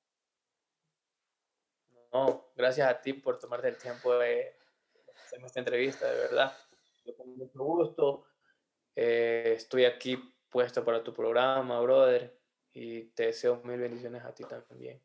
[2.14, 4.56] No, gracias a ti por tomarte el tiempo de
[5.26, 6.56] hacerme esta entrevista, de verdad.
[7.03, 8.26] Yo con mucho gusto
[8.95, 10.15] eh, estoy aquí
[10.48, 12.40] puesto para tu programa, brother,
[12.74, 15.02] y te deseo mil bendiciones a ti también.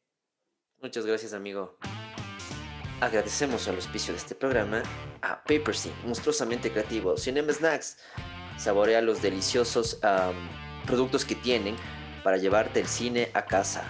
[0.80, 1.76] Muchas gracias, amigo.
[3.00, 4.82] Agradecemos al auspicio de este programa
[5.22, 7.98] a Papersy, monstruosamente creativo, Cinema Snacks.
[8.56, 10.00] Saborea los deliciosos
[10.86, 11.76] productos que tienen
[12.24, 13.84] para llevarte el cine a casa.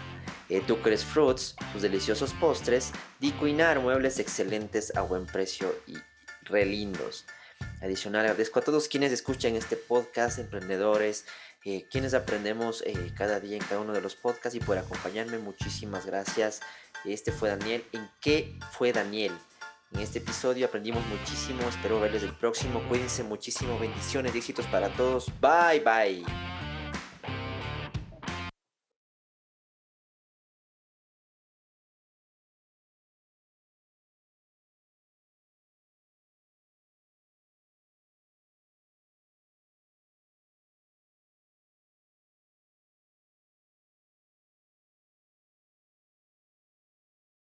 [0.51, 2.93] Eh, Fruits, sus deliciosos postres.
[3.21, 5.95] Dicuinar, muebles excelentes a buen precio y
[6.43, 7.27] re lindos.
[7.81, 11.27] Adicional, agradezco a todos quienes escuchan este podcast, emprendedores,
[11.65, 15.39] eh, quienes aprendemos eh, cada día en cada uno de los podcasts y por acompañarme.
[15.39, 16.61] Muchísimas gracias.
[17.05, 17.85] Este fue Daniel.
[17.93, 19.33] ¿En qué fue Daniel?
[19.93, 21.63] En este episodio aprendimos muchísimo.
[21.69, 22.83] Espero verles el próximo.
[22.89, 23.79] Cuídense muchísimo.
[23.79, 25.27] Bendiciones, éxitos para todos.
[25.41, 26.58] Bye, bye.